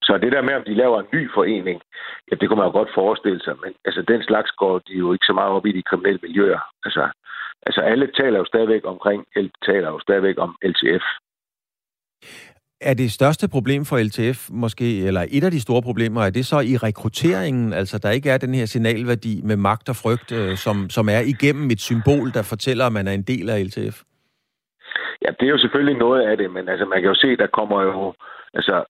Så 0.03 0.19
det 0.19 0.33
der 0.33 0.43
med, 0.43 0.55
om 0.55 0.65
de 0.65 0.75
laver 0.75 1.01
en 1.01 1.13
ny 1.13 1.31
forening, 1.35 1.83
ja, 2.31 2.37
det 2.37 2.49
kunne 2.49 2.57
man 2.57 2.67
jo 2.67 2.73
godt 2.73 2.95
forestille 2.95 3.41
sig, 3.41 3.55
men 3.65 3.75
altså, 3.85 4.03
den 4.03 4.23
slags 4.23 4.51
går 4.51 4.79
de 4.79 4.93
jo 4.93 5.13
ikke 5.13 5.27
så 5.27 5.33
meget 5.33 5.51
op 5.51 5.67
i 5.67 5.73
de 5.73 5.83
kriminelle 5.83 6.21
miljøer. 6.23 6.61
Altså, 6.85 7.09
altså 7.67 7.81
alle 7.81 8.07
taler 8.21 8.39
jo 8.39 8.45
stadigvæk 8.45 8.83
omkring, 8.85 9.27
taler 9.67 9.89
jo 9.89 9.99
stadigvæk 10.01 10.37
om 10.39 10.57
LTF. 10.63 11.05
Er 12.81 12.95
det 12.95 13.13
største 13.13 13.49
problem 13.49 13.85
for 13.85 13.97
LTF 14.09 14.51
måske, 14.51 15.07
eller 15.07 15.25
et 15.31 15.45
af 15.45 15.51
de 15.51 15.61
store 15.61 15.83
problemer, 15.83 16.23
er 16.23 16.31
det 16.31 16.47
så 16.47 16.61
i 16.61 16.77
rekrutteringen, 16.77 17.73
altså 17.73 17.99
der 17.99 18.11
ikke 18.11 18.31
er 18.31 18.39
den 18.39 18.55
her 18.55 18.67
signalværdi 18.67 19.41
med 19.45 19.57
magt 19.57 19.89
og 19.89 19.97
frygt, 19.97 20.33
øh, 20.33 20.57
som, 20.57 20.91
som 20.91 21.09
er 21.09 21.21
igennem 21.21 21.71
et 21.71 21.81
symbol, 21.81 22.31
der 22.35 22.43
fortæller, 22.43 22.87
at 22.87 22.93
man 22.93 23.09
er 23.09 23.13
en 23.13 23.23
del 23.23 23.51
af 23.51 23.65
LTF? 23.65 24.03
Ja, 25.23 25.31
det 25.41 25.47
er 25.47 25.55
jo 25.57 25.59
selvfølgelig 25.59 25.99
noget 25.99 26.23
af 26.31 26.37
det, 26.37 26.51
men 26.51 26.69
altså 26.69 26.87
man 26.87 27.01
kan 27.01 27.09
jo 27.09 27.15
se, 27.15 27.37
der 27.37 27.47
kommer 27.47 27.83
jo 27.83 28.15
Altså, 28.55 28.85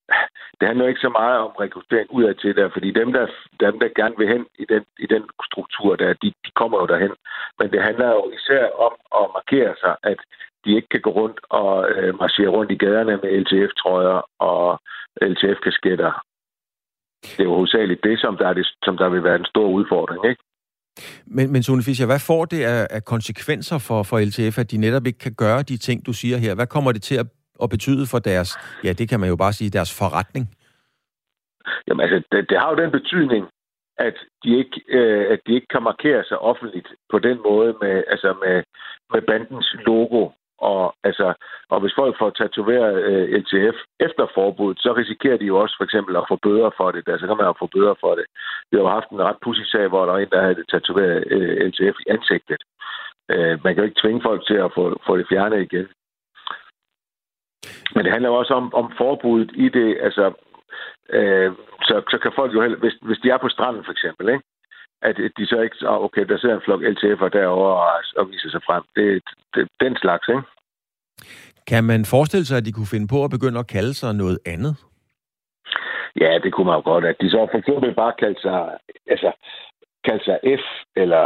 det 0.59 0.69
handler 0.69 0.89
ikke 0.89 1.07
så 1.07 1.09
meget 1.09 1.39
om 1.39 1.53
rekruttering 1.65 2.09
udad 2.11 2.35
til 2.35 2.57
der, 2.57 2.69
fordi 2.73 2.91
dem 2.91 3.13
der, 3.13 3.27
dem, 3.61 3.79
der 3.81 3.89
gerne 4.01 4.15
vil 4.19 4.29
hen 4.29 4.47
i 4.59 4.65
den, 4.73 4.85
i 4.99 5.07
den 5.07 5.23
struktur 5.51 5.97
der, 5.97 6.13
de, 6.23 6.29
de 6.45 6.51
kommer 6.61 6.79
jo 6.79 6.87
derhen. 6.87 7.15
Men 7.59 7.71
det 7.73 7.83
handler 7.83 8.09
jo 8.09 8.31
især 8.39 8.65
om 8.87 8.95
at 9.21 9.25
markere 9.37 9.75
sig, 9.83 9.95
at 10.03 10.19
de 10.65 10.77
ikke 10.77 10.89
kan 10.89 11.01
gå 11.01 11.11
rundt 11.11 11.41
og 11.51 11.91
øh, 11.91 12.19
marchere 12.23 12.49
rundt 12.49 12.71
i 12.73 12.77
gaderne 12.85 13.17
med 13.23 13.31
LTF-trøjer 13.43 14.19
og 14.39 14.81
LTF-kasketter. 15.23 16.13
Det 17.23 17.41
er 17.41 17.45
jo 17.45 17.55
hovedsageligt 17.55 18.05
det, 18.05 18.21
som 18.21 18.37
der, 18.37 18.47
er 18.49 18.53
det, 18.53 18.67
som 18.83 18.97
der 18.97 19.09
vil 19.09 19.25
være 19.25 19.37
en 19.37 19.51
stor 19.53 19.69
udfordring, 19.69 20.31
ikke? 20.31 20.43
Men, 21.27 21.53
men 21.53 21.63
Sune 21.63 21.83
Fischer, 21.83 22.07
hvad 22.07 22.23
får 22.27 22.45
det 22.45 22.63
af, 22.65 22.87
af 22.91 23.05
konsekvenser 23.05 23.79
for, 23.79 24.03
for 24.03 24.19
LTF, 24.29 24.59
at 24.59 24.71
de 24.71 24.77
netop 24.77 25.07
ikke 25.07 25.19
kan 25.19 25.35
gøre 25.35 25.63
de 25.63 25.77
ting, 25.77 26.07
du 26.07 26.13
siger 26.13 26.37
her? 26.37 26.55
Hvad 26.55 26.67
kommer 26.67 26.93
det 26.93 27.03
til 27.03 27.15
at 27.15 27.27
at 27.63 27.71
betyde 27.71 28.07
for 28.07 28.19
deres, 28.19 28.51
ja, 28.85 28.93
det 28.93 29.09
kan 29.09 29.21
man 29.21 29.29
jo 29.29 29.37
bare 29.37 29.53
sige, 29.53 29.71
deres 29.71 29.99
forretning? 29.99 30.47
Jamen 31.87 32.01
altså, 32.05 32.19
det, 32.33 32.51
det 32.51 32.59
har 32.59 32.71
jo 32.71 32.83
den 32.83 32.91
betydning, 32.91 33.49
at 33.99 34.17
de 34.45 34.59
ikke, 34.59 34.81
øh, 34.89 35.33
at 35.33 35.41
de 35.47 35.53
ikke 35.55 35.67
kan 35.75 35.83
markere 35.83 36.25
sig 36.25 36.39
offentligt 36.39 36.89
på 37.11 37.19
den 37.19 37.39
måde 37.43 37.75
med, 37.83 38.05
altså 38.13 38.35
med, 38.45 38.63
med 39.13 39.23
bandens 39.23 39.77
logo. 39.87 40.31
Og, 40.59 40.95
altså, 41.05 41.35
og 41.69 41.81
hvis 41.81 41.95
folk 41.97 42.19
får 42.19 42.31
tatoveret 42.31 42.95
øh, 43.09 43.25
LTF 43.41 43.77
efter 44.01 44.27
forbuddet, 44.35 44.83
så 44.83 44.93
risikerer 44.93 45.37
de 45.37 45.45
jo 45.45 45.57
også 45.63 45.75
for 45.79 45.85
eksempel 45.85 46.17
at 46.17 46.29
få 46.29 46.37
bøder 46.43 46.71
for 46.77 46.91
det. 46.91 47.09
Altså, 47.09 47.23
så 47.23 47.27
kan 47.27 47.37
man 47.37 47.47
jo 47.47 47.55
få 47.59 47.69
bøder 47.75 47.95
for 48.01 48.15
det. 48.15 48.27
Vi 48.71 48.77
har 48.77 48.85
jo 48.85 48.97
haft 48.99 49.11
en 49.11 49.23
ret 49.29 49.43
pussy 49.45 49.65
sag, 49.67 49.89
hvor 49.89 50.05
der 50.05 50.13
var 50.13 50.19
en, 50.19 50.31
der 50.31 50.43
havde 50.43 50.65
tatoveret 50.73 51.25
øh, 51.35 51.67
LTF 51.69 51.97
i 52.03 52.11
ansigtet. 52.15 52.63
Øh, 53.33 53.55
man 53.65 53.75
kan 53.75 53.83
jo 53.83 53.89
ikke 53.89 54.01
tvinge 54.03 54.23
folk 54.29 54.47
til 54.47 54.59
at 54.65 54.71
få, 54.75 54.85
få 55.07 55.17
det 55.17 55.27
fjernet 55.29 55.63
igen. 55.63 55.89
Men 57.95 58.05
det 58.05 58.13
handler 58.13 58.31
også 58.31 58.55
om, 58.55 58.75
om 58.75 58.93
forbuddet 58.99 59.51
i 59.55 59.69
det. 59.69 59.99
Altså, 60.01 60.25
øh, 61.17 61.53
så, 61.89 61.95
så 62.11 62.19
kan 62.23 62.33
folk 62.37 62.55
jo 62.55 62.63
heller, 62.63 62.79
hvis, 62.79 62.95
hvis 63.03 63.19
de 63.19 63.31
er 63.31 63.39
på 63.39 63.49
stranden 63.49 63.85
for 63.85 63.93
eksempel, 63.93 64.29
ikke? 64.29 64.45
At 65.03 65.17
de 65.37 65.47
så 65.47 65.61
ikke, 65.61 65.77
oh, 65.89 66.05
okay, 66.05 66.25
der 66.25 66.39
sidder 66.39 66.55
en 66.57 66.63
flok 66.65 66.83
LTF'er 66.83 67.29
derovre 67.29 67.73
og, 67.73 68.03
og 68.17 68.31
viser 68.31 68.51
sig 68.51 68.63
frem. 68.67 68.83
Det, 68.97 69.23
det 69.55 69.69
den 69.81 69.97
slags, 69.97 70.29
ikke? 70.29 70.43
Kan 71.67 71.85
man 71.85 72.05
forestille 72.05 72.47
sig, 72.47 72.57
at 72.57 72.67
de 72.67 72.73
kunne 72.73 72.93
finde 72.95 73.09
på 73.09 73.25
at 73.25 73.31
begynde 73.31 73.59
at 73.59 73.67
kalde 73.67 73.95
sig 73.95 74.15
noget 74.15 74.39
andet? 74.47 74.75
Ja, 76.21 76.39
det 76.45 76.53
kunne 76.53 76.67
man 76.67 76.79
jo 76.81 76.85
godt. 76.93 77.05
At 77.05 77.17
de 77.21 77.31
så 77.31 77.49
for 77.51 77.59
eksempel 77.59 77.95
bare 77.95 78.13
kaldte 78.19 78.43
sig, 78.43 78.79
altså, 79.07 79.33
kaldte 80.05 80.25
sig 80.25 80.39
F, 80.61 80.65
eller 80.97 81.25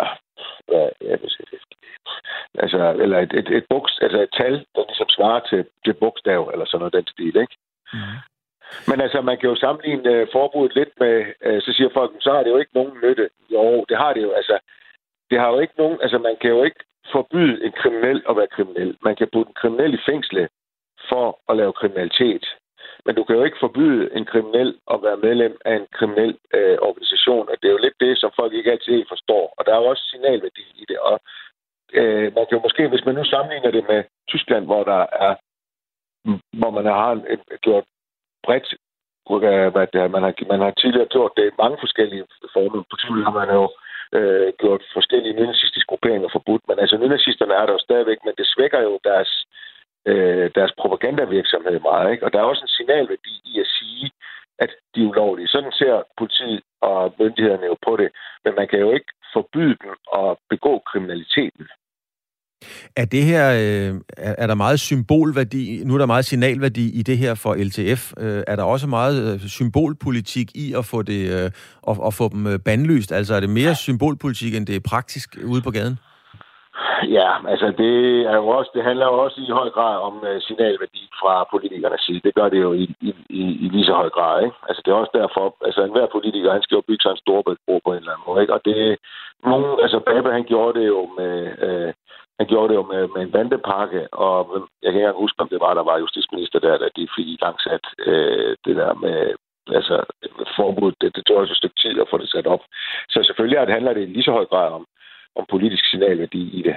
hvad, 0.68 0.88
jeg 1.11 1.18
vil 1.22 1.30
sige, 1.30 1.58
Altså, 2.54 2.96
eller 3.02 3.18
et, 3.18 3.32
et, 3.32 3.48
et, 3.56 3.64
buks, 3.70 3.98
altså 4.02 4.18
et 4.22 4.32
tal, 4.40 4.54
der 4.74 4.82
ligesom 4.88 5.08
svarer 5.08 5.40
til, 5.50 5.64
til 5.85 5.94
bogstav, 5.94 6.50
eller 6.52 6.66
sådan 6.66 6.78
noget 6.78 6.92
den 6.98 7.06
stil, 7.06 7.37
ikke? 7.44 7.56
Mm. 7.92 8.16
Men 8.88 9.00
altså, 9.00 9.20
man 9.20 9.38
kan 9.38 9.48
jo 9.48 9.56
sammenligne 9.56 10.11
øh, 10.11 10.26
forbuddet 10.32 10.74
lidt 10.76 10.92
med, 11.00 11.24
øh, 11.42 11.62
så 11.62 11.72
siger 11.72 11.90
folk, 11.94 12.12
så 12.20 12.30
har 12.32 12.42
det 12.42 12.50
jo 12.50 12.58
ikke 12.58 12.74
nogen 12.74 12.94
nytte. 13.02 13.30
Jo, 13.50 13.85
det 13.88 13.96
har 13.96 14.12
det 14.12 14.22
jo. 14.22 14.30
Altså, 14.30 14.58
det 15.30 15.38
har 15.40 15.48
jo 15.52 15.58
ikke 15.58 15.74
nogen, 15.78 15.98
altså 16.02 16.18
man 16.18 16.37
kan 16.40 16.50
jo 16.50 16.62
ikke 16.64 16.82
forbyde 17.12 17.64
en 17.64 17.72
kriminel 17.72 18.22
at 18.28 18.37
være 18.37 18.54
kriminel. 18.56 18.96
Man 19.02 19.16
kan 19.16 19.28
putte 19.32 19.50
en 19.50 19.61
kriminel 19.61 19.94
i 19.94 20.04
fængsle 20.08 20.48
for 21.08 21.40
at 21.48 21.56
lave 21.56 21.72
kriminalitet. 21.72 22.46
Men 23.04 23.14
du 23.14 23.24
kan 23.24 23.37
jo 23.37 23.44
ikke 23.44 23.56
forbyde 23.61 24.16
en 24.16 24.24
kriminel 24.24 24.78
at 24.92 25.02
være 25.02 25.16
medlem 25.16 25.54
af 25.64 25.74
en 25.76 25.87
kriminel 25.92 26.38
øh, 26.54 26.78
organisation, 26.88 27.48
og 27.48 27.56
det 27.62 27.68
er 27.68 27.72
jo 27.72 27.85
lidt 27.87 28.00
det, 28.00 28.18
som 28.18 28.30
folk 28.37 28.52
ikke 28.52 28.72
altid 28.72 29.04
forstår. 29.08 29.54
Og 29.56 29.66
der 29.66 29.72
er 29.72 29.80
jo 29.80 29.85
også 29.85 30.04
signalværdi 30.11 30.64
i 30.74 30.85
det. 30.88 30.98
Og 30.98 31.20
øh, 31.92 32.35
man 32.35 32.44
kan 32.46 32.56
jo 32.56 32.61
måske, 32.62 32.88
hvis 32.88 33.04
man 33.04 33.14
nu 33.14 33.24
sammenligner 33.24 33.70
det 33.70 33.85
med 33.88 34.04
Tyskland, 34.28 34.64
hvor 34.64 34.85
der 34.85 35.02
er, 35.26 35.35
hvor 36.61 36.70
man 36.70 36.85
har 36.85 37.12
en, 37.12 37.40
gjort 37.61 37.85
bredt, 38.46 38.68
øh, 39.31 39.68
hvad 39.72 39.87
det 39.92 40.00
er, 40.00 40.09
man 40.16 40.22
har, 40.22 40.33
man 40.52 40.61
har 40.61 40.70
tidligere 40.70 41.12
gjort 41.14 41.33
det 41.37 41.44
i 41.46 41.59
mange 41.62 41.78
forskellige 41.85 42.24
former. 42.55 42.83
På 42.90 42.96
tidligere 42.96 43.28
har 43.31 43.38
man 43.42 43.50
jo 43.61 43.64
øh, 44.16 44.52
gjort 44.62 44.83
forskellige 44.96 45.38
nynazistiske 45.40 45.90
grupperinger 45.90 46.28
forbudt, 46.33 46.62
men 46.68 46.78
altså 46.83 46.96
nynazisterne 46.96 47.55
er 47.55 47.66
der 47.66 47.72
jo 47.72 47.87
stadigvæk, 47.88 48.20
men 48.24 48.35
det 48.38 48.46
svækker 48.55 48.81
jo 48.88 48.94
deres, 49.05 49.31
øh, 50.11 50.50
deres 50.55 50.72
propagandavirksomhed 50.81 51.81
meget, 51.81 52.12
ikke? 52.12 52.24
Og 52.26 52.33
der 52.33 52.38
er 52.38 52.50
også 52.52 52.64
en 52.64 52.76
signalværdi 52.78 53.35
i 53.52 53.61
at 53.64 53.68
sige, 53.78 54.11
at 54.59 54.70
de 54.94 55.02
er 55.02 55.09
ulovlige. 55.09 55.48
Sådan 55.48 55.72
ser 55.72 56.02
politiet 56.18 56.62
og 56.81 57.14
myndighederne 57.18 57.66
jo 57.66 57.76
på 57.87 57.96
det. 57.96 58.11
Men 58.44 58.55
man 58.55 58.68
kan 58.68 58.78
jo 58.78 58.92
ikke 58.92 59.11
forbyde 59.33 59.76
dem 59.85 59.94
at 60.20 60.37
begå 60.50 60.72
kriminaliteten. 60.90 61.68
Er 62.96 63.05
det 63.05 63.22
her, 63.22 63.44
øh, 63.53 64.01
er 64.18 64.46
der 64.46 64.55
meget 64.55 64.81
symbolværdi, 64.81 65.85
nu 65.85 65.94
er 65.94 65.98
der 65.98 66.07
meget 66.07 66.25
signalværdi 66.25 67.01
i 67.01 67.03
det 67.03 67.18
her 67.18 67.35
for 67.35 67.55
LTF. 67.55 68.12
Øh, 68.18 68.42
er 68.46 68.57
der 68.57 68.62
også 68.62 68.87
meget 68.87 69.35
øh, 69.35 69.40
symbolpolitik 69.40 70.48
i 70.55 70.75
at 70.79 70.85
få, 70.85 71.03
det, 71.03 71.20
øh, 71.37 71.51
at, 71.90 71.96
at 72.07 72.14
få 72.14 72.29
dem 72.29 72.46
øh, 72.46 72.59
bandlyst? 72.64 73.12
Altså 73.12 73.35
er 73.35 73.40
det 73.40 73.51
mere 73.51 73.75
symbolpolitik, 73.75 74.55
end 74.55 74.66
det 74.66 74.77
er 74.77 74.81
praktisk 74.90 75.37
ude 75.44 75.62
på 75.62 75.70
gaden? 75.70 75.98
Ja, 77.18 77.31
altså 77.53 77.66
det, 77.79 77.94
er 78.33 78.37
jo 78.37 78.48
også, 78.48 78.70
det 78.75 78.85
handler 78.85 79.07
jo 79.07 79.16
også 79.25 79.40
i 79.40 79.51
høj 79.51 79.70
grad 79.70 79.96
om 80.09 80.14
uh, 80.16 80.40
signalværdi 80.40 81.02
fra 81.21 81.35
politikernes 81.50 82.00
side. 82.00 82.21
Det 82.25 82.35
gør 82.35 82.48
det 82.48 82.60
jo 82.60 82.73
i, 82.73 82.85
i, 83.00 83.10
i, 83.29 83.42
i 83.65 83.67
lige 83.75 83.85
så 83.85 83.94
høj 83.94 84.10
grad. 84.10 84.44
Ikke? 84.44 84.56
Altså 84.69 84.83
det 84.85 84.90
er 84.90 85.02
også 85.02 85.15
derfor, 85.21 85.56
altså 85.67 85.81
enhver 85.83 86.06
politiker, 86.13 86.52
han 86.52 86.63
skal 86.63 86.77
jo 86.77 86.88
bygge 86.88 87.02
sig 87.02 87.10
en 87.10 87.25
storbæltsbro 87.25 87.81
på 87.85 87.90
en 87.90 87.98
eller 87.98 88.13
anden 88.13 88.27
måde. 88.29 88.40
Ikke? 88.42 88.54
Og 88.54 88.60
det, 88.65 88.98
nogen, 89.44 89.67
altså 89.85 89.98
Babe, 90.06 90.33
han 90.38 90.44
gjorde 90.44 90.81
det 90.81 90.87
jo 90.87 91.00
med, 91.19 91.35
øh, 91.67 91.92
han 92.38 92.46
gjorde 92.50 92.68
det 92.70 92.78
jo 92.80 92.87
med, 92.92 93.02
med 93.14 93.22
en 93.22 93.35
bandepakke, 93.37 94.02
og 94.24 94.37
jeg 94.83 94.88
kan 94.88 94.98
ikke 94.98 95.06
engang 95.06 95.24
huske, 95.24 95.40
om 95.40 95.48
det 95.52 95.60
var, 95.64 95.74
der 95.74 95.85
var 95.90 95.98
justitsminister 95.98 96.58
der, 96.58 96.78
da 96.78 96.88
de 96.96 97.14
fik 97.16 97.28
i 97.28 97.40
gang 97.42 97.56
sat 97.60 97.85
uh, 98.08 98.50
det 98.64 98.74
der 98.80 98.94
med 99.04 99.18
altså 99.78 99.96
forbud. 100.56 100.92
Det, 101.00 101.16
det 101.16 101.22
tog 101.24 101.37
også 101.37 101.52
et 101.52 101.56
stykke 101.56 101.80
tid 101.83 102.00
at 102.00 102.10
få 102.10 102.18
det 102.18 102.30
sat 102.30 102.46
op. 102.46 102.62
Så 103.08 103.18
selvfølgelig 103.22 103.74
handler 103.76 103.92
det 103.94 104.02
i 104.02 104.12
lige 104.12 104.22
så 104.22 104.33
høj 104.33 104.44
grad 104.44 104.68
om, 104.78 104.85
om 105.37 105.44
politisk 105.50 105.90
signalværdi 105.90 106.42
i 106.58 106.62
det. 106.62 106.76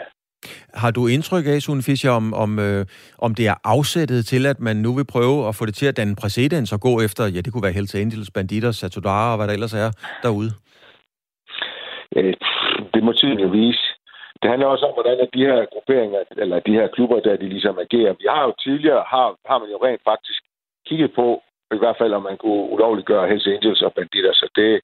Har 0.73 0.91
du 0.91 1.07
indtryk 1.07 1.45
af, 1.45 1.61
Sune 1.61 1.83
Fischer, 1.83 2.11
om, 2.11 2.33
om, 2.33 2.59
øh, 2.59 2.85
om 3.17 3.35
det 3.35 3.47
er 3.47 3.57
afsættet 3.63 4.25
til, 4.25 4.45
at 4.45 4.59
man 4.59 4.75
nu 4.75 4.95
vil 4.95 5.05
prøve 5.05 5.47
at 5.47 5.55
få 5.55 5.65
det 5.65 5.75
til 5.75 5.85
at 5.85 5.97
danne 5.97 6.15
præcedens 6.21 6.73
og 6.73 6.81
gå 6.81 7.01
efter, 7.01 7.23
ja, 7.23 7.41
det 7.41 7.53
kunne 7.53 7.63
være 7.63 7.77
Hells 7.77 7.95
Angels, 7.95 8.31
Banditter, 8.31 8.71
Satudara 8.71 9.31
og 9.31 9.37
hvad 9.37 9.47
der 9.47 9.53
ellers 9.53 9.73
er 9.73 9.89
derude? 10.23 10.51
Ja, 12.15 12.21
det 12.93 13.03
må 13.03 13.11
tiden 13.13 13.39
jo 13.39 13.47
vise 13.47 13.94
det 14.41 14.49
handler 14.49 14.67
også 14.67 14.85
om, 14.85 14.93
hvordan 14.93 15.27
de 15.33 15.45
her 15.45 15.65
grupperinger, 15.65 16.23
eller 16.37 16.59
de 16.59 16.73
her 16.79 16.87
klubber, 16.87 17.19
der 17.19 17.35
de 17.35 17.49
ligesom 17.49 17.79
agerer. 17.79 18.13
Vi 18.13 18.25
har 18.29 18.43
jo 18.43 18.53
tidligere, 18.63 19.03
har, 19.07 19.35
har 19.45 19.57
man 19.59 19.69
jo 19.69 19.77
rent 19.85 20.01
faktisk 20.03 20.41
kigget 20.87 21.13
på, 21.13 21.41
i 21.73 21.77
hvert 21.77 21.97
fald 21.97 22.13
om 22.13 22.23
man 22.23 22.37
kunne 22.37 22.69
ulovligt 22.73 23.07
gøre 23.07 23.27
Hells 23.27 23.47
Angels 23.47 23.81
og 23.81 23.93
banditter, 23.93 24.33
så 24.33 24.49
det 24.55 24.81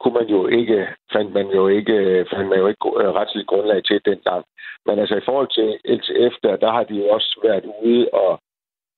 kunne 0.00 0.14
man 0.14 0.28
jo 0.28 0.46
ikke, 0.46 0.88
fandt 1.12 1.32
man 1.32 1.46
jo 1.58 1.68
ikke, 1.68 2.26
fandt 2.32 2.48
man 2.48 2.58
jo 2.58 2.66
ikke 2.66 2.84
retsligt 3.18 3.48
grundlag 3.48 3.84
til 3.84 4.00
dengang. 4.04 4.44
Men 4.86 4.98
altså 4.98 5.16
i 5.16 5.26
forhold 5.28 5.50
til 5.58 5.68
LTF, 5.98 6.34
der, 6.42 6.56
der 6.56 6.70
har 6.72 6.84
de 6.84 6.94
jo 6.94 7.08
også 7.08 7.40
været 7.42 7.64
ude 7.82 8.08
og 8.12 8.40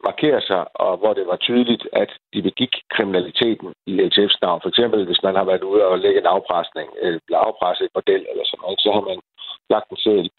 markere 0.04 0.40
sig, 0.40 0.62
og 0.74 0.96
hvor 0.96 1.12
det 1.14 1.26
var 1.26 1.36
tydeligt, 1.36 1.88
at 1.92 2.10
de 2.34 2.42
begik 2.42 2.74
kriminaliteten 2.94 3.72
i 3.86 3.92
LTF's 4.08 4.38
navn. 4.42 4.60
For 4.62 4.68
eksempel, 4.68 5.04
hvis 5.06 5.22
man 5.22 5.34
har 5.34 5.44
været 5.44 5.62
ude 5.62 5.84
og 5.84 5.98
lægge 5.98 6.20
en 6.20 6.26
afpresning, 6.36 6.88
øh, 7.02 7.20
eller 7.26 7.38
afpresse 7.38 7.84
et 7.84 7.90
model 7.94 8.22
eller 8.30 8.44
sådan 8.46 8.62
noget, 8.62 8.80
så 8.80 8.90
har 8.92 9.04
man 9.10 9.18
lagt 9.70 9.90
en 9.90 9.96
seddel. 9.96 10.30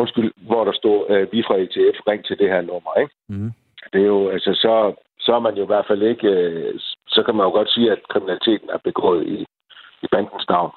Undskyld, 0.00 0.32
hvor 0.36 0.64
der 0.64 0.72
stod, 0.72 0.98
øh, 1.10 1.32
vi 1.32 1.42
fra 1.46 1.58
LTF, 1.66 1.96
ring 2.08 2.24
til 2.24 2.38
det 2.38 2.48
her 2.48 2.60
nummer, 2.60 2.92
ikke? 3.02 3.14
Mm. 3.28 3.50
Det 3.92 4.00
er 4.00 4.10
jo, 4.16 4.28
altså, 4.28 4.50
så, 4.64 4.72
så 5.18 5.32
er 5.34 5.40
man 5.46 5.54
jo 5.56 5.62
i 5.62 5.66
hvert 5.72 5.86
fald 5.88 6.02
ikke, 6.02 6.28
øh, 6.28 6.80
så 7.08 7.22
kan 7.22 7.34
man 7.34 7.44
jo 7.46 7.50
godt 7.50 7.70
sige, 7.70 7.92
at 7.92 8.00
kriminaliteten 8.10 8.68
er 8.70 8.78
begået 8.84 9.26
i, 9.26 9.38
i 10.02 10.06
bandens 10.12 10.48
navn. 10.48 10.72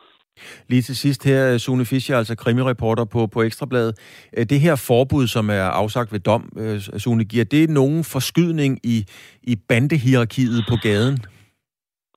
Lige 0.67 0.81
til 0.81 0.97
sidst 0.97 1.23
her, 1.23 1.57
Sune 1.57 1.85
Fischer, 1.85 2.17
altså 2.17 2.35
krimireporter 2.35 3.05
på, 3.05 3.27
på 3.27 3.41
Ekstrabladet. 3.41 3.93
Øh, 4.37 4.45
det 4.45 4.59
her 4.59 4.75
forbud, 4.87 5.27
som 5.27 5.49
er 5.49 5.63
afsagt 5.81 6.11
ved 6.13 6.19
dom, 6.19 6.49
øh, 6.57 6.79
Sune, 6.79 7.25
giver 7.25 7.45
det 7.45 7.69
nogen 7.69 8.03
forskydning 8.03 8.79
i, 8.83 9.05
i 9.43 9.55
bandehierarkiet 9.69 10.65
på 10.69 10.75
gaden? 10.83 11.17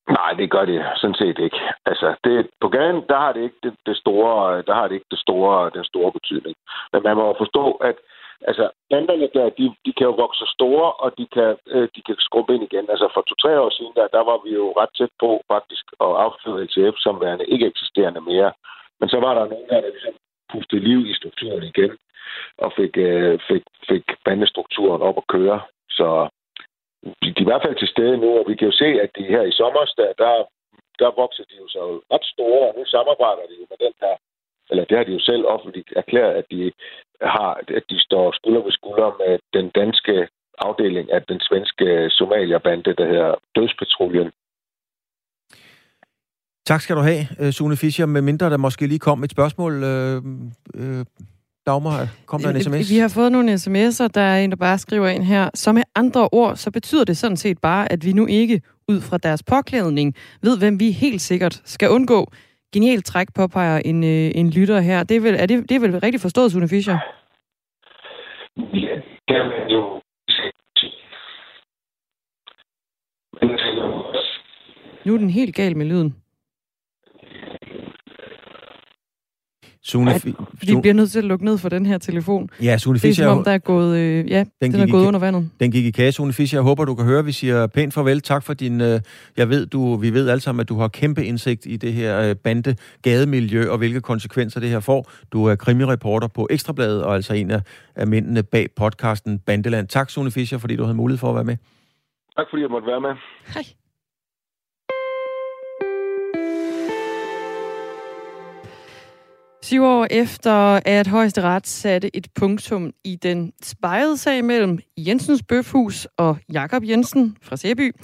Nej, 0.09 0.33
det 0.39 0.51
gør 0.51 0.65
det 0.65 0.85
sådan 0.97 1.15
set 1.15 1.39
ikke. 1.39 1.61
Altså, 1.87 2.15
det, 2.25 2.51
på 2.61 2.69
gaden, 2.69 3.05
der 3.09 3.19
har 3.19 3.33
det 3.33 3.43
ikke 3.43 3.61
det, 3.63 3.75
det 3.87 3.97
store, 3.97 4.63
der 4.63 4.75
har 4.75 4.89
det 4.89 4.95
ikke 4.95 5.11
det 5.11 5.19
store, 5.19 5.71
den 5.75 5.85
store 5.85 6.13
betydning. 6.13 6.57
Men 6.93 7.03
man 7.03 7.17
må 7.17 7.35
forstå, 7.39 7.73
at 7.73 7.97
altså, 8.49 8.71
banderne 8.91 9.29
der, 9.35 9.49
de, 9.59 9.75
de 9.87 9.93
kan 9.93 10.07
jo 10.07 10.15
vokse 10.25 10.45
store, 10.47 10.93
og 10.93 11.19
de 11.19 11.27
kan, 11.37 11.57
øh, 11.67 11.89
de 11.97 12.03
kan 12.07 12.17
skrubbe 12.19 12.55
ind 12.55 12.63
igen. 12.63 12.87
Altså, 12.91 13.09
for 13.15 13.21
to-tre 13.21 13.61
år 13.61 13.71
siden, 13.71 13.93
der, 13.97 14.07
der 14.17 14.23
var 14.31 14.39
vi 14.45 14.51
jo 14.55 14.67
ret 14.81 14.93
tæt 14.99 15.13
på 15.21 15.43
faktisk 15.53 15.85
at 16.01 16.11
afføre 16.25 16.65
LTF 16.65 16.97
som 16.99 17.21
værende 17.21 17.47
ikke 17.47 17.67
eksisterende 17.67 18.21
mere. 18.21 18.53
Men 19.01 19.09
så 19.09 19.21
var 19.21 19.35
der 19.35 19.45
nogen 19.53 19.69
der, 19.71 19.81
der 19.81 19.91
ligesom 19.91 20.15
pustede 20.53 20.85
liv 20.89 21.01
i 21.07 21.15
strukturen 21.15 21.63
igen, 21.63 21.93
og 22.59 22.73
fik, 22.77 22.97
øh, 22.97 23.39
fik, 23.49 23.63
fik 23.89 24.05
bandestrukturen 24.25 25.03
op 25.03 25.17
at 25.17 25.27
køre. 25.27 25.61
Så 25.91 26.29
de, 27.21 27.29
de 27.37 27.41
er 27.41 27.47
i 27.47 27.51
hvert 27.51 27.65
fald 27.65 27.79
til 27.79 27.93
stede 27.95 28.17
nu, 28.25 28.29
og 28.39 28.45
vi 28.51 28.55
kan 28.57 28.69
jo 28.71 28.75
se, 28.83 28.89
at 29.05 29.11
de 29.19 29.25
her 29.35 29.43
i 29.43 29.53
sommer, 29.61 29.83
der, 30.01 30.11
der, 30.23 30.33
der 31.03 31.11
vokser 31.23 31.45
de 31.51 31.57
jo 31.63 31.67
så 31.77 31.83
ret 32.13 32.27
store, 32.35 32.63
og 32.69 32.75
nu 32.79 32.85
samarbejder 32.85 33.45
de 33.51 33.55
jo 33.61 33.67
med 33.71 33.79
den 33.87 33.95
her 34.03 34.15
eller 34.71 34.85
det 34.85 34.97
har 34.97 35.05
de 35.05 35.13
jo 35.13 35.21
selv 35.21 35.45
offentligt 35.55 35.91
erklæret, 35.97 36.35
at 36.41 36.47
de 36.51 36.73
har, 37.23 37.51
at 37.79 37.85
de 37.91 37.99
står 38.01 38.33
skulder 38.39 38.63
ved 38.63 38.73
skulder 38.73 39.11
med 39.23 39.33
den 39.57 39.67
danske 39.81 40.29
afdeling 40.59 41.13
af 41.13 41.23
den 41.23 41.41
svenske 41.41 42.11
Somalia-bande, 42.11 42.95
der 43.01 43.07
hedder 43.07 43.35
Dødspatruljen. 43.57 44.31
Tak 46.67 46.81
skal 46.81 46.97
du 46.97 47.01
have, 47.01 47.23
øh, 47.41 47.53
Sune 47.53 47.77
Fischer. 47.77 48.07
Med 48.07 48.23
mindre 48.23 48.51
der 48.51 48.57
måske 48.57 48.87
lige 48.87 48.99
kom 48.99 49.25
et 49.25 49.31
spørgsmål. 49.31 49.73
Øh, 49.93 50.17
øh, 50.81 51.05
Dagmar, 51.67 52.09
kom 52.27 52.41
der 52.41 52.51
en 52.51 52.63
sms? 52.63 52.91
Vi 52.91 52.99
har 52.99 53.09
fået 53.09 53.33
nogle 53.33 53.55
sms'er, 53.55 54.09
der 54.15 54.21
er 54.21 54.45
en, 54.45 54.51
der 54.51 54.57
bare 54.57 54.79
skriver 54.79 55.09
ind 55.09 55.23
her. 55.23 55.51
Så 55.55 55.73
med 55.73 55.83
andre 55.95 56.29
ord, 56.33 56.57
så 56.57 56.71
betyder 56.71 57.05
det 57.05 57.17
sådan 57.17 57.37
set 57.37 57.59
bare, 57.59 57.93
at 57.93 58.05
vi 58.05 58.13
nu 58.13 58.27
ikke, 58.27 58.63
ud 58.89 59.01
fra 59.01 59.19
deres 59.19 59.43
påklædning, 59.43 60.15
ved, 60.43 60.59
hvem 60.59 60.81
vi 60.81 60.91
helt 60.91 61.21
sikkert 61.21 61.63
skal 61.65 61.91
undgå. 61.91 62.33
Genialt 62.75 63.05
træk, 63.05 63.35
påpeger 63.35 63.79
en, 63.85 64.05
øh, 64.05 64.31
en 64.35 64.51
lytter 64.51 64.81
her. 64.81 65.03
Det 65.03 65.17
er, 65.17 65.21
vel, 65.21 65.37
er, 65.39 65.47
det, 65.47 65.69
det 65.69 65.75
er 65.75 65.81
vel 65.81 66.01
rigtig 66.01 66.21
forstået, 66.21 66.53
Sune 66.53 66.69
Fischer? 66.69 66.99
Ja, 69.29 69.43
jo 69.69 70.01
Nu 75.05 75.15
er 75.15 75.19
den 75.19 75.31
helt 75.31 75.55
gal 75.55 75.77
med 75.77 75.87
lyden. 75.87 76.20
Sune, 79.91 80.11
Ej, 80.11 80.21
vi 80.53 80.81
bliver 80.81 80.95
nødt 80.95 81.11
til 81.11 81.19
at 81.19 81.25
lukke 81.25 81.45
ned 81.45 81.59
for 81.59 81.69
den 81.69 81.87
her 81.87 81.99
telefon. 81.99 82.51
Ja, 82.63 82.79
Sune 82.79 82.99
Fischer... 82.99 83.25
Det 83.25 83.29
er 83.29 83.33
som 83.33 83.39
om, 83.39 83.45
der 83.45 83.51
er 83.51 83.59
gået, 83.59 83.99
øh, 83.99 84.31
ja, 84.31 84.45
den, 84.63 84.73
den 84.73 84.81
er 84.81 84.87
gået 84.87 85.07
under 85.07 85.21
vandet. 85.21 85.51
Den 85.61 85.71
gik 85.71 85.85
i 85.85 85.91
kage, 85.91 86.13
Sune 86.13 86.33
Fischer. 86.33 86.59
Jeg 86.59 86.63
håber, 86.63 86.85
du 86.85 86.95
kan 86.95 87.05
høre, 87.05 87.25
vi 87.25 87.33
siger 87.33 87.67
pænt 87.67 87.95
farvel. 87.95 88.21
Tak 88.21 88.43
for 88.43 88.55
din... 88.55 88.81
Øh, 88.81 89.01
jeg 89.37 89.49
ved, 89.49 89.67
du, 89.67 89.97
vi 89.97 90.11
ved 90.15 90.29
alle 90.29 90.41
sammen, 90.41 90.61
at 90.61 90.69
du 90.69 90.79
har 90.79 90.89
kæmpe 90.89 91.25
indsigt 91.25 91.67
i 91.67 91.77
det 91.77 91.93
her 91.93 92.21
øh, 92.21 92.37
bande 92.37 92.77
gademiljø 93.03 93.71
og 93.71 93.79
hvilke 93.79 94.01
konsekvenser 94.01 94.61
det 94.61 94.69
her 94.69 94.81
får. 94.81 95.11
Du 95.33 95.45
er 95.45 95.55
krimireporter 95.55 96.29
på 96.29 96.49
Ekstrabladet 96.51 97.05
og 97.05 97.15
altså 97.15 97.35
en 97.35 97.51
af, 97.51 97.61
af 97.97 98.07
mændene 98.07 98.43
bag 98.43 98.67
podcasten 98.77 99.39
Bandeland. 99.39 99.89
Tak, 99.89 100.11
Sune 100.11 100.31
Fischer, 100.31 100.59
fordi 100.59 100.77
du 100.77 100.83
havde 100.83 100.97
mulighed 100.97 101.19
for 101.19 101.29
at 101.29 101.35
være 101.35 101.45
med. 101.45 101.57
Tak, 102.37 102.47
fordi 102.51 102.63
jeg 102.63 102.71
måtte 102.71 102.87
være 102.87 103.01
med. 103.01 103.15
Hej. 103.55 103.65
Syv 109.63 109.83
år 109.83 110.07
efter, 110.11 110.81
at 110.85 111.07
højesteret 111.07 111.67
satte 111.67 112.17
et 112.17 112.27
punktum 112.35 112.91
i 113.05 113.17
den 113.17 113.53
spejede 113.63 114.17
sag 114.17 114.45
mellem 114.45 114.79
Jensens 114.99 115.43
Bøfhus 115.43 116.09
og 116.17 116.37
Jakob 116.53 116.83
Jensen 116.89 117.37
fra 117.43 117.57
Sæby, 117.57 117.95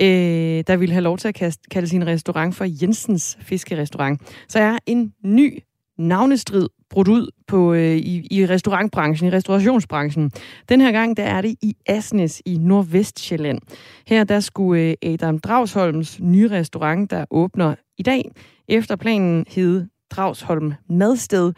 øh, 0.00 0.64
der 0.66 0.76
ville 0.76 0.92
have 0.92 1.02
lov 1.02 1.18
til 1.18 1.28
at 1.28 1.58
kalde 1.70 1.88
sin 1.88 2.06
restaurant 2.06 2.54
for 2.54 2.66
Jensens 2.82 3.38
Fiskerestaurant, 3.40 4.20
så 4.48 4.58
er 4.58 4.78
en 4.86 5.12
ny 5.24 5.62
navnestrid 5.98 6.68
brudt 6.90 7.08
ud 7.08 7.30
på, 7.46 7.72
øh, 7.72 7.96
i, 7.96 8.26
i 8.30 8.46
restaurantbranchen, 8.46 9.28
i 9.28 9.32
restaurationsbranchen. 9.32 10.30
Den 10.68 10.80
her 10.80 10.92
gang, 10.92 11.16
der 11.16 11.24
er 11.24 11.40
det 11.40 11.56
i 11.62 11.76
Asnes 11.86 12.42
i 12.46 12.58
Nordvestjylland. 12.58 13.58
Her 14.06 14.24
der 14.24 14.40
skulle 14.40 14.82
øh, 14.82 15.12
Adam 15.12 15.38
Dragsholms 15.38 16.20
nye 16.20 16.50
restaurant, 16.50 17.10
der 17.10 17.24
åbner 17.30 17.74
i 17.98 18.02
dag, 18.02 18.30
efter 18.68 18.96
planen 18.96 19.44
hed 19.48 19.86
Dragsholm 20.10 20.72
Madsted 20.88 21.52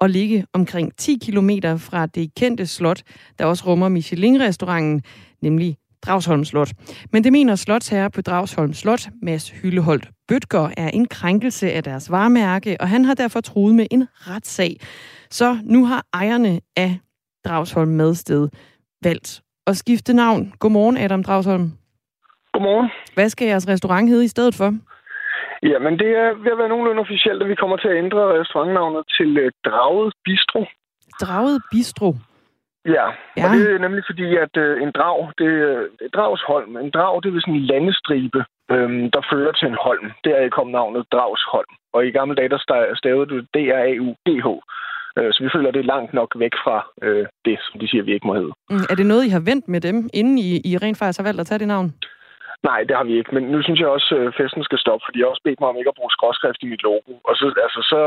og 0.00 0.10
ligge 0.10 0.46
omkring 0.52 0.96
10 0.96 1.18
km 1.18 1.50
fra 1.78 2.06
det 2.06 2.34
kendte 2.34 2.66
slot, 2.66 3.02
der 3.38 3.44
også 3.44 3.64
rummer 3.66 3.88
Michelin-restauranten, 3.88 5.02
nemlig 5.42 5.76
Dragsholm 6.02 6.44
Slot. 6.44 6.72
Men 7.12 7.24
det 7.24 7.32
mener 7.32 7.54
slotsherre 7.54 8.10
på 8.10 8.20
Dragsholm 8.20 8.72
Slot, 8.72 9.08
Mads 9.22 9.50
Hylleholdt 9.50 10.10
Bøtger, 10.28 10.70
er 10.76 10.88
en 10.88 11.08
krænkelse 11.08 11.72
af 11.72 11.82
deres 11.84 12.10
varemærke, 12.10 12.76
og 12.80 12.88
han 12.88 13.04
har 13.04 13.14
derfor 13.14 13.40
truet 13.40 13.74
med 13.74 13.86
en 13.90 14.06
retssag. 14.14 14.76
Så 15.30 15.58
nu 15.64 15.84
har 15.84 16.06
ejerne 16.12 16.60
af 16.76 16.98
Dragsholm 17.44 17.90
Madsted 17.90 18.48
valgt 19.02 19.42
at 19.66 19.76
skifte 19.76 20.12
navn. 20.12 20.52
Godmorgen, 20.58 20.96
Adam 20.96 21.22
Dragsholm. 21.22 21.72
Godmorgen. 22.52 22.90
Hvad 23.14 23.28
skal 23.28 23.48
jeres 23.48 23.68
restaurant 23.68 24.08
hedde 24.08 24.24
i 24.24 24.28
stedet 24.28 24.54
for? 24.54 24.74
Ja, 25.62 25.78
men 25.78 25.98
det 25.98 26.10
er 26.22 26.28
ved 26.44 26.52
at 26.52 26.58
være 26.58 26.68
nogenlunde 26.68 27.00
officielt, 27.00 27.42
at 27.42 27.48
vi 27.48 27.54
kommer 27.54 27.76
til 27.76 27.88
at 27.88 27.98
ændre 28.04 28.40
restaurantnavnet 28.40 29.02
til 29.16 29.30
uh, 29.44 29.50
Draget 29.66 30.12
Bistro. 30.24 30.62
Draget 31.22 31.62
Bistro? 31.72 32.10
Ja, 32.96 33.06
ja, 33.36 33.44
og 33.44 33.48
det 33.54 33.62
er 33.74 33.78
nemlig 33.78 34.04
fordi, 34.10 34.28
at 34.44 34.54
uh, 34.64 34.82
en 34.84 34.92
drag, 34.98 35.18
det 35.38 35.50
er 35.68 36.08
Dragsholm. 36.14 36.76
En 36.76 36.90
drag, 36.90 37.22
det 37.22 37.28
er 37.28 37.40
sådan 37.40 37.54
en 37.54 37.68
landestribe, 37.70 38.40
øhm, 38.74 39.10
der 39.14 39.22
fører 39.32 39.52
til 39.52 39.68
en 39.68 39.78
holm. 39.86 40.06
Der 40.24 40.34
er 40.34 40.48
kommet 40.56 40.72
navnet 40.72 41.06
Dragsholm. 41.12 41.72
Og 41.94 42.06
i 42.06 42.10
gamle 42.10 42.36
dage, 42.36 42.48
der 42.54 42.60
stavede 43.00 43.26
du 43.32 43.36
D-R-A-U-G-H. 43.54 44.46
Uh, 45.18 45.30
så 45.34 45.38
vi 45.44 45.48
føler, 45.54 45.70
det 45.70 45.80
er 45.80 45.92
langt 45.94 46.12
nok 46.14 46.30
væk 46.36 46.54
fra 46.64 46.76
uh, 47.06 47.24
det, 47.44 47.56
som 47.66 47.80
de 47.80 47.88
siger, 47.88 48.02
vi 48.04 48.12
ikke 48.14 48.26
må 48.26 48.34
hedde. 48.34 48.52
Mm, 48.70 48.86
er 48.90 48.94
det 48.94 49.06
noget, 49.06 49.24
I 49.26 49.28
har 49.28 49.44
vendt 49.50 49.68
med 49.68 49.80
dem, 49.80 49.96
inden 50.14 50.38
I, 50.38 50.50
I 50.70 50.76
rent 50.76 50.98
faktisk 50.98 51.18
har 51.20 51.28
valgt 51.28 51.40
at 51.40 51.46
tage 51.46 51.58
det 51.58 51.68
navn? 51.68 51.88
Nej, 52.62 52.84
det 52.88 52.96
har 52.96 53.04
vi 53.04 53.18
ikke. 53.18 53.34
Men 53.34 53.42
nu 53.42 53.62
synes 53.62 53.80
jeg 53.80 53.88
også, 53.88 54.16
at 54.16 54.34
festen 54.34 54.64
skal 54.64 54.78
stoppe, 54.78 55.04
fordi 55.04 55.18
jeg 55.18 55.24
har 55.24 55.34
også 55.34 55.46
bedt 55.46 55.60
mig 55.60 55.68
om 55.68 55.76
ikke 55.76 55.88
at 55.92 55.98
bruge 55.98 56.16
skråskrift 56.16 56.62
i 56.62 56.70
mit 56.72 56.82
logo. 56.82 57.12
Og 57.28 57.36
så, 57.36 57.46
altså, 57.66 57.80
så... 57.92 58.00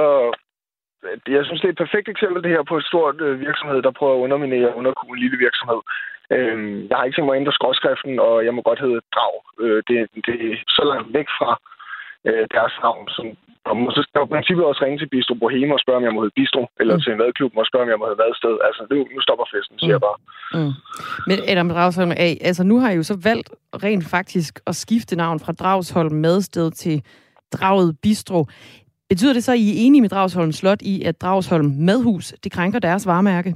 Øh, 1.06 1.34
jeg 1.36 1.45
synes, 1.45 1.62
det 1.62 1.68
er 1.68 1.76
et 1.76 1.84
perfekt 1.84 2.08
eksempel, 2.10 2.43
det 2.43 2.52
her, 2.52 2.64
på 2.64 2.78
et 2.78 2.86
stort 2.91 3.22
øh, 3.22 3.39
virksomhed, 3.39 3.82
der 3.82 3.91
prøver 3.91 4.16
at 4.16 4.24
underminere 4.26 4.76
underkue 4.76 5.16
en 5.16 5.24
lille 5.24 5.38
virksomhed. 5.38 5.82
Øhm, 6.36 6.88
jeg 6.89 6.97
har 6.97 7.04
ikke 7.04 7.16
tænkt 7.16 7.26
mig 7.28 7.36
at 7.36 7.41
ændre 7.41 7.58
skråskriften, 7.58 8.20
og 8.20 8.45
jeg 8.45 8.54
må 8.54 8.62
godt 8.62 8.80
hedde 8.80 9.02
Drag. 9.16 9.36
Øh, 9.64 9.84
det, 9.88 9.95
det 10.26 10.36
er 10.52 10.56
så 10.78 10.84
langt 10.91 11.14
væk 11.18 11.28
fra 11.39 11.50
øh, 12.28 12.46
deres 12.56 12.76
navn, 12.84 13.06
som 13.16 13.26
og 13.66 13.92
så 13.96 14.02
skal 14.04 14.20
jeg 14.20 14.28
i 14.28 14.34
princippet 14.36 14.66
også 14.66 14.82
ringe 14.86 15.00
til 15.00 15.10
Bistro 15.14 15.34
Boheme 15.42 15.74
og 15.78 15.80
spørge, 15.84 16.00
om 16.02 16.08
jeg 16.08 16.14
må 16.14 16.22
hedde 16.22 16.38
Bistro, 16.40 16.64
eller 16.80 16.96
mm. 16.96 17.02
til 17.02 17.12
en 17.12 17.18
madklub 17.22 17.52
og 17.58 17.66
spørge, 17.70 17.86
om 17.86 17.92
jeg 17.94 18.00
må 18.00 18.06
hedde 18.06 18.22
Vadsted. 18.24 18.56
Altså, 18.68 18.82
nu, 18.92 18.98
nu 19.14 19.20
stopper 19.22 19.46
festen, 19.54 19.80
siger 19.80 19.90
mm. 19.90 19.98
jeg 19.98 20.04
bare. 20.08 20.18
Mm. 20.58 20.74
Men 21.30 21.38
Adam 21.52 21.70
Dragsholm, 21.70 22.12
altså 22.50 22.64
nu 22.64 22.76
har 22.80 22.90
I 22.92 22.96
jo 22.96 23.04
så 23.04 23.16
valgt 23.30 23.50
rent 23.86 24.06
faktisk 24.16 24.54
at 24.68 24.76
skifte 24.76 25.16
navn 25.16 25.40
fra 25.40 25.54
Dragsholm 25.62 26.16
Madsted 26.26 26.72
til 26.72 26.96
Draget 27.56 27.98
Bistro. 28.04 28.40
Betyder 29.10 29.34
det 29.34 29.44
så, 29.44 29.52
at 29.52 29.58
I 29.58 29.68
er 29.72 29.80
enige 29.86 30.02
med 30.02 30.10
Dragsholm 30.10 30.52
Slot 30.52 30.82
i, 30.82 31.04
at 31.10 31.22
Dragsholm 31.22 31.70
Madhus, 31.88 32.26
det 32.44 32.52
krænker 32.52 32.80
deres 32.80 33.08
varemærke? 33.08 33.56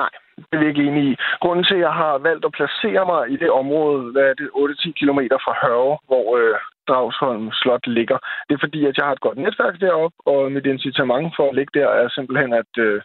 Nej, 0.00 0.10
det 0.36 0.54
er 0.56 0.58
vi 0.62 0.66
ikke 0.68 0.82
enige 0.88 1.10
i. 1.12 1.16
Grunden 1.42 1.64
til, 1.64 1.74
at 1.74 1.80
jeg 1.80 1.94
har 2.02 2.18
valgt 2.18 2.44
at 2.44 2.52
placere 2.58 3.04
mig 3.12 3.20
i 3.34 3.36
det 3.36 3.50
område, 3.50 4.12
hvad 4.12 4.22
er 4.30 4.34
det, 4.34 4.48
8-10 4.54 4.92
km 5.00 5.20
fra 5.44 5.54
Hørve, 5.62 5.98
hvor 6.10 6.26
øh, 6.38 6.54
Dragsholm 6.88 7.46
Slot 7.60 7.86
ligger. 7.98 8.18
Det 8.46 8.54
er 8.54 8.64
fordi, 8.64 8.80
at 8.86 8.96
jeg 8.96 9.04
har 9.06 9.14
et 9.14 9.26
godt 9.26 9.38
netværk 9.38 9.80
deroppe, 9.80 10.16
og 10.32 10.52
mit 10.52 10.66
incitament 10.66 11.28
for 11.36 11.44
at 11.48 11.56
ligge 11.58 11.78
der 11.80 11.88
er 12.00 12.08
simpelthen, 12.08 12.52
at, 12.62 12.72
øh, 12.86 13.00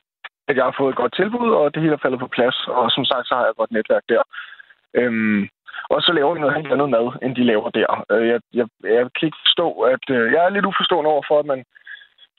at 0.50 0.56
jeg 0.58 0.66
har 0.66 0.76
fået 0.80 0.92
et 0.92 1.02
godt 1.02 1.14
tilbud, 1.16 1.50
og 1.60 1.74
det 1.74 1.82
hele 1.82 1.96
er 1.96 2.04
faldet 2.04 2.20
på 2.24 2.34
plads. 2.36 2.58
Og 2.68 2.86
som 2.92 3.06
sagt, 3.06 3.28
så 3.28 3.34
har 3.36 3.44
jeg 3.44 3.52
et 3.52 3.62
godt 3.62 3.76
netværk 3.78 4.06
der. 4.14 4.24
Øhm, 5.00 5.42
og 5.94 6.02
så 6.02 6.12
laver 6.14 6.34
de 6.34 6.42
noget 6.42 6.58
helt 6.60 6.74
andet 6.74 6.90
mad, 6.90 7.08
end 7.24 7.36
de 7.36 7.44
laver 7.52 7.70
der. 7.80 7.90
Øh, 8.12 8.28
jeg, 8.32 8.40
jeg, 8.60 8.68
jeg 8.98 9.04
kan 9.16 9.26
ikke 9.30 9.44
forstå, 9.46 9.68
at... 9.94 10.04
Øh, 10.16 10.26
jeg 10.34 10.42
er 10.46 10.56
lidt 10.56 10.70
uforstående 10.72 11.10
over 11.14 11.24
for, 11.30 11.40
at 11.40 11.46
man 11.54 11.62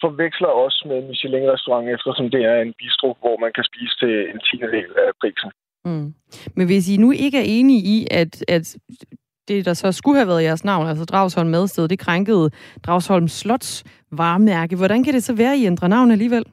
forveksler 0.03 0.53
os 0.65 0.77
med 0.89 0.97
en 0.99 1.09
Michelin-restaurant, 1.09 1.89
eftersom 1.97 2.27
det 2.35 2.43
er 2.53 2.57
en 2.61 2.75
bistro, 2.81 3.09
hvor 3.23 3.37
man 3.45 3.53
kan 3.57 3.65
spise 3.71 3.95
til 4.03 4.15
en 4.33 4.41
tiende 4.47 4.71
del 4.77 4.91
af 5.05 5.11
prisen. 5.21 5.51
Mm. 5.89 6.09
Men 6.57 6.67
hvis 6.67 6.89
I 6.95 6.97
nu 6.97 7.09
ikke 7.25 7.39
er 7.39 7.49
enige 7.59 7.83
i, 7.97 7.99
at, 8.11 8.33
at 8.57 8.67
det, 9.49 9.65
der 9.65 9.75
så 9.75 9.93
skulle 9.93 10.19
have 10.19 10.29
været 10.29 10.43
jeres 10.43 10.65
navn, 10.65 10.87
altså 10.87 11.05
Dragsholm 11.05 11.51
Madsted, 11.51 11.89
det 11.89 11.99
krænkede 11.99 12.51
Dragsholm 12.87 13.29
Slots 13.29 13.85
varemærke. 14.13 14.77
Hvordan 14.77 15.05
kan 15.05 15.15
det 15.15 15.25
så 15.25 15.35
være, 15.37 15.53
at 15.53 15.59
I 15.59 15.67
ændrer 15.67 15.89
navn 15.89 16.11
alligevel? 16.11 16.45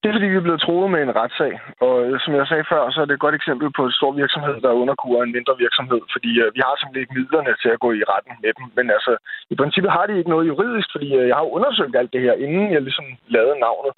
Det 0.00 0.06
er, 0.08 0.14
fordi 0.16 0.32
vi 0.32 0.40
er 0.40 0.46
blevet 0.46 0.64
troet 0.66 0.90
med 0.94 1.00
en 1.02 1.16
retssag. 1.20 1.52
Og 1.86 1.94
øh, 2.06 2.14
som 2.24 2.32
jeg 2.38 2.46
sagde 2.46 2.70
før, 2.72 2.82
så 2.90 2.98
er 3.00 3.06
det 3.06 3.14
et 3.14 3.24
godt 3.26 3.38
eksempel 3.40 3.68
på 3.76 3.82
en 3.86 3.96
stor 3.98 4.12
virksomhed, 4.22 4.56
der 4.64 4.80
underkurer 4.82 5.22
en 5.22 5.36
mindre 5.36 5.54
virksomhed. 5.64 6.00
Fordi 6.14 6.30
øh, 6.42 6.48
vi 6.56 6.60
har 6.66 6.74
simpelthen 6.74 7.02
ikke 7.04 7.16
midlerne 7.18 7.52
til 7.62 7.70
at 7.74 7.82
gå 7.84 7.90
i 7.92 8.06
retten 8.12 8.34
med 8.42 8.52
dem. 8.58 8.66
Men 8.78 8.86
altså, 8.96 9.12
i 9.52 9.54
princippet 9.60 9.90
har 9.96 10.04
de 10.06 10.18
ikke 10.18 10.34
noget 10.34 10.50
juridisk, 10.52 10.88
fordi 10.94 11.08
øh, 11.18 11.24
jeg 11.30 11.36
har 11.40 11.54
undersøgt 11.56 11.96
alt 12.00 12.12
det 12.14 12.24
her, 12.26 12.34
inden 12.44 12.66
jeg 12.74 12.82
ligesom 12.86 13.06
lavede 13.36 13.58
navnet. 13.66 13.92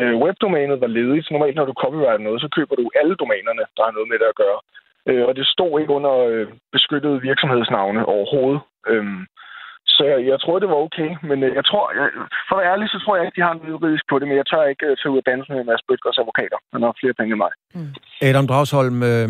Øh, 0.00 0.14
webdomænet 0.22 0.80
var 0.84 0.90
ledigt, 0.98 1.24
så 1.24 1.30
normalt 1.32 1.56
når 1.56 1.68
du 1.68 1.74
copyrighter 1.82 2.26
noget, 2.26 2.40
så 2.44 2.48
køber 2.56 2.74
du 2.76 2.84
alle 3.00 3.14
domænerne, 3.22 3.64
der 3.76 3.82
har 3.86 3.92
noget 3.96 4.08
med 4.10 4.18
det 4.22 4.28
at 4.32 4.40
gøre. 4.42 4.58
Uh, 5.10 5.24
og 5.28 5.32
det 5.38 5.46
stod 5.54 5.72
ikke 5.80 5.92
under 5.98 6.14
uh, 6.32 6.46
beskyttede 6.74 7.22
virksomhedsnavne 7.28 8.00
overhovedet. 8.14 8.60
Uh, 8.92 9.20
så 9.96 10.02
jeg, 10.12 10.18
jeg 10.32 10.38
tror, 10.40 10.58
det 10.58 10.68
var 10.68 10.80
okay. 10.86 11.10
Men 11.28 11.38
øh, 11.46 11.50
jeg 11.58 11.64
tror, 11.70 11.84
jeg, 11.98 12.06
for 12.48 12.54
at 12.56 12.60
være 12.60 12.72
ærlig, 12.72 12.86
så 12.88 12.98
tror 13.02 13.16
jeg 13.16 13.24
ikke, 13.24 13.38
de 13.38 13.46
har 13.46 13.54
noget 13.54 13.72
juridisk 13.74 14.04
på 14.10 14.18
det. 14.18 14.26
Men 14.28 14.36
jeg 14.40 14.46
tør 14.50 14.64
ikke 14.72 14.86
uh, 14.90 14.94
tage 14.98 15.12
ud 15.12 15.20
af 15.22 15.26
dansen 15.30 15.52
med 15.56 15.64
Mads 15.70 15.84
Bøtgers 15.88 16.18
advokater. 16.22 16.58
Han 16.74 16.82
har 16.82 16.92
flere 17.00 17.14
penge 17.18 17.32
end 17.34 17.42
mig. 17.44 17.52
Mm. 17.76 17.92
Adam 18.28 18.46
Dragsholm, 18.50 18.98
øh, 19.10 19.28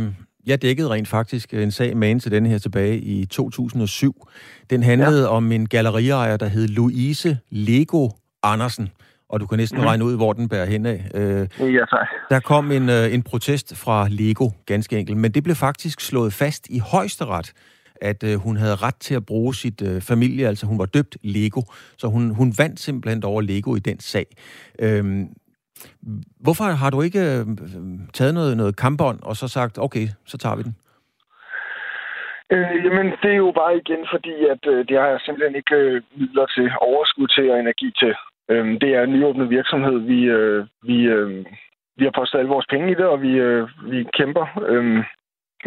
jeg 0.51 0.63
dækkede 0.63 0.89
rent 0.95 1.09
faktisk 1.19 1.55
en 1.55 1.73
sag 1.79 1.91
med 1.97 2.21
til 2.21 2.31
denne 2.35 2.49
her 2.53 2.59
tilbage 2.59 2.97
i 3.15 3.27
2007. 3.27 4.29
Den 4.73 4.83
handlede 4.83 5.27
ja. 5.29 5.37
om 5.37 5.53
en 5.53 5.69
galleriejer, 5.75 6.37
der 6.37 6.49
hed 6.55 6.67
Louise 6.69 7.31
Lego 7.51 8.03
Andersen 8.43 8.87
og 9.29 9.41
du 9.41 9.47
kan 9.47 9.59
næsten 9.59 9.77
mm-hmm. 9.77 9.89
regne 9.89 10.05
ud, 10.05 10.17
hvor 10.17 10.33
den 10.33 10.49
bærer 10.49 10.65
hen 10.65 10.87
af. 10.87 10.99
Øh, 11.15 11.75
ja, 11.75 11.85
tak. 11.85 12.09
Der 12.31 12.41
kom 12.41 12.73
en, 12.73 12.89
øh, 12.89 13.15
en 13.15 13.23
protest 13.23 13.77
fra 13.85 14.09
Lego, 14.11 14.49
ganske 14.67 14.99
enkelt, 14.99 15.19
men 15.19 15.31
det 15.31 15.43
blev 15.43 15.57
faktisk 15.57 16.01
slået 16.01 16.33
fast 16.33 16.69
i 16.71 16.79
højesteret, 16.79 17.53
at 18.03 18.25
øh, 18.25 18.35
hun 18.35 18.57
havde 18.57 18.75
ret 18.75 18.97
til 18.97 19.15
at 19.15 19.27
bruge 19.27 19.55
sit 19.55 19.83
øh, 19.83 20.01
familie, 20.01 20.49
altså 20.49 20.67
hun 20.67 20.79
var 20.79 20.87
døbt 20.87 21.17
Lego, 21.23 21.63
så 21.99 22.07
hun, 22.07 22.35
hun 22.35 22.53
vandt 22.59 22.81
simpelthen 22.81 23.25
over 23.25 23.41
Lego 23.41 23.75
i 23.77 23.79
den 23.79 24.01
sag. 24.01 24.27
Øhm, 24.79 25.27
hvorfor 26.41 26.65
har 26.65 26.91
du 26.91 27.03
ikke 27.03 27.21
øh, 27.21 27.47
taget 28.15 28.35
noget, 28.35 28.57
noget 28.57 28.77
kampbånd 28.77 29.19
og 29.23 29.37
så 29.37 29.49
sagt, 29.49 29.79
okay, 29.79 30.07
så 30.27 30.39
tager 30.39 30.57
vi 30.57 30.63
den? 30.63 30.77
Øh, 32.55 32.85
jamen, 32.85 33.07
det 33.23 33.31
er 33.31 33.41
jo 33.47 33.53
bare 33.61 33.77
igen 33.77 34.03
fordi, 34.15 34.35
at 34.55 34.63
øh, 34.73 34.79
det 34.89 34.97
har 35.03 35.09
jeg 35.15 35.21
simpelthen 35.21 35.57
ikke 35.61 35.75
øh, 35.75 36.03
midler 36.21 36.47
til, 36.47 36.71
overskud 36.81 37.29
til 37.29 37.51
og 37.51 37.61
energi 37.61 37.89
til. 38.03 38.15
Øh, 38.51 38.81
det 38.81 38.91
er 38.95 39.03
en 39.03 39.13
nyåbnet 39.13 39.51
virksomhed. 39.51 39.99
Vi, 39.99 40.21
øh, 40.25 40.67
vi, 40.83 41.03
øh, 41.03 41.45
vi 41.97 42.05
har 42.05 42.13
postet 42.19 42.39
alle 42.39 42.55
vores 42.55 42.67
penge 42.71 42.91
i 42.91 42.95
det, 42.95 43.07
og 43.07 43.23
vi, 43.23 43.33
øh, 43.49 43.69
vi 43.93 44.07
kæmper. 44.19 44.47
Øh, 44.69 45.05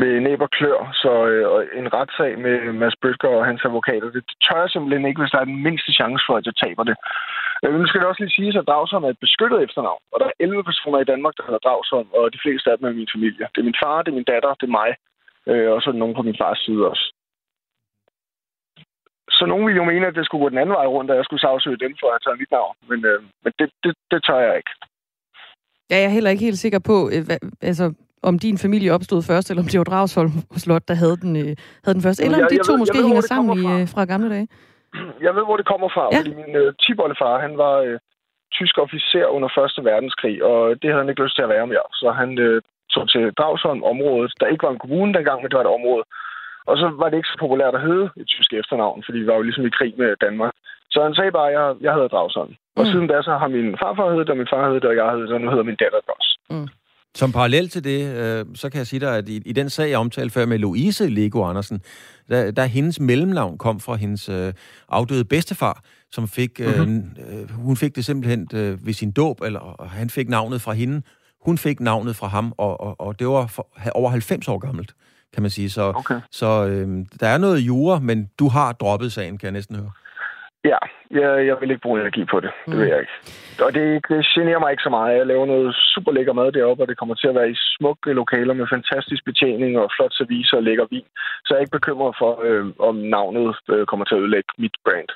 med 0.02 0.20
næb 0.28 0.42
og 0.42 0.52
klør, 0.58 0.80
så 1.04 1.12
øh, 1.32 1.80
en 1.80 1.88
retssag 1.98 2.32
med 2.46 2.56
Mads 2.82 2.98
Bøtger 3.02 3.30
og 3.40 3.46
hans 3.46 3.62
advokater, 3.66 4.10
det 4.16 4.24
tør 4.46 4.62
jeg 4.62 4.70
simpelthen 4.70 5.06
ikke, 5.08 5.22
hvis 5.22 5.32
der 5.34 5.40
er 5.42 5.52
den 5.52 5.64
mindste 5.68 5.92
chance 6.00 6.24
for, 6.28 6.36
at 6.38 6.46
jeg 6.46 6.56
taber 6.64 6.84
det. 6.90 6.98
Øh, 7.64 7.74
nu 7.80 7.86
skal 7.88 8.00
det 8.00 8.08
også 8.08 8.24
lige 8.24 8.38
sige, 8.38 8.60
at 8.60 8.68
Dragsholm 8.68 9.06
er 9.06 9.14
et 9.14 9.26
beskyttet 9.26 9.64
efternavn, 9.66 10.04
og 10.14 10.18
der 10.20 10.28
er 10.28 10.40
11 10.40 10.64
personer 10.70 11.00
i 11.00 11.10
Danmark, 11.12 11.34
der 11.38 11.44
hedder 11.48 11.66
Dragsholm, 11.66 12.10
og 12.18 12.34
de 12.34 12.44
fleste 12.44 12.72
af 12.72 12.78
dem 12.78 12.88
er 12.88 13.00
min 13.00 13.14
familie. 13.16 13.46
Det 13.54 13.60
er 13.62 13.70
min 13.70 13.82
far, 13.84 14.02
det 14.02 14.12
er 14.12 14.20
min 14.20 14.32
datter, 14.34 14.54
det 14.60 14.68
er 14.68 14.78
mig, 14.82 14.92
øh, 15.50 15.70
og 15.74 15.78
så 15.82 15.86
er 15.90 15.94
der 15.94 16.04
nogen 16.04 16.18
på 16.20 16.26
min 16.28 16.40
fars 16.42 16.60
side 16.66 16.82
også. 16.92 17.06
Så 19.40 19.44
nogen 19.46 19.66
ville 19.66 19.82
jo 19.82 19.90
mene, 19.92 20.08
at 20.08 20.16
det 20.16 20.26
skulle 20.26 20.44
gå 20.44 20.50
den 20.50 20.62
anden 20.62 20.76
vej 20.80 20.88
rundt, 20.96 21.12
at 21.12 21.18
jeg 21.18 21.26
skulle 21.26 21.44
sagsøge 21.46 21.84
dem 21.86 21.94
for 22.02 22.10
at 22.16 22.22
taget 22.24 22.40
mit 22.42 22.52
navn, 22.58 22.76
men, 22.90 23.00
øh, 23.12 23.20
men 23.44 23.52
det, 23.60 23.68
det, 23.84 23.94
det 24.12 24.20
tør 24.28 24.40
jeg 24.48 24.56
ikke. 24.60 24.72
Ja, 25.90 25.96
jeg 26.02 26.10
er 26.10 26.16
heller 26.18 26.32
ikke 26.34 26.48
helt 26.50 26.64
sikker 26.66 26.82
på, 26.92 26.98
øh, 27.14 27.22
hvad, 27.28 27.40
altså, 27.70 27.86
om 28.30 28.40
din 28.40 28.58
familie 28.66 28.94
opstod 28.98 29.22
først, 29.32 29.50
eller 29.50 29.64
om 29.64 29.70
det 29.72 29.80
var 29.82 29.90
Dragsholm 29.92 30.34
Slot, 30.64 30.86
der 30.88 30.96
havde 31.04 31.18
den, 31.24 31.34
øh, 31.44 31.52
havde 31.84 31.96
den 31.98 32.06
først. 32.08 32.20
Eller 32.20 32.38
om 32.38 32.48
de 32.52 32.58
to 32.58 32.74
ved, 32.74 32.80
måske 32.82 32.98
ved, 32.98 33.08
hænger 33.10 33.26
sammen 33.34 33.58
i, 33.64 33.66
øh, 33.74 33.82
fra 33.94 34.06
gamle 34.14 34.30
dage. 34.36 34.48
Jeg 35.26 35.34
ved, 35.36 35.44
hvor 35.48 35.58
det 35.58 35.68
kommer 35.72 35.90
fra, 35.96 36.06
ja. 36.12 36.20
fordi 36.20 36.34
min 36.42 36.54
øh, 36.62 36.74
tiboldefar, 36.84 37.34
han 37.46 37.54
var 37.64 37.76
øh, 37.88 37.98
tysk 38.58 38.76
officer 38.86 39.26
under 39.36 39.50
Første 39.58 39.80
Verdenskrig, 39.90 40.36
og 40.50 40.60
det 40.80 40.88
havde 40.90 41.04
han 41.04 41.10
ikke 41.10 41.24
lyst 41.24 41.36
til 41.36 41.48
at 41.48 41.54
være 41.56 41.68
mere. 41.74 41.88
Så 42.02 42.08
han 42.22 42.30
øh, 42.48 42.62
tog 42.94 43.06
til 43.14 43.24
Dragsholm 43.40 43.84
området, 43.94 44.32
der 44.40 44.48
ikke 44.48 44.66
var 44.68 44.74
en 44.74 44.84
kommune 44.84 45.14
dengang, 45.18 45.38
men 45.40 45.50
det 45.50 45.58
var 45.58 45.66
et 45.66 45.78
område. 45.80 46.04
Og 46.70 46.76
så 46.82 46.88
var 47.02 47.08
det 47.10 47.18
ikke 47.18 47.34
så 47.34 47.40
populært 47.46 47.76
at 47.76 47.86
hedde 47.88 48.06
et 48.22 48.28
tysk 48.34 48.52
efternavn, 48.60 49.04
fordi 49.06 49.18
vi 49.20 49.28
var 49.28 49.38
jo 49.40 49.48
ligesom 49.48 49.66
i 49.66 49.76
krig 49.78 49.94
med 50.02 50.10
Danmark. 50.26 50.54
Så 50.94 50.98
han 51.08 51.14
sagde 51.16 51.32
bare, 51.32 51.50
at 51.50 51.56
jeg, 51.58 51.66
jeg 51.86 51.94
hedder 51.94 52.08
Dragsholm. 52.14 52.54
Og 52.80 52.84
mm. 52.84 52.92
siden 52.92 53.08
da, 53.08 53.22
så 53.22 53.34
har 53.42 53.48
min 53.58 53.70
farfar 53.82 54.10
heddet 54.12 54.28
det, 54.28 54.34
og 54.36 54.42
min 54.42 54.54
far 54.54 54.66
heddet 54.68 54.82
det, 54.84 54.90
og 54.90 54.96
jeg 55.00 55.06
hedder 55.14 55.28
det, 55.28 55.36
og 55.38 55.42
nu 55.42 55.50
hedder 55.50 55.70
min 55.72 55.80
datter 55.84 56.00
det 56.06 56.12
også. 56.18 56.32
Mm. 56.50 56.68
Som 57.16 57.32
parallel 57.32 57.70
til 57.70 57.84
det, 57.84 58.02
øh, 58.22 58.46
så 58.56 58.70
kan 58.70 58.78
jeg 58.78 58.88
sige 58.88 59.00
dig, 59.00 59.18
at 59.18 59.30
i, 59.30 59.42
i 59.46 59.54
den 59.54 59.70
sag, 59.70 59.90
jeg 59.90 60.00
omtalte 60.00 60.34
før 60.34 60.46
med 60.46 60.60
Louise 60.60 61.10
Lego 61.10 61.44
Andersen, 61.44 61.82
der, 62.30 62.52
der 62.52 62.66
hendes 62.66 63.00
mellemnavn 63.00 63.58
kom 63.58 63.80
fra 63.80 63.96
hendes 63.96 64.30
øh, 64.30 64.54
afdøde 64.90 65.26
bedstefar, 65.26 65.84
som 66.12 66.28
fik, 66.28 66.60
mm-hmm. 66.60 67.04
øh, 67.32 67.50
hun 67.66 67.78
fik 67.78 67.96
det 67.96 68.06
simpelthen 68.06 68.48
øh, 68.54 68.86
ved 68.86 68.94
sin 68.94 69.12
dåb, 69.12 69.42
eller 69.42 69.86
han 69.90 70.10
fik 70.10 70.30
navnet 70.30 70.62
fra 70.62 70.74
hende. 70.74 71.02
Hun 71.46 71.58
fik 71.58 71.80
navnet 71.80 72.16
fra 72.16 72.28
ham, 72.28 72.54
og, 72.58 72.82
og, 72.82 73.02
og 73.02 73.20
det 73.20 73.28
var 73.28 73.48
for, 73.48 73.68
over 73.96 74.10
90 74.10 74.48
år 74.48 74.58
gammelt, 74.58 74.92
kan 75.34 75.42
man 75.44 75.50
sige. 75.50 75.70
Så, 75.70 75.94
okay. 75.96 76.20
så 76.32 76.46
øh, 76.72 76.88
der 77.20 77.28
er 77.28 77.38
noget 77.38 77.60
jura, 77.60 78.00
men 78.00 78.30
du 78.40 78.48
har 78.48 78.72
droppet 78.72 79.12
sagen, 79.12 79.38
kan 79.38 79.46
jeg 79.46 79.54
næsten 79.54 79.76
høre. 79.76 79.92
Ja, 80.64 80.80
jeg, 81.12 81.48
jeg 81.48 81.56
vil 81.60 81.72
ikke 81.72 81.82
bruge 81.82 82.02
energi 82.02 82.26
på 82.34 82.40
det. 82.40 82.52
Det 82.66 82.74
mm. 82.74 82.80
vil 82.80 82.88
jeg 82.88 83.00
ikke. 83.00 83.16
Og 83.66 83.74
det, 83.74 83.86
det 84.10 84.26
generer 84.36 84.60
mig 84.60 84.72
ikke 84.72 84.88
så 84.88 84.90
meget. 84.98 85.18
Jeg 85.18 85.28
laver 85.28 85.46
noget 85.46 85.76
super 85.94 86.12
lækker 86.12 86.34
mad 86.34 86.52
deroppe, 86.52 86.84
og 86.84 86.88
det 86.88 86.98
kommer 86.98 87.16
til 87.16 87.28
at 87.28 87.36
være 87.36 87.52
i 87.52 87.62
smukke 87.76 88.14
lokaler 88.14 88.54
med 88.54 88.68
fantastisk 88.76 89.26
betjening 89.26 89.72
og 89.82 89.92
flot 89.96 90.14
service 90.14 90.58
og 90.58 90.64
lækker 90.64 90.86
vin. 90.90 91.08
Så 91.44 91.50
jeg 91.50 91.58
er 91.58 91.66
ikke 91.66 91.78
bekymret 91.80 92.16
for, 92.22 92.32
øh, 92.48 92.66
om 92.90 92.96
navnet 92.96 93.56
øh, 93.74 93.86
kommer 93.86 94.06
til 94.06 94.16
at 94.16 94.22
ødelægge 94.22 94.52
mit 94.58 94.76
brand. 94.86 95.10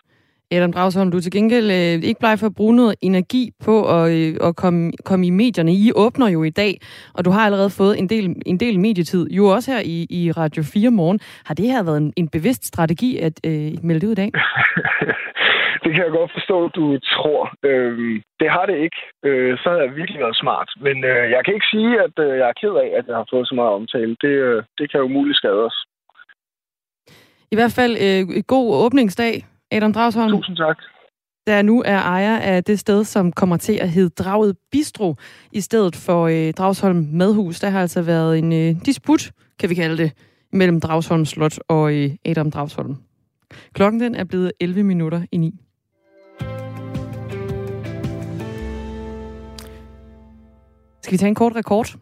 Adam 0.56 0.74
Dragsholm, 0.74 1.12
du 1.12 1.20
til 1.20 1.32
gengæld 1.32 1.68
øh, 1.72 2.10
ikke 2.10 2.20
bleg 2.20 2.40
for 2.40 2.48
at 2.48 2.56
bruge 2.56 2.76
noget 2.76 2.96
energi 3.02 3.52
på 3.66 3.76
at, 3.98 4.04
øh, 4.18 4.48
at 4.48 4.56
komme, 4.56 4.92
komme 5.06 5.28
i 5.28 5.30
medierne. 5.30 5.72
I 5.74 5.92
åbner 5.96 6.28
jo 6.28 6.44
i 6.44 6.50
dag, 6.50 6.74
og 7.18 7.26
du 7.26 7.30
har 7.32 7.46
allerede 7.46 7.70
fået 7.70 8.00
en 8.00 8.10
del, 8.10 8.36
en 8.46 8.60
del 8.60 8.80
medietid, 8.80 9.30
jo 9.30 9.46
også 9.46 9.72
her 9.72 9.82
i, 9.86 10.08
i 10.10 10.32
Radio 10.32 10.64
4 10.64 10.92
morgen. 10.92 11.20
Har 11.46 11.54
det 11.54 11.66
her 11.66 11.84
været 11.84 11.98
en, 11.98 12.14
en 12.18 12.30
bevidst 12.30 12.66
strategi 12.66 13.18
at 13.18 13.36
øh, 13.46 13.72
melde 13.84 14.08
ud 14.08 14.12
i 14.12 14.16
dag? 14.16 14.32
det 15.84 15.92
kan 15.94 16.04
jeg 16.04 16.12
godt 16.20 16.32
forstå, 16.38 16.68
du 16.68 17.00
tror. 17.00 17.42
Øh, 17.64 18.22
det 18.40 18.50
har 18.50 18.66
det 18.66 18.78
ikke. 18.86 19.00
Øh, 19.26 19.58
så 19.58 19.70
har 19.70 19.78
jeg 19.78 19.96
virkelig 19.96 20.20
været 20.20 20.38
smart. 20.44 20.70
Men 20.86 20.98
øh, 21.04 21.24
jeg 21.36 21.42
kan 21.46 21.54
ikke 21.54 21.72
sige, 21.76 21.92
at 22.06 22.16
øh, 22.26 22.38
jeg 22.40 22.48
er 22.50 22.60
ked 22.62 22.76
af, 22.84 22.90
at 23.00 23.06
jeg 23.08 23.16
har 23.16 23.28
fået 23.34 23.48
så 23.48 23.56
meget 23.56 23.72
omtale. 23.80 24.16
Det, 24.22 24.36
øh, 24.48 24.64
det 24.78 24.92
kan 24.92 25.00
jo 25.00 25.08
muligt 25.08 25.38
skade 25.38 25.66
os. 25.70 25.78
I 27.52 27.56
hvert 27.56 27.74
fald 27.80 27.94
øh, 28.06 28.44
god 28.48 28.68
åbningsdag 28.86 29.34
Adam 29.74 29.94
Dragsholm. 29.94 30.32
Tusind 30.32 30.58
tak. 30.58 30.78
Der 31.48 31.62
nu 31.62 31.84
er 31.86 31.98
ejer 31.98 32.40
af 32.40 32.64
det 32.64 32.80
sted, 32.80 33.04
som 33.04 33.32
kommer 33.32 33.58
til 33.58 33.74
at 33.74 33.90
hedde 33.90 34.10
Draget 34.10 34.58
Bistro, 34.72 35.16
i 35.52 35.62
stedet 35.62 35.96
for 35.96 36.28
øh, 36.28 36.54
Dragsholm 36.54 37.08
Madhus. 37.12 37.60
Der 37.60 37.70
har 37.70 37.82
altså 37.82 38.02
været 38.02 38.40
en 38.40 38.54
øh, 38.54 38.86
disput, 38.86 39.32
kan 39.60 39.70
vi 39.70 39.76
kalde 39.76 39.98
det, 39.98 40.12
mellem 40.52 40.82
Dragsholm 40.82 41.26
Slot 41.26 41.60
og 41.68 41.94
øh, 41.94 42.12
Adam 42.26 42.52
Dragsholm. 42.52 42.96
Klokken 43.74 44.02
den 44.02 44.16
er 44.16 44.24
blevet 44.24 44.52
11 44.60 44.84
minutter 44.84 45.22
i 45.32 45.38
9. 45.38 45.60
Skal 51.02 51.12
vi 51.12 51.18
tage 51.18 51.30
en 51.30 51.36
kort 51.36 51.56
rekord? 51.56 51.96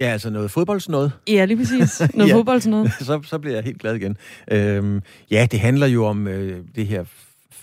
Ja, 0.00 0.06
altså 0.06 0.30
noget 0.30 0.50
fodboldsnød. 0.50 1.10
Ja, 1.28 1.44
lige 1.44 1.56
præcis. 1.56 2.02
Noget 2.14 2.30
ja, 2.30 2.34
fodboldsnød. 2.34 2.88
Så, 3.00 3.20
så 3.24 3.38
bliver 3.38 3.54
jeg 3.54 3.64
helt 3.64 3.78
glad 3.78 3.94
igen. 3.94 4.16
Øhm, 4.50 5.02
ja, 5.30 5.46
det 5.50 5.60
handler 5.60 5.86
jo 5.86 6.06
om 6.06 6.28
øh, 6.28 6.64
det 6.74 6.86
her 6.86 7.04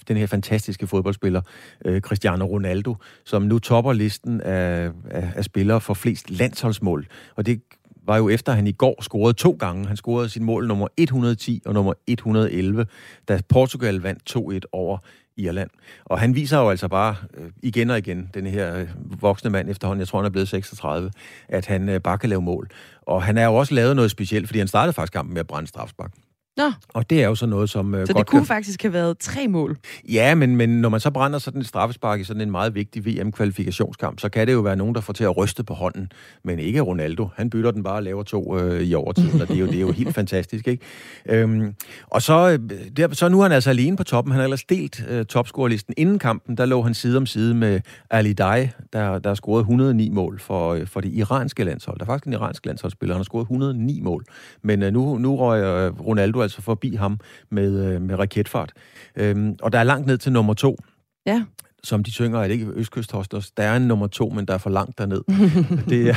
den 0.07 0.17
her 0.17 0.27
fantastiske 0.27 0.87
fodboldspiller, 0.87 1.41
øh, 1.85 2.01
Cristiano 2.01 2.45
Ronaldo, 2.45 2.95
som 3.25 3.41
nu 3.41 3.59
topper 3.59 3.93
listen 3.93 4.41
af, 4.41 4.91
af, 5.09 5.31
af 5.35 5.43
spillere 5.43 5.81
for 5.81 5.93
flest 5.93 6.29
landsholdsmål. 6.29 7.07
Og 7.35 7.45
det 7.45 7.61
var 8.05 8.17
jo 8.17 8.29
efter, 8.29 8.51
at 8.51 8.55
han 8.55 8.67
i 8.67 8.71
går 8.71 9.01
scorede 9.01 9.33
to 9.33 9.57
gange. 9.59 9.87
Han 9.87 9.97
scorede 9.97 10.29
sin 10.29 10.43
mål 10.43 10.67
nummer 10.67 10.87
110 10.97 11.61
og 11.65 11.73
nummer 11.73 11.93
111, 12.07 12.85
da 13.27 13.39
Portugal 13.49 13.95
vandt 13.95 14.37
2-1 14.37 14.59
over 14.71 14.97
Irland. 15.37 15.69
Og 16.05 16.19
han 16.19 16.35
viser 16.35 16.57
jo 16.57 16.69
altså 16.69 16.87
bare 16.87 17.15
øh, 17.37 17.49
igen 17.61 17.89
og 17.89 17.97
igen, 17.97 18.29
den 18.33 18.45
her 18.45 18.75
øh, 18.75 18.87
voksne 19.21 19.49
mand 19.49 19.69
efterhånden, 19.69 19.99
jeg 19.99 20.07
tror 20.07 20.19
han 20.19 20.25
er 20.25 20.29
blevet 20.29 20.47
36, 20.47 21.11
at 21.47 21.65
han 21.65 21.89
øh, 21.89 22.01
bare 22.01 22.17
kan 22.17 22.29
lave 22.29 22.41
mål. 22.41 22.69
Og 23.01 23.23
han 23.23 23.37
er 23.37 23.45
jo 23.45 23.55
også 23.55 23.73
lavet 23.73 23.95
noget 23.95 24.11
specielt, 24.11 24.47
fordi 24.47 24.59
han 24.59 24.67
startede 24.67 24.93
faktisk 24.93 25.13
kampen 25.13 25.33
med 25.33 25.39
at 25.39 25.47
brænde 25.47 25.67
strafspark. 25.67 26.11
Nå. 26.57 26.71
Og 26.93 27.09
det 27.09 27.23
er 27.23 27.27
jo 27.27 27.35
så 27.35 27.45
noget, 27.45 27.69
som 27.69 27.93
uh, 27.93 27.99
Så 27.99 28.13
godt 28.13 28.17
det 28.17 28.27
kunne 28.27 28.39
kan... 28.41 28.47
faktisk 28.47 28.81
have 28.81 28.93
været 28.93 29.17
tre 29.17 29.47
mål. 29.47 29.77
Ja, 30.09 30.35
men, 30.35 30.55
men 30.55 30.81
når 30.81 30.89
man 30.89 30.99
så 30.99 31.11
brænder 31.11 31.39
sådan 31.39 31.61
et 31.61 31.67
straffespark 31.67 32.19
i 32.19 32.23
sådan 32.23 32.41
en 32.41 32.51
meget 32.51 32.75
vigtig 32.75 33.05
VM-kvalifikationskamp, 33.05 34.19
så 34.19 34.29
kan 34.29 34.47
det 34.47 34.53
jo 34.53 34.59
være 34.59 34.75
nogen, 34.75 34.95
der 34.95 35.01
får 35.01 35.13
til 35.13 35.23
at 35.23 35.37
ryste 35.37 35.63
på 35.63 35.73
hånden, 35.73 36.11
men 36.43 36.59
ikke 36.59 36.81
Ronaldo. 36.81 37.29
Han 37.35 37.49
bytter 37.49 37.71
den 37.71 37.83
bare 37.83 37.95
og 37.95 38.03
laver 38.03 38.23
to 38.23 38.59
øh, 38.59 38.81
i 38.81 38.93
overtiden, 38.93 39.41
og 39.41 39.47
det 39.47 39.55
er, 39.55 39.59
jo, 39.59 39.65
det 39.65 39.75
er 39.75 39.81
jo 39.81 39.91
helt 39.91 40.15
fantastisk, 40.21 40.67
ikke? 40.67 40.85
Øhm, 41.25 41.75
og 42.07 42.21
så, 42.21 42.49
øh, 42.49 42.59
der, 42.97 43.13
så 43.13 43.29
nu 43.29 43.39
er 43.39 43.43
han 43.43 43.51
altså 43.51 43.69
alene 43.69 43.97
på 43.97 44.03
toppen. 44.03 44.31
Han 44.31 44.39
har 44.39 44.43
ellers 44.43 44.63
delt 44.63 45.05
øh, 45.09 45.25
topscorerlisten. 45.25 45.93
Inden 45.97 46.19
kampen, 46.19 46.57
der 46.57 46.65
lå 46.65 46.81
han 46.81 46.93
side 46.93 47.17
om 47.17 47.25
side 47.25 47.53
med 47.53 47.79
Ali 48.09 48.33
Dai, 48.33 48.69
der, 48.93 49.19
der 49.19 49.29
har 49.29 49.35
scoret 49.35 49.59
109 49.59 50.09
mål 50.09 50.39
for, 50.39 50.73
øh, 50.73 50.87
for 50.87 51.01
det 51.01 51.13
iranske 51.13 51.63
landshold. 51.63 51.99
Der 51.99 52.05
er 52.05 52.07
faktisk 52.07 52.27
en 52.27 52.33
iransk 52.33 52.65
landsholdsspiller, 52.65 53.13
han 53.15 53.19
har 53.19 53.23
scoret 53.23 53.43
109 53.43 54.01
mål. 54.01 54.23
Men 54.63 54.83
øh, 54.83 54.93
nu, 54.93 55.17
nu 55.17 55.35
røg 55.35 55.63
øh, 55.63 55.99
Ronaldo 55.99 56.46
altså 56.47 56.61
forbi 56.61 56.95
ham 56.95 57.19
med, 57.51 57.85
øh, 57.85 58.01
med 58.01 58.19
raketfart. 58.19 58.73
Øhm, 59.15 59.55
og 59.61 59.71
der 59.71 59.79
er 59.79 59.83
langt 59.83 60.07
ned 60.07 60.17
til 60.17 60.31
nummer 60.31 60.53
to. 60.53 60.77
Ja. 61.25 61.43
Som 61.83 62.03
de 62.03 62.11
synger, 62.11 62.39
er 62.39 62.43
det 62.43 62.53
ikke 62.53 62.67
Østkysthosters? 62.73 63.51
Der 63.51 63.63
er 63.63 63.75
en 63.75 63.87
nummer 63.87 64.07
to, 64.07 64.29
men 64.29 64.45
der 64.45 64.53
er 64.53 64.57
for 64.57 64.69
langt 64.69 64.97
derned. 64.97 65.21
det 65.89 66.09
er 66.09 66.15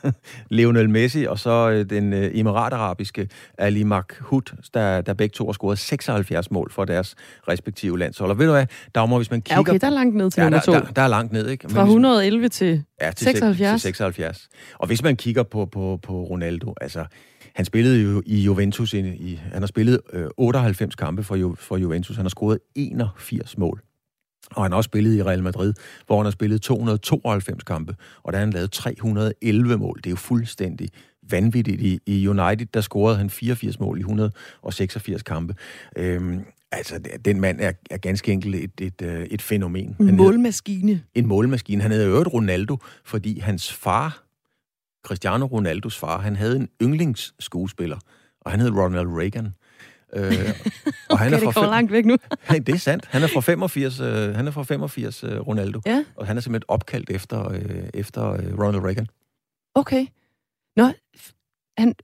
Lionel 0.54 0.90
Messi, 0.90 1.24
og 1.24 1.38
så 1.38 1.70
øh, 1.70 1.90
den 1.90 2.12
øh, 2.12 2.30
emiratarabiske 2.34 3.28
Ali 3.58 3.82
Makhut, 3.82 4.54
der, 4.74 5.00
der 5.00 5.14
begge 5.14 5.32
to 5.32 5.46
har 5.46 5.52
scoret 5.52 5.78
76 5.78 6.50
mål 6.50 6.72
for 6.72 6.84
deres 6.84 7.14
respektive 7.48 7.98
landshold. 7.98 8.30
Og 8.30 8.38
ved 8.38 8.46
du 8.46 8.52
hvad, 8.52 8.66
Dagmar, 8.94 9.16
hvis 9.16 9.30
man 9.30 9.42
kigger... 9.42 9.56
Ja, 9.56 9.60
okay, 9.60 9.78
der 9.80 9.86
er 9.86 9.90
langt 9.90 10.16
ned 10.16 10.30
til 10.30 10.40
ja, 10.40 10.44
nummer 10.44 10.58
der, 10.60 10.64
to. 10.64 10.72
der, 10.72 10.92
der 10.92 11.02
er 11.02 11.08
langt 11.08 11.32
ned, 11.32 11.48
ikke? 11.48 11.68
Fra 11.68 11.82
111 11.82 12.48
til, 12.48 12.84
ja, 13.00 13.10
til 13.10 13.24
76. 13.24 13.70
Til 13.72 13.80
76. 13.80 14.48
Og 14.78 14.86
hvis 14.86 15.02
man 15.02 15.16
kigger 15.16 15.42
på, 15.42 15.66
på, 15.66 15.98
på 16.02 16.12
Ronaldo, 16.22 16.74
altså... 16.80 17.04
Han 17.56 17.64
spillede 17.64 18.02
jo 18.02 18.22
i 18.26 18.40
Juventus, 18.40 18.94
i, 18.94 18.98
i, 18.98 19.40
han 19.52 19.62
har 19.62 19.66
spillet 19.66 20.00
øh, 20.12 20.26
98 20.36 20.94
kampe 20.94 21.22
for, 21.22 21.36
Ju, 21.36 21.54
for 21.54 21.76
Juventus. 21.76 22.16
Han 22.16 22.24
har 22.24 22.30
scoret 22.30 22.58
81 22.74 23.58
mål. 23.58 23.82
Og 24.50 24.62
han 24.62 24.72
har 24.72 24.76
også 24.76 24.88
spillet 24.88 25.14
i 25.14 25.22
Real 25.22 25.42
Madrid, 25.42 25.74
hvor 26.06 26.16
han 26.16 26.26
har 26.26 26.30
spillet 26.30 26.62
292 26.62 27.62
kampe, 27.62 27.96
og 28.22 28.32
der 28.32 28.38
har 28.38 28.44
han 28.44 28.52
lavet 28.52 28.72
311 28.72 29.76
mål. 29.76 29.96
Det 29.96 30.06
er 30.06 30.10
jo 30.10 30.16
fuldstændig 30.16 30.88
vanvittigt. 31.30 31.80
I, 31.80 32.00
i 32.06 32.28
United, 32.28 32.66
der 32.74 32.80
scorede 32.80 33.16
han 33.16 33.30
84 33.30 33.80
mål 33.80 33.98
i 33.98 34.00
186 34.00 35.22
kampe. 35.22 35.54
Øhm, 35.96 36.40
altså, 36.72 37.00
den 37.24 37.40
mand 37.40 37.60
er, 37.60 37.72
er 37.90 37.96
ganske 37.96 38.32
enkelt 38.32 38.54
et, 38.54 38.70
et, 38.80 39.02
et, 39.02 39.26
et 39.30 39.42
fænomen. 39.42 39.96
En 40.00 40.16
målmaskine. 40.16 41.02
En 41.14 41.26
målmaskine. 41.26 41.82
Han 41.82 41.90
hedder 41.90 42.06
jo 42.06 42.22
Ronaldo, 42.22 42.76
fordi 43.04 43.38
hans 43.38 43.72
far, 43.72 44.25
Cristiano 45.06 45.46
Ronaldos 45.46 45.98
far, 45.98 46.20
han 46.20 46.36
havde 46.36 46.56
en 46.56 46.68
yndlingsskuespiller, 46.82 47.98
og 48.40 48.50
han 48.50 48.60
hed 48.60 48.70
Ronald 48.70 49.08
Reagan. 49.08 49.54
Øh, 50.14 50.22
og 51.10 51.18
han 51.18 51.34
okay, 51.34 51.36
er 51.36 51.40
fra 51.40 51.46
det 51.46 51.54
kommer 51.54 51.70
langt 51.70 51.92
væk 51.92 52.04
nu. 52.04 52.16
hey, 52.50 52.60
det 52.66 52.74
er 52.74 52.78
sandt. 52.78 53.06
Han 53.06 53.22
er 53.22 53.26
fra 53.26 53.40
85, 53.40 54.00
øh, 54.00 54.34
han 54.34 54.46
er 54.46 54.50
fra 54.50 54.62
85 54.62 55.24
øh, 55.24 55.40
Ronaldo. 55.40 55.80
Ja. 55.86 56.04
Og 56.16 56.26
han 56.26 56.36
er 56.36 56.40
simpelthen 56.40 56.64
opkaldt 56.68 57.10
efter, 57.10 57.52
øh, 57.52 57.88
efter 57.94 58.32
øh, 58.32 58.58
Ronald 58.58 58.84
Reagan. 58.84 59.06
Okay. 59.74 60.06
Nå, 60.76 60.92
han, 61.78 61.94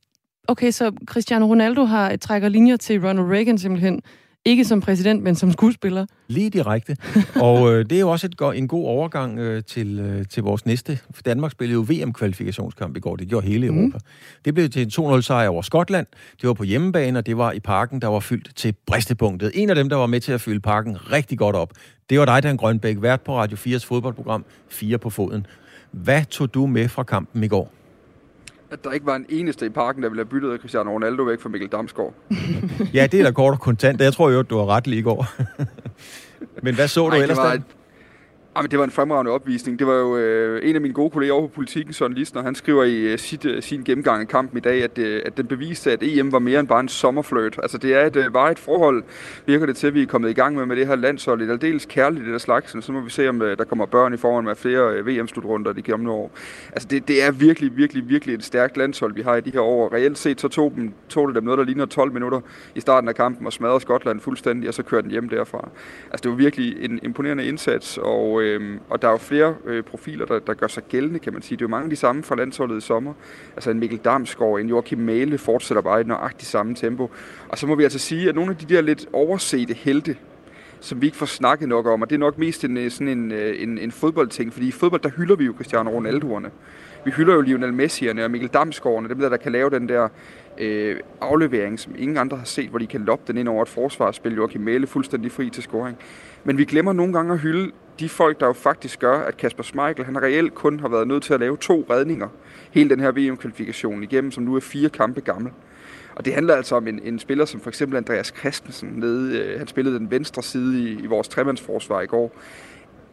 okay, 0.49 0.71
så 0.71 0.93
Cristiano 1.07 1.47
Ronaldo 1.47 1.85
har 1.85 2.17
trækker 2.17 2.49
linjer 2.49 2.77
til 2.77 3.01
Ronald 3.07 3.27
Reagan 3.27 3.59
simpelthen. 3.59 4.03
Ikke 4.45 4.65
som 4.65 4.81
præsident, 4.81 5.23
men 5.23 5.35
som 5.35 5.53
skuespiller. 5.53 6.07
Lige 6.29 6.51
direkte. 6.51 6.97
Og 7.49 7.73
øh, 7.73 7.85
det 7.85 7.93
er 7.93 8.01
jo 8.01 8.11
også 8.11 8.27
et, 8.27 8.59
en 8.59 8.69
god 8.69 8.87
overgang 8.87 9.39
øh, 9.39 9.63
til, 9.65 9.99
øh, 9.99 10.27
til 10.27 10.43
vores 10.43 10.67
næste. 10.67 10.99
For 11.11 11.23
Danmark 11.23 11.53
spillede 11.53 11.75
jo 11.75 11.87
VM-kvalifikationskamp 11.91 12.97
i 12.97 13.01
går. 13.01 13.17
Det 13.17 13.29
gjorde 13.29 13.47
hele 13.47 13.67
Europa. 13.67 13.97
Mm. 13.97 14.05
Det 14.45 14.55
blev 14.55 14.69
til 14.69 14.83
en 14.83 14.89
2-0-sejr 14.89 15.49
over 15.49 15.63
Skotland. 15.63 16.07
Det 16.41 16.47
var 16.49 16.55
på 16.55 16.65
hjemmebane, 16.65 17.19
og 17.19 17.27
det 17.27 17.37
var 17.37 17.53
i 17.53 17.61
parken, 17.61 18.01
der 18.01 18.09
var 18.09 18.21
fyldt 18.21 18.57
til 18.57 18.75
bristepunktet. 18.87 19.51
En 19.55 19.71
af 19.71 19.77
dem, 19.77 19.89
der 19.89 19.97
var 19.97 20.07
med 20.07 20.21
til 20.21 20.33
at 20.33 20.41
fylde 20.41 20.61
parken 20.61 21.13
rigtig 21.13 21.39
godt 21.39 21.57
op, 21.57 21.73
det 22.11 22.19
var 22.19 22.25
dig, 22.25 22.43
Dan 22.43 22.57
Grønbæk, 22.57 22.97
vært 23.01 23.21
på 23.21 23.37
Radio 23.37 23.57
4's 23.57 23.87
fodboldprogram, 23.87 24.45
Fire 24.69 24.99
på 24.99 25.11
foden. 25.11 25.47
Hvad 25.91 26.25
tog 26.25 26.55
du 26.55 26.67
med 26.67 26.89
fra 26.89 27.03
kampen 27.03 27.45
i 27.45 27.49
går? 27.49 27.73
At 28.73 28.85
der 28.85 28.91
ikke 28.91 29.07
var 29.07 29.17
en 29.17 29.27
eneste 29.29 29.67
i 29.67 29.69
parken, 29.69 30.03
der 30.03 30.09
ville 30.09 30.21
have 30.21 30.29
byttet 30.29 30.61
Cristiano 30.61 30.91
Ronaldo 30.91 31.23
væk 31.23 31.41
fra 31.41 31.49
Mikkel 31.49 31.69
Damsgaard. 31.69 32.15
ja, 32.95 33.07
det 33.13 33.21
er 33.21 33.25
da 33.25 33.31
kort 33.31 33.53
og 33.53 33.61
kontant. 33.61 34.01
Jeg 34.01 34.13
tror 34.13 34.31
jo, 34.31 34.43
du 34.43 34.59
har 34.59 34.67
ret 34.67 34.87
lige 34.87 35.01
i 35.01 35.03
går. 35.03 35.27
Men 36.65 36.75
hvad 36.75 36.89
så 36.89 37.09
du 37.09 37.17
Ej, 37.17 37.23
ellers 37.23 37.39
var, 37.39 37.59
Ah, 38.55 38.59
Jamen, 38.59 38.71
det 38.71 38.79
var 38.79 38.85
en 38.85 38.91
fremragende 38.91 39.33
opvisning. 39.33 39.79
Det 39.79 39.87
var 39.87 39.95
jo 39.95 40.17
øh, 40.17 40.69
en 40.69 40.75
af 40.75 40.81
mine 40.81 40.95
gode 40.95 41.11
kolleger 41.11 41.33
over 41.33 41.47
på 41.47 41.53
Politikken, 41.55 41.93
Søren 41.93 42.13
Lissner, 42.13 42.43
han 42.43 42.55
skriver 42.55 42.85
i 42.85 42.97
øh, 42.97 43.19
sit, 43.19 43.45
øh, 43.45 43.63
sin 43.63 43.85
gennemgang 43.85 44.21
af 44.21 44.29
kampen 44.29 44.59
i 44.59 44.61
dag, 44.61 44.83
at, 44.83 44.99
øh, 44.99 45.23
at 45.27 45.37
den 45.37 45.47
beviste, 45.47 45.93
at 45.93 46.03
EM 46.03 46.33
var 46.33 46.39
mere 46.39 46.61
end 46.61 46.69
bare 46.69 46.81
en 46.81 46.89
sommerfløjt. 46.89 47.59
Altså, 47.63 47.79
det 47.79 47.95
er 47.95 48.07
et 48.07 48.17
øh, 48.17 48.35
varigt 48.35 48.59
forhold, 48.59 49.03
virker 49.47 49.67
det 49.67 49.77
til, 49.77 49.87
at 49.87 49.95
vi 49.95 50.03
er 50.03 50.07
kommet 50.07 50.31
i 50.31 50.33
gang 50.33 50.57
med 50.57 50.67
med 50.67 50.77
det 50.77 50.87
her 50.87 50.97
landshold. 50.97 51.41
Det 51.41 51.49
er 51.49 51.53
aldeles 51.53 51.87
kærligt, 51.87 52.25
det 52.25 52.33
der 52.33 52.39
slags. 52.39 52.85
Så 52.85 52.93
må 52.93 53.01
vi 53.01 53.11
se, 53.11 53.29
om 53.29 53.43
øh, 53.43 53.59
der 53.59 53.65
kommer 53.65 53.87
børn 53.87 54.15
i 54.15 54.17
foran 54.17 54.45
med 54.45 54.55
flere 54.55 54.95
øh, 54.95 55.07
VM-slutrunder 55.07 55.73
de 55.73 55.83
kommende 55.83 56.13
år. 56.13 56.31
Altså, 56.73 56.89
det, 56.89 57.09
det 57.09 57.23
er 57.23 57.31
virkelig, 57.31 57.77
virkelig, 57.77 58.09
virkelig 58.09 58.35
et 58.35 58.45
stærkt 58.45 58.77
landshold, 58.77 59.15
vi 59.15 59.23
har 59.23 59.37
i 59.37 59.41
de 59.41 59.51
her 59.51 59.61
år. 59.61 59.93
Reelt 59.93 60.19
set, 60.19 60.41
så 60.41 60.49
tog, 60.49 60.73
dem, 60.77 60.93
tog 61.09 61.29
det 61.29 61.35
dem 61.35 61.45
noget, 61.45 61.59
der 61.59 61.65
ligner 61.65 61.87
12 61.87 62.13
minutter 62.13 62.41
i 62.75 62.81
starten 62.81 63.09
af 63.09 63.15
kampen 63.15 63.47
og 63.47 63.53
smadrede 63.53 63.81
Skotland 63.81 64.21
fuldstændig, 64.21 64.69
og 64.69 64.75
så 64.75 64.83
kørte 64.83 65.03
den 65.03 65.11
hjem 65.11 65.29
derfra. 65.29 65.69
Altså, 66.11 66.23
det 66.23 66.31
var 66.31 66.37
virkelig 66.37 66.85
en 66.85 67.01
imponerende 67.03 67.45
indsats, 67.45 67.99
og, 67.99 68.42
øh, 68.43 68.79
og 68.89 69.03
der 69.03 69.09
er 69.09 69.13
jo 69.13 69.19
flere 69.19 69.55
øh, 69.65 69.83
profiler, 69.83 70.27
der, 70.27 70.39
der 70.39 70.55
gør 70.55 70.67
sig 70.67 70.83
gældende, 70.89 71.19
kan 71.19 71.33
man 71.33 71.43
sige. 71.43 71.57
Det 71.57 71.63
er 71.63 71.67
jo 71.67 71.71
mange 71.71 71.85
af 71.85 71.91
de 71.91 71.97
samme 71.97 72.23
fra 72.23 72.35
landsholdet 72.35 72.79
i 72.79 72.81
sommer. 72.81 73.13
Altså 73.57 73.71
en 73.71 73.79
Mikkel 73.79 73.99
Damsgaard, 73.99 74.61
en 74.61 74.69
Joachim 74.69 74.99
Mæle 74.99 75.39
fortsætter 75.39 75.83
bare 75.83 76.01
i 76.01 76.05
nøjagtigt 76.05 76.51
samme 76.51 76.75
tempo. 76.75 77.11
Og 77.49 77.59
så 77.59 77.67
må 77.67 77.75
vi 77.75 77.83
altså 77.83 77.99
sige, 77.99 78.29
at 78.29 78.35
nogle 78.35 78.51
af 78.51 78.57
de 78.57 78.75
der 78.75 78.81
lidt 78.81 79.07
oversete 79.13 79.75
helte, 79.75 80.17
som 80.81 81.01
vi 81.01 81.07
ikke 81.07 81.19
får 81.19 81.27
snakket 81.27 81.69
nok 81.69 81.87
om, 81.87 82.03
og 82.03 82.11
det 82.11 82.17
er 82.17 82.21
nok 82.21 82.39
mest 82.39 82.65
en, 82.65 82.77
øh, 82.77 82.91
sådan 82.91 83.09
en, 83.09 83.33
øh, 83.33 83.63
en, 83.63 83.79
en 83.79 83.93
fodboldting, 83.93 84.53
fordi 84.53 84.69
i 84.69 84.71
fodbold, 84.71 85.01
der 85.01 85.11
hylder 85.17 85.37
vi 85.37 85.45
jo 85.45 85.53
Cristiano 85.57 85.99
Ronaldo'erne. 85.99 86.49
Vi 87.05 87.11
hylder 87.11 87.35
jo 87.35 87.41
Lionel 87.41 87.85
Messi'erne 87.85 88.23
og 88.23 88.31
Mikkel 88.31 88.51
Damsgaard'erne, 88.57 89.09
dem 89.09 89.19
der, 89.19 89.29
der 89.29 89.37
kan 89.37 89.53
lave 89.53 89.71
den 89.71 89.89
der 89.89 90.09
øh, 90.59 90.97
aflevering, 91.21 91.79
som 91.81 91.95
ingen 91.99 92.17
andre 92.17 92.37
har 92.37 92.45
set, 92.45 92.69
hvor 92.69 92.79
de 92.79 92.87
kan 92.87 93.01
loppe 93.01 93.25
den 93.27 93.39
ind 93.39 93.49
over 93.49 93.63
et 93.63 93.69
forsvarsspil, 93.69 94.35
Joachim 94.35 94.61
Mæle 94.61 94.87
fuldstændig 94.87 95.33
fri 95.33 95.51
til 95.51 95.63
scoring. 95.63 95.97
Men 96.45 96.59
vi 96.59 96.65
glemmer 96.65 96.93
nogle 96.93 97.13
gange 97.13 97.33
at 97.33 97.39
hylde 97.39 97.73
de 98.01 98.09
folk, 98.09 98.41
der 98.41 98.47
jo 98.47 98.53
faktisk 98.53 98.99
gør, 98.99 99.19
at 99.19 99.37
Kasper 99.37 99.63
Schmeichel, 99.63 100.05
han 100.05 100.23
reelt 100.23 100.55
kun 100.55 100.81
har 100.81 100.89
været 100.89 101.09
nødt 101.09 101.23
til 101.23 101.35
at 101.35 101.41
lave 101.41 101.57
to 101.57 101.87
redninger 101.91 102.29
hele 102.71 102.91
den 102.91 103.01
her 103.01 103.13
VM-kvalifikation 103.13 104.03
igennem, 104.03 104.31
som 104.31 104.45
nu 104.45 104.57
er 104.57 104.61
fire 104.61 104.89
kampe 104.89 105.21
gammel. 105.21 105.53
Og 106.15 106.25
det 106.25 106.35
handler 106.35 106.55
altså 106.55 106.75
om 106.75 106.89
en, 106.89 107.01
en 107.05 107.19
spiller 107.19 107.45
som 107.45 107.61
for 107.61 107.69
eksempel 107.69 107.97
Andreas 107.97 108.33
Christensen, 108.39 108.89
nede, 108.89 109.39
øh, 109.39 109.59
han 109.59 109.67
spillede 109.67 109.99
den 109.99 110.11
venstre 110.11 110.43
side 110.43 110.83
i, 110.83 111.03
i 111.03 111.07
vores 111.07 111.29
tremandsforsvar 111.29 112.01
i 112.01 112.07
går. 112.07 112.37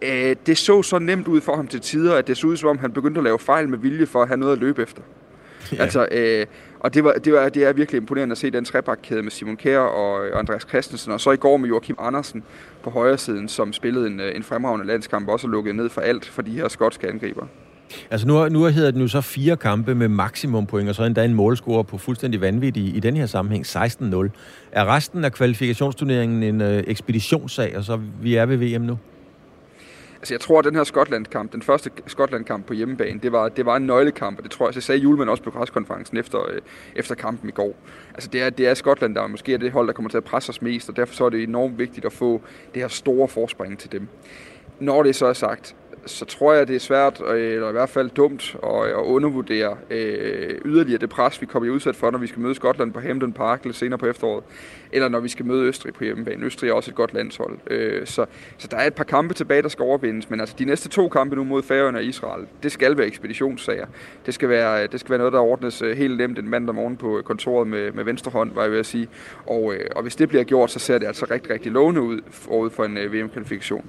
Øh, 0.01 0.35
det 0.45 0.57
så 0.57 0.83
så 0.83 0.99
nemt 0.99 1.27
ud 1.27 1.41
for 1.41 1.55
ham 1.55 1.67
til 1.67 1.81
tider, 1.81 2.15
at 2.15 2.27
det 2.27 2.37
så 2.37 2.47
ud 2.47 2.57
som 2.57 2.69
om, 2.69 2.77
han 2.77 2.91
begyndte 2.91 3.19
at 3.19 3.23
lave 3.23 3.39
fejl 3.39 3.69
med 3.69 3.77
vilje 3.77 4.05
for 4.05 4.21
at 4.21 4.27
have 4.27 4.37
noget 4.37 4.53
at 4.53 4.59
løbe 4.59 4.81
efter. 4.81 5.01
Ja. 5.71 5.81
Altså, 5.81 6.07
øh, 6.11 6.45
og 6.79 6.93
det, 6.93 7.03
var, 7.03 7.13
det, 7.13 7.33
var, 7.33 7.49
det 7.49 7.65
er 7.65 7.73
virkelig 7.73 7.97
imponerende 8.01 8.33
at 8.33 8.37
se 8.37 8.51
den 8.51 8.65
trebakkæde 8.65 9.23
med 9.23 9.31
Simon 9.31 9.57
Kjær 9.57 9.79
og, 9.79 10.27
øh, 10.27 10.39
Andreas 10.39 10.65
Christensen, 10.69 11.11
og 11.11 11.21
så 11.21 11.31
i 11.31 11.37
går 11.37 11.57
med 11.57 11.69
Joachim 11.69 11.95
Andersen 11.99 12.43
på 12.83 12.89
højre 12.89 13.17
siden, 13.17 13.49
som 13.49 13.73
spillede 13.73 14.07
en, 14.07 14.19
øh, 14.19 14.35
en 14.35 14.43
fremragende 14.43 14.87
landskamp, 14.87 15.29
også 15.29 15.47
lukket 15.47 15.75
ned 15.75 15.89
for 15.89 16.01
alt 16.01 16.25
for 16.25 16.41
de 16.41 16.51
her 16.51 16.67
skotske 16.67 17.07
angriber. 17.07 17.45
Altså 18.11 18.27
nu, 18.27 18.49
nu 18.49 18.65
hedder 18.65 18.91
det 18.91 18.99
nu 18.99 19.07
så 19.07 19.21
fire 19.21 19.57
kampe 19.57 19.95
med 19.95 20.07
maksimum 20.07 20.65
point, 20.65 20.89
og 20.89 20.95
så 20.95 21.03
endda 21.03 21.25
en 21.25 21.33
målscore 21.33 21.83
på 21.83 21.97
fuldstændig 21.97 22.41
vanvittig 22.41 22.83
i, 22.83 22.97
i 22.97 22.99
den 22.99 23.17
her 23.17 23.25
sammenhæng, 23.25 23.65
16-0. 23.65 24.29
Er 24.71 24.95
resten 24.95 25.25
af 25.25 25.31
kvalifikationsturneringen 25.31 26.43
en 26.43 26.61
øh, 26.61 26.83
ekspeditionssag, 26.87 27.77
og 27.77 27.83
så 27.83 27.99
vi 28.21 28.35
er 28.35 28.45
ved 28.45 28.57
VM 28.57 28.81
nu? 28.81 28.97
Altså, 30.19 30.33
jeg 30.33 30.41
tror, 30.41 30.59
at 30.59 30.65
den 30.65 30.75
her 30.75 30.83
Skotland-kamp, 30.83 31.53
den 31.53 31.61
første 31.61 31.91
Skotland-kamp 32.07 32.65
på 32.65 32.73
hjemmebane, 32.73 33.19
det 33.19 33.31
var, 33.31 33.49
det 33.49 33.65
var 33.65 33.75
en 33.75 33.85
nøglekamp, 33.85 34.37
og 34.37 34.43
det 34.43 34.51
tror 34.51 34.67
jeg, 34.67 34.73
så 34.73 34.81
sagde 34.81 35.01
Julemand 35.01 35.29
også 35.29 35.43
på 35.43 35.51
pressekonferencen 35.51 36.17
efter, 36.17 36.49
øh, 36.49 36.61
efter 36.95 37.15
kampen 37.15 37.49
i 37.49 37.51
går. 37.51 37.75
Altså, 38.13 38.29
det 38.29 38.41
er, 38.41 38.49
det 38.49 38.67
er 38.67 38.73
Skotland, 38.73 39.15
der 39.15 39.27
måske 39.27 39.53
er 39.53 39.57
det 39.57 39.71
hold, 39.71 39.87
der 39.87 39.93
kommer 39.93 40.09
til 40.09 40.17
at 40.17 40.23
presse 40.23 40.49
os 40.49 40.61
mest, 40.61 40.89
og 40.89 40.95
derfor 40.95 41.13
så 41.13 41.25
er 41.25 41.29
det 41.29 41.43
enormt 41.43 41.77
vigtigt 41.77 42.05
at 42.05 42.13
få 42.13 42.41
det 42.73 42.81
her 42.81 42.87
store 42.87 43.27
forspring 43.27 43.79
til 43.79 43.91
dem. 43.91 44.07
Når 44.79 45.03
det 45.03 45.15
så 45.15 45.25
er 45.25 45.33
sagt, 45.33 45.75
så 46.05 46.25
tror 46.25 46.53
jeg, 46.53 46.67
det 46.67 46.75
er 46.75 46.79
svært, 46.79 47.21
øh, 47.27 47.53
eller 47.53 47.69
i 47.69 47.71
hvert 47.71 47.89
fald 47.89 48.09
dumt, 48.09 48.55
at, 48.63 48.85
at 48.85 48.93
undervurdere 48.93 49.77
øh, 49.89 50.61
yderligere 50.65 50.99
det 50.99 51.09
pres, 51.09 51.41
vi 51.41 51.45
kommer 51.45 51.69
udsat 51.69 51.95
for, 51.95 52.11
når 52.11 52.19
vi 52.19 52.27
skal 52.27 52.41
møde 52.41 52.55
Skotland 52.55 52.93
på 52.93 52.99
Hampden 52.99 53.33
Park 53.33 53.61
eller 53.61 53.73
senere 53.73 53.97
på 53.97 54.05
efteråret, 54.05 54.43
eller 54.91 55.09
når 55.09 55.19
vi 55.19 55.29
skal 55.29 55.45
møde 55.45 55.65
Østrig 55.65 55.93
på 55.93 56.03
hjemmebane. 56.03 56.45
Østrig 56.45 56.69
er 56.69 56.73
også 56.73 56.91
et 56.91 56.95
godt 56.95 57.13
landshold. 57.13 57.57
Øh, 57.67 58.07
så, 58.07 58.25
så 58.57 58.67
der 58.71 58.77
er 58.77 58.87
et 58.87 58.93
par 58.93 59.03
kampe 59.03 59.33
tilbage, 59.33 59.61
der 59.61 59.69
skal 59.69 59.83
overvindes, 59.83 60.29
men 60.29 60.39
altså 60.39 60.55
de 60.59 60.65
næste 60.65 60.89
to 60.89 61.09
kampe 61.09 61.35
nu 61.35 61.43
mod 61.43 61.63
Færøerne 61.63 61.97
og 61.97 62.03
Israel, 62.03 62.45
det 62.63 62.71
skal 62.71 62.97
være 62.97 63.07
ekspeditionssager. 63.07 63.85
Det 64.25 64.33
skal 64.33 64.49
være, 64.49 64.83
øh, 64.83 64.91
det 64.91 64.99
skal 64.99 65.09
være 65.09 65.19
noget, 65.19 65.33
der 65.33 65.39
ordnes 65.39 65.81
øh, 65.81 65.97
helt 65.97 66.17
nemt 66.17 66.39
en 66.39 66.49
mandag 66.49 66.75
morgen 66.75 66.97
på 66.97 67.21
kontoret 67.25 67.67
med, 67.67 67.91
med 67.91 68.03
venstre 68.03 68.31
hånd, 68.31 68.51
var 68.53 68.61
jeg 68.61 68.71
ved 68.71 68.79
at 68.79 68.85
sige. 68.85 69.07
Og, 69.45 69.73
øh, 69.73 69.85
og 69.95 70.01
hvis 70.01 70.15
det 70.15 70.29
bliver 70.29 70.43
gjort, 70.43 70.71
så 70.71 70.79
ser 70.79 70.97
det 70.97 71.07
altså 71.07 71.25
rigtig, 71.31 71.51
rigtig 71.51 71.71
lovende 71.71 72.01
ud 72.01 72.21
forud 72.29 72.69
for 72.69 72.85
en 72.85 72.97
øh, 72.97 73.13
VM-kvalifikation. 73.13 73.85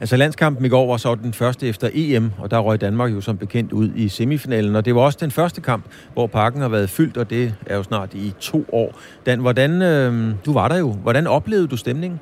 Altså 0.00 0.16
landskampen 0.16 0.64
i 0.64 0.68
går 0.68 0.86
var 0.86 0.96
så 0.96 1.14
den 1.14 1.32
første 1.32 1.68
efter 1.68 1.90
EM, 1.94 2.30
og 2.38 2.50
der 2.50 2.58
røg 2.58 2.80
Danmark 2.80 3.12
jo 3.12 3.20
som 3.20 3.36
bekendt 3.36 3.72
ud 3.72 3.90
i 3.96 4.08
semifinalen, 4.08 4.76
og 4.76 4.84
det 4.84 4.94
var 4.94 5.00
også 5.00 5.18
den 5.20 5.30
første 5.30 5.60
kamp, 5.60 5.84
hvor 6.12 6.26
parken 6.26 6.60
har 6.60 6.68
været 6.68 6.90
fyldt, 6.90 7.16
og 7.16 7.30
det 7.30 7.54
er 7.66 7.76
jo 7.76 7.82
snart 7.82 8.14
i 8.14 8.34
to 8.40 8.64
år. 8.72 8.98
Dan, 9.26 9.40
hvordan, 9.40 9.82
øh, 9.82 10.34
du 10.46 10.52
var 10.52 10.68
der 10.68 10.76
jo, 10.76 10.92
hvordan 10.92 11.26
oplevede 11.26 11.66
du 11.66 11.76
stemningen? 11.76 12.20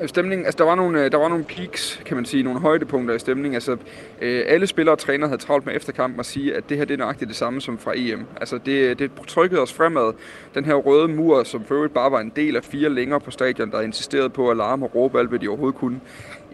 Øh, 0.00 0.08
stemningen, 0.08 0.46
altså 0.46 0.58
der 0.58 0.64
var, 0.64 0.74
nogle, 0.74 1.04
øh, 1.04 1.12
der 1.12 1.18
var 1.18 1.28
nogle 1.28 1.44
peaks, 1.44 2.00
kan 2.06 2.16
man 2.16 2.24
sige, 2.24 2.42
nogle 2.42 2.60
højdepunkter 2.60 3.14
i 3.14 3.18
stemningen. 3.18 3.54
Altså, 3.54 3.76
øh, 4.22 4.44
alle 4.46 4.66
spillere 4.66 4.94
og 4.94 4.98
trænere 4.98 5.28
havde 5.28 5.42
travlt 5.42 5.66
med 5.66 5.76
efterkampen 5.76 6.20
at 6.20 6.26
sige, 6.26 6.54
at 6.56 6.68
det 6.68 6.76
her 6.76 6.84
det 6.84 6.94
er 6.94 6.98
nøjagtigt 6.98 7.28
det 7.28 7.36
samme 7.36 7.60
som 7.60 7.78
fra 7.78 7.92
EM. 7.96 8.26
Altså, 8.40 8.58
det, 8.66 8.98
det 8.98 9.10
trykkede 9.26 9.60
os 9.60 9.72
fremad. 9.72 10.12
Den 10.54 10.64
her 10.64 10.74
røde 10.74 11.08
mur, 11.08 11.44
som 11.44 11.64
for 11.64 11.74
øvrigt 11.74 11.94
bare 11.94 12.10
var 12.10 12.20
en 12.20 12.32
del 12.36 12.56
af 12.56 12.64
fire 12.64 12.88
længere 12.88 13.20
på 13.20 13.30
stadion, 13.30 13.70
der 13.70 13.80
insisterede 13.80 14.30
på 14.30 14.50
at 14.50 14.56
larme 14.56 14.86
og 14.86 14.94
råbe 14.94 15.18
alt, 15.18 15.28
hvad 15.28 15.38
de 15.38 15.48
overhovedet 15.48 15.78
kunne 15.78 16.00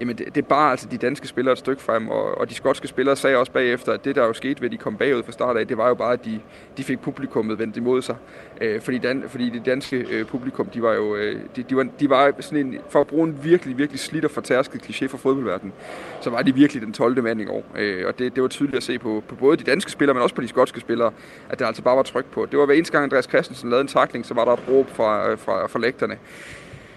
jamen 0.00 0.18
det, 0.18 0.26
det 0.34 0.36
er 0.42 0.48
bare 0.48 0.70
altså 0.70 0.88
de 0.90 0.98
danske 0.98 1.28
spillere 1.28 1.52
et 1.52 1.58
stykke 1.58 1.82
frem, 1.82 2.08
og, 2.08 2.38
og 2.38 2.50
de 2.50 2.54
skotske 2.54 2.88
spillere 2.88 3.16
sagde 3.16 3.36
også 3.36 3.52
bagefter, 3.52 3.92
at 3.92 4.04
det 4.04 4.14
der 4.14 4.26
jo 4.26 4.32
skete 4.32 4.60
ved, 4.60 4.68
at 4.68 4.72
de 4.72 4.76
kom 4.76 4.96
bagud 4.96 5.22
fra 5.22 5.32
start 5.32 5.56
af, 5.56 5.66
det 5.66 5.76
var 5.76 5.88
jo 5.88 5.94
bare, 5.94 6.12
at 6.12 6.24
de, 6.24 6.40
de 6.76 6.84
fik 6.84 7.00
publikummet 7.00 7.58
vendt 7.58 7.76
imod 7.76 8.02
sig. 8.02 8.16
Øh, 8.60 8.80
fordi, 8.80 8.98
dan, 8.98 9.24
fordi 9.28 9.50
det 9.50 9.66
danske 9.66 9.96
øh, 9.96 10.26
publikum, 10.26 10.66
de 10.66 10.82
var 10.82 10.92
jo 10.92 11.16
øh, 11.16 11.40
de, 11.56 11.62
de, 11.62 11.76
var, 11.76 11.86
de 12.00 12.10
var 12.10 12.32
sådan 12.40 12.66
en, 12.66 12.78
for 12.88 13.00
at 13.00 13.06
bruge 13.06 13.28
en 13.28 13.38
virkelig, 13.42 13.78
virkelig 13.78 14.00
slidt 14.00 14.24
og 14.24 14.30
fortærsket 14.30 14.82
kliché 14.82 15.06
fra 15.06 15.18
fodboldverdenen, 15.18 15.72
så 16.20 16.30
var 16.30 16.42
de 16.42 16.54
virkelig 16.54 16.82
den 16.82 16.92
12. 16.92 17.22
mand 17.22 17.40
i 17.40 17.46
år. 17.46 17.64
Øh, 17.78 18.06
og 18.06 18.18
det, 18.18 18.34
det 18.34 18.42
var 18.42 18.48
tydeligt 18.48 18.76
at 18.76 18.82
se 18.82 18.98
på, 18.98 19.22
på 19.28 19.34
både 19.34 19.56
de 19.56 19.64
danske 19.64 19.90
spillere, 19.90 20.14
men 20.14 20.22
også 20.22 20.34
på 20.34 20.42
de 20.42 20.48
skotske 20.48 20.80
spillere, 20.80 21.12
at 21.50 21.58
der 21.58 21.66
altså 21.66 21.82
bare 21.82 21.96
var 21.96 22.02
tryk 22.02 22.26
på. 22.26 22.46
Det 22.50 22.58
var 22.58 22.66
hver 22.66 22.74
eneste 22.74 22.92
gang 22.92 23.04
Andreas 23.04 23.24
Christensen 23.24 23.70
lavede 23.70 23.82
en 23.82 23.88
takling, 23.88 24.26
så 24.26 24.34
var 24.34 24.44
der 24.44 24.52
et 24.52 24.68
råb 24.68 24.90
fra, 24.90 25.30
øh, 25.30 25.38
fra, 25.38 25.66
fra 25.66 25.78
lægterne. 25.78 26.18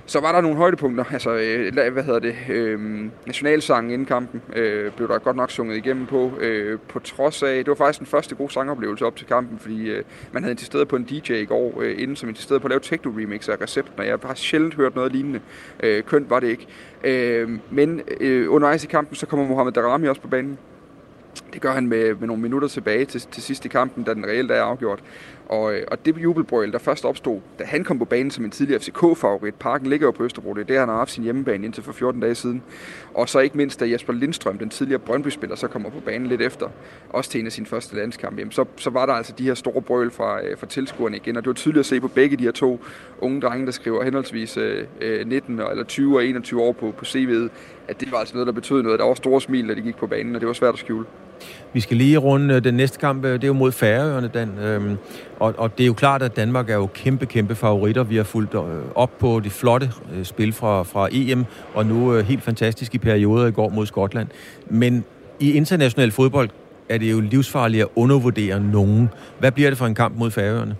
Så 0.08 0.20
var 0.20 0.32
der 0.32 0.42
nogle 0.42 0.58
højdepunkter, 0.58 1.04
altså, 1.14 1.30
øh, 1.30 1.94
hvad 1.94 2.04
hedder 2.04 2.20
det, 2.20 2.36
øh, 2.50 2.80
nationalsangen 3.26 3.92
inden 3.92 4.06
kampen 4.06 4.42
øh, 4.56 4.92
blev 4.92 5.08
der 5.08 5.18
godt 5.18 5.36
nok 5.36 5.52
sunget 5.52 5.78
igennem 5.78 6.06
på, 6.06 6.32
øh, 6.40 6.80
på 6.90 7.00
trods 7.00 7.44
af, 7.44 7.56
det 7.56 7.68
var 7.68 7.76
faktisk 7.76 8.00
den 8.00 8.08
første 8.08 8.36
gode 8.36 8.54
sangoplevelse 8.54 9.06
op 9.06 9.16
til 9.16 9.28
kampen, 9.28 9.60
fordi 9.60 9.90
øh, 9.90 10.04
man 10.32 10.44
havde 10.44 10.52
insisteret 10.52 10.88
på 10.88 10.96
en 10.96 11.04
DJ 11.04 11.34
i 11.34 11.46
går, 11.46 11.82
øh, 11.82 12.02
inden 12.02 12.16
som 12.16 12.30
insisterede 12.30 12.60
på 12.60 12.68
at 12.68 12.70
lave 12.70 12.80
techno-remix 12.80 13.50
af 13.50 13.62
recepten, 13.62 14.00
og 14.00 14.08
jeg 14.08 14.18
har 14.24 14.34
sjældent 14.34 14.76
hørt 14.76 14.96
noget 14.96 15.12
lignende. 15.12 15.40
Øh, 15.84 16.04
kønt 16.04 16.30
var 16.30 16.40
det 16.40 16.48
ikke. 16.48 16.68
Øh, 17.04 17.50
men 17.72 18.02
øh, 18.22 18.52
undervejs 18.52 18.84
i 18.84 18.88
kampen, 18.88 19.16
så 19.16 19.26
kommer 19.26 19.48
Mohamed 19.48 19.72
Darami 19.72 20.08
også 20.08 20.22
på 20.22 20.28
banen. 20.28 20.58
Det 21.56 21.62
gør 21.62 21.72
han 21.72 21.88
med, 21.88 22.16
med 22.16 22.28
nogle 22.28 22.42
minutter 22.42 22.68
tilbage 22.68 23.06
til, 23.06 23.22
til 23.22 23.44
sidst 23.44 23.66
i 23.66 23.68
kampen, 23.68 24.04
da 24.04 24.14
den 24.14 24.26
reelt 24.26 24.52
er 24.52 24.62
afgjort. 24.62 25.04
Og, 25.46 25.76
øh, 25.76 25.84
og 25.88 26.06
det 26.06 26.18
jubelbrøl, 26.18 26.72
der 26.72 26.78
først 26.78 27.06
opstod, 27.06 27.40
da 27.60 27.64
han 27.64 27.84
kom 27.84 28.00
på 28.00 28.06
banen 28.06 28.32
som 28.32 28.46
en 28.46 28.52
tidligere 28.52 28.80
FCK-favorit, 28.80 29.56
parken 29.56 29.88
ligger 29.88 30.08
jo 30.08 30.12
på 30.12 30.24
Østerbro, 30.24 30.54
det 30.54 30.62
er 30.62 30.66
der, 30.66 30.80
han 30.80 30.90
har 30.90 30.96
haft 30.96 31.12
sin 31.12 31.24
hjemmebane 31.24 31.66
indtil 31.66 31.84
for 31.84 31.92
14 31.92 32.22
dage 32.22 32.36
siden. 32.36 32.64
Og 33.14 33.30
så 33.30 33.40
ikke 33.40 33.58
mindst, 33.58 33.80
da 33.80 33.90
Jesper 33.90 34.14
Lindstrøm, 34.14 34.58
den 34.58 34.70
tidligere 34.70 35.00
Brøndby-spiller, 35.00 35.56
så 35.56 35.68
kommer 35.68 35.90
på 35.90 36.00
banen 36.00 36.28
lidt 36.28 36.42
efter, 36.42 36.70
også 37.10 37.30
til 37.30 37.40
en 37.40 37.46
af 37.46 37.52
sine 37.52 37.66
første 37.66 37.96
landskampe, 37.96 38.40
jamen, 38.40 38.52
så, 38.52 38.66
så 38.76 38.90
var 38.90 39.06
der 39.06 39.14
altså 39.14 39.34
de 39.38 39.44
her 39.44 39.54
store 39.54 39.82
brøl 39.82 40.12
fra, 40.12 40.46
øh, 40.46 40.58
fra 40.58 40.68
tilskuerne 40.68 41.18
igen, 41.18 41.38
og 41.38 41.44
det 41.44 41.48
var 41.48 41.54
tydeligt 41.54 41.80
at 41.80 41.86
se 41.86 42.02
på 42.02 42.08
begge 42.08 42.38
de 42.38 42.44
her 42.44 42.52
to 42.52 42.80
unge 43.20 43.42
drenge, 43.42 43.66
der 43.66 43.72
skriver 43.72 44.04
henholdsvis 44.04 44.58
øh, 44.58 44.86
øh 45.02 45.28
19 45.28 45.60
eller 45.60 45.84
20 45.84 46.18
og 46.18 46.26
21 46.26 46.62
år 46.62 46.72
på, 46.72 46.94
på 46.98 47.06
CV'et, 47.06 47.50
at 47.88 48.00
det 48.00 48.12
var 48.12 48.18
altså 48.18 48.34
noget, 48.34 48.48
der 48.48 48.54
betød 48.54 48.84
noget. 48.84 49.00
Der 49.00 49.06
var 49.06 49.14
store 49.14 49.42
smil, 49.42 49.70
da 49.70 49.74
de 49.74 49.82
gik 49.82 49.96
på 49.96 50.08
banen, 50.08 50.36
og 50.36 50.42
det 50.42 50.48
var 50.48 50.54
svært 50.54 50.74
at 50.74 50.80
skjule. 50.80 51.06
Vi 51.74 51.80
skal 51.80 51.98
lige 51.98 52.18
runde 52.18 52.56
øh, 52.56 52.64
den 52.64 52.74
næste 52.74 53.00
kamp, 53.00 53.26
øh, 53.26 53.34
det 53.34 53.44
er 53.44 53.48
jo 53.48 53.54
mod 53.54 53.72
Færøerne, 53.72 54.28
Dan. 54.28 54.60
Øhm, 54.60 54.98
og, 55.40 55.54
og 55.58 55.78
det 55.78 55.84
er 55.84 55.88
jo 55.88 55.94
klart, 55.94 56.22
at 56.22 56.36
Danmark 56.36 56.70
er 56.70 56.76
jo 56.76 56.86
kæmpe, 56.94 57.26
kæmpe 57.26 57.56
favoritter. 57.56 58.04
Vi 58.04 58.16
har 58.16 58.24
fulgt 58.24 58.54
øh, 58.54 58.62
op 58.96 59.18
på 59.20 59.40
de 59.44 59.50
flotte 59.50 59.92
spil 60.24 60.54
fra, 60.54 60.84
fra 60.84 61.10
EM, 61.12 61.46
og 61.74 61.86
nu 61.86 62.18
helt 62.18 62.44
fantastisk 62.44 62.96
i 62.96 62.98
perioder 62.98 63.48
i 63.48 63.52
går 63.52 63.70
mod 63.70 63.86
Skotland. 63.86 64.28
Men 64.70 65.04
i 65.40 65.52
international 65.52 66.12
fodbold 66.12 66.50
er 66.90 66.98
det 66.98 67.12
jo 67.12 67.20
livsfarligt 67.20 67.82
at 67.82 67.88
undervurdere 67.96 68.60
nogen. 68.60 69.10
Hvad 69.40 69.52
bliver 69.52 69.70
det 69.70 69.78
for 69.78 69.86
en 69.86 69.96
kamp 69.96 70.18
mod 70.18 70.32
Færøerne? 70.32 70.76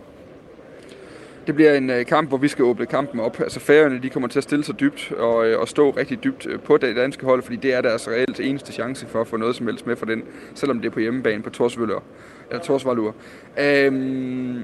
Det 1.48 1.56
bliver 1.56 1.74
en 1.74 1.90
øh, 1.90 2.06
kamp, 2.06 2.30
hvor 2.30 2.38
vi 2.38 2.48
skal 2.48 2.66
åbne 2.66 2.86
kampen 2.86 3.20
op. 3.20 3.40
Altså 3.40 3.60
færgerne, 3.60 4.00
de 4.04 4.10
kommer 4.10 4.30
til 4.30 4.40
at 4.40 4.44
stille 4.44 4.66
sig 4.66 4.80
dybt 4.80 5.12
og, 5.12 5.48
øh, 5.48 5.60
og 5.60 5.68
stå 5.68 5.90
rigtig 5.90 6.24
dybt 6.24 6.48
øh, 6.48 6.60
på 6.60 6.78
det 6.78 6.96
danske 6.96 7.26
hold, 7.26 7.44
fordi 7.44 7.56
det 7.56 7.74
er 7.74 7.82
deres 7.82 8.08
reelt 8.08 8.40
eneste 8.40 8.74
chance 8.74 9.08
for 9.08 9.22
at 9.22 9.28
få 9.28 9.38
noget 9.38 9.56
som 9.56 9.68
helst 9.68 9.88
med 9.88 9.96
for 9.96 10.06
den, 10.06 10.24
selvom 10.56 10.80
det 10.80 10.88
er 10.88 10.92
på 10.92 11.00
hjemmebane 11.00 11.44
på 11.44 11.50
Torsvøller, 11.50 12.04
eller 12.50 12.64
Torsvalur. 12.64 13.16
Øhm, 13.60 14.64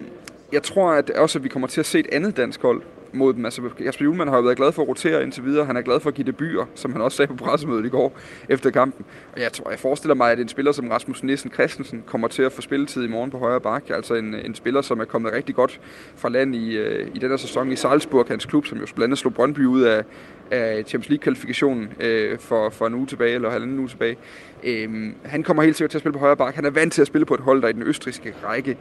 jeg 0.51 0.63
tror 0.63 0.91
at 0.91 1.09
også, 1.09 1.39
at 1.39 1.43
vi 1.43 1.49
kommer 1.49 1.67
til 1.67 1.79
at 1.79 1.85
se 1.85 1.99
et 1.99 2.07
andet 2.11 2.37
dansk 2.37 2.61
hold 2.61 2.81
mod 3.13 3.33
dem. 3.33 3.45
Altså, 3.45 3.61
Jasper 3.79 4.05
Juhlmann 4.05 4.29
har 4.29 4.37
jo 4.37 4.43
været 4.43 4.57
glad 4.57 4.71
for 4.71 4.81
at 4.81 4.87
rotere 4.87 5.23
indtil 5.23 5.45
videre. 5.45 5.65
Han 5.65 5.77
er 5.77 5.81
glad 5.81 5.99
for 5.99 6.09
at 6.09 6.13
give 6.13 6.27
debuter, 6.27 6.65
som 6.75 6.91
han 6.91 7.01
også 7.01 7.17
sagde 7.17 7.27
på 7.27 7.43
pressemødet 7.43 7.85
i 7.85 7.89
går 7.89 8.17
efter 8.49 8.69
kampen. 8.69 9.05
Og 9.33 9.41
jeg 9.41 9.53
tror, 9.53 9.69
jeg 9.69 9.79
forestiller 9.79 10.15
mig, 10.15 10.31
at 10.31 10.39
en 10.39 10.47
spiller 10.47 10.71
som 10.71 10.87
Rasmus 10.89 11.23
Nissen 11.23 11.51
Christensen 11.51 12.03
kommer 12.05 12.27
til 12.27 12.43
at 12.43 12.51
få 12.51 12.61
spilletid 12.61 13.03
i 13.03 13.07
morgen 13.07 13.31
på 13.31 13.37
højre 13.37 13.61
bak. 13.61 13.89
Altså 13.89 14.15
en, 14.15 14.35
en 14.35 14.55
spiller, 14.55 14.81
som 14.81 14.99
er 14.99 15.05
kommet 15.05 15.33
rigtig 15.33 15.55
godt 15.55 15.79
fra 16.15 16.29
land 16.29 16.55
i, 16.55 16.77
øh, 16.77 17.07
i 17.15 17.19
den 17.19 17.29
her 17.29 17.37
sæson 17.37 17.71
i 17.71 17.75
Salzburg, 17.75 18.25
hans 18.27 18.45
klub, 18.45 18.65
som 18.65 18.77
jo 18.77 18.85
blandt 18.85 19.03
andet 19.03 19.17
slog 19.17 19.33
Brøndby 19.33 19.65
ud 19.65 19.81
af, 19.81 20.03
af 20.51 20.83
Champions 20.87 21.09
League-kvalifikationen 21.09 21.89
øh, 21.99 22.39
for, 22.39 22.69
for 22.69 22.87
en 22.87 22.93
uge 22.93 23.07
tilbage, 23.07 23.35
eller 23.35 23.49
halvanden 23.49 23.79
uge 23.79 23.87
tilbage. 23.87 24.17
Øh, 24.63 25.13
han 25.23 25.43
kommer 25.43 25.63
helt 25.63 25.75
sikkert 25.75 25.91
til 25.91 25.97
at 25.97 26.01
spille 26.01 26.13
på 26.13 26.19
højre 26.19 26.37
bak. 26.37 26.55
Han 26.55 26.65
er 26.65 26.69
vant 26.69 26.93
til 26.93 27.01
at 27.01 27.07
spille 27.07 27.25
på 27.25 27.33
et 27.33 27.39
hold, 27.39 27.61
der 27.61 27.67
i 27.67 27.73
den 27.73 27.83
østriske 27.83 28.33
række 28.43 28.77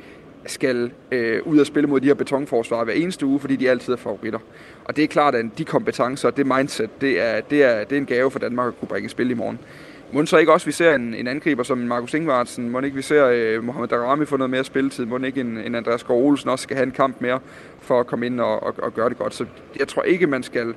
skal 0.46 0.90
øh, 1.12 1.46
ud 1.46 1.58
og 1.58 1.66
spille 1.66 1.88
mod 1.88 2.00
de 2.00 2.06
her 2.06 2.14
betonforsvar 2.14 2.84
hver 2.84 2.94
eneste 2.94 3.26
uge, 3.26 3.40
fordi 3.40 3.56
de 3.56 3.70
altid 3.70 3.92
er 3.92 3.96
favoritter. 3.96 4.38
Og 4.84 4.96
det 4.96 5.04
er 5.04 5.08
klart, 5.08 5.34
at 5.34 5.46
de 5.58 5.64
kompetencer, 5.64 6.30
det 6.30 6.46
mindset, 6.46 7.00
det 7.00 7.20
er, 7.20 7.40
det 7.40 7.64
er, 7.64 7.84
det 7.84 7.92
er 7.92 8.00
en 8.00 8.06
gave 8.06 8.30
for 8.30 8.38
Danmark 8.38 8.68
at 8.68 8.78
kunne 8.78 8.88
bringe 8.88 9.08
spil 9.08 9.30
i 9.30 9.34
morgen. 9.34 9.58
Må 10.12 10.26
så 10.26 10.38
ikke 10.38 10.52
også, 10.52 10.66
vi 10.66 10.72
ser 10.72 10.94
en, 10.94 11.14
en 11.14 11.26
angriber 11.26 11.62
som 11.62 11.78
Markus 11.78 12.14
Ingvartsen, 12.14 12.70
må 12.70 12.80
ikke 12.80 12.96
vi 12.96 13.02
ser 13.02 13.26
øh, 13.26 13.64
Mohamed 13.64 13.88
Darami 13.88 14.24
få 14.24 14.36
noget 14.36 14.50
mere 14.50 14.64
spilletid, 14.64 15.04
må 15.04 15.18
ikke 15.18 15.40
en, 15.40 15.58
en 15.58 15.74
Andreas 15.74 16.04
Gård 16.04 16.24
Olsen 16.24 16.50
også 16.50 16.62
skal 16.62 16.76
have 16.76 16.86
en 16.86 16.92
kamp 16.92 17.20
mere 17.20 17.40
for 17.80 18.00
at 18.00 18.06
komme 18.06 18.26
ind 18.26 18.40
og, 18.40 18.62
og, 18.62 18.74
og 18.78 18.94
gøre 18.94 19.08
det 19.08 19.18
godt. 19.18 19.34
Så 19.34 19.44
jeg 19.78 19.88
tror 19.88 20.02
ikke, 20.02 20.26
man 20.26 20.42
skal 20.42 20.74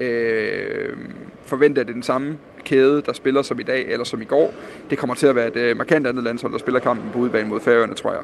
øh, 0.00 0.96
forvente, 1.44 1.80
at 1.80 1.86
det 1.86 1.92
er 1.92 1.94
den 1.94 2.02
samme 2.02 2.38
kæde, 2.64 3.02
der 3.06 3.12
spiller 3.12 3.42
som 3.42 3.60
i 3.60 3.62
dag 3.62 3.86
eller 3.88 4.04
som 4.04 4.22
i 4.22 4.24
går. 4.24 4.54
Det 4.90 4.98
kommer 4.98 5.14
til 5.14 5.26
at 5.26 5.34
være 5.34 5.48
et 5.48 5.56
øh, 5.56 5.76
markant 5.76 6.06
andet 6.06 6.24
landshold, 6.24 6.52
der 6.52 6.58
spiller 6.58 6.80
kampen 6.80 7.10
på 7.12 7.18
udebane 7.18 7.48
mod 7.48 7.60
Færøerne, 7.60 7.94
tror 7.94 8.12
jeg. 8.12 8.22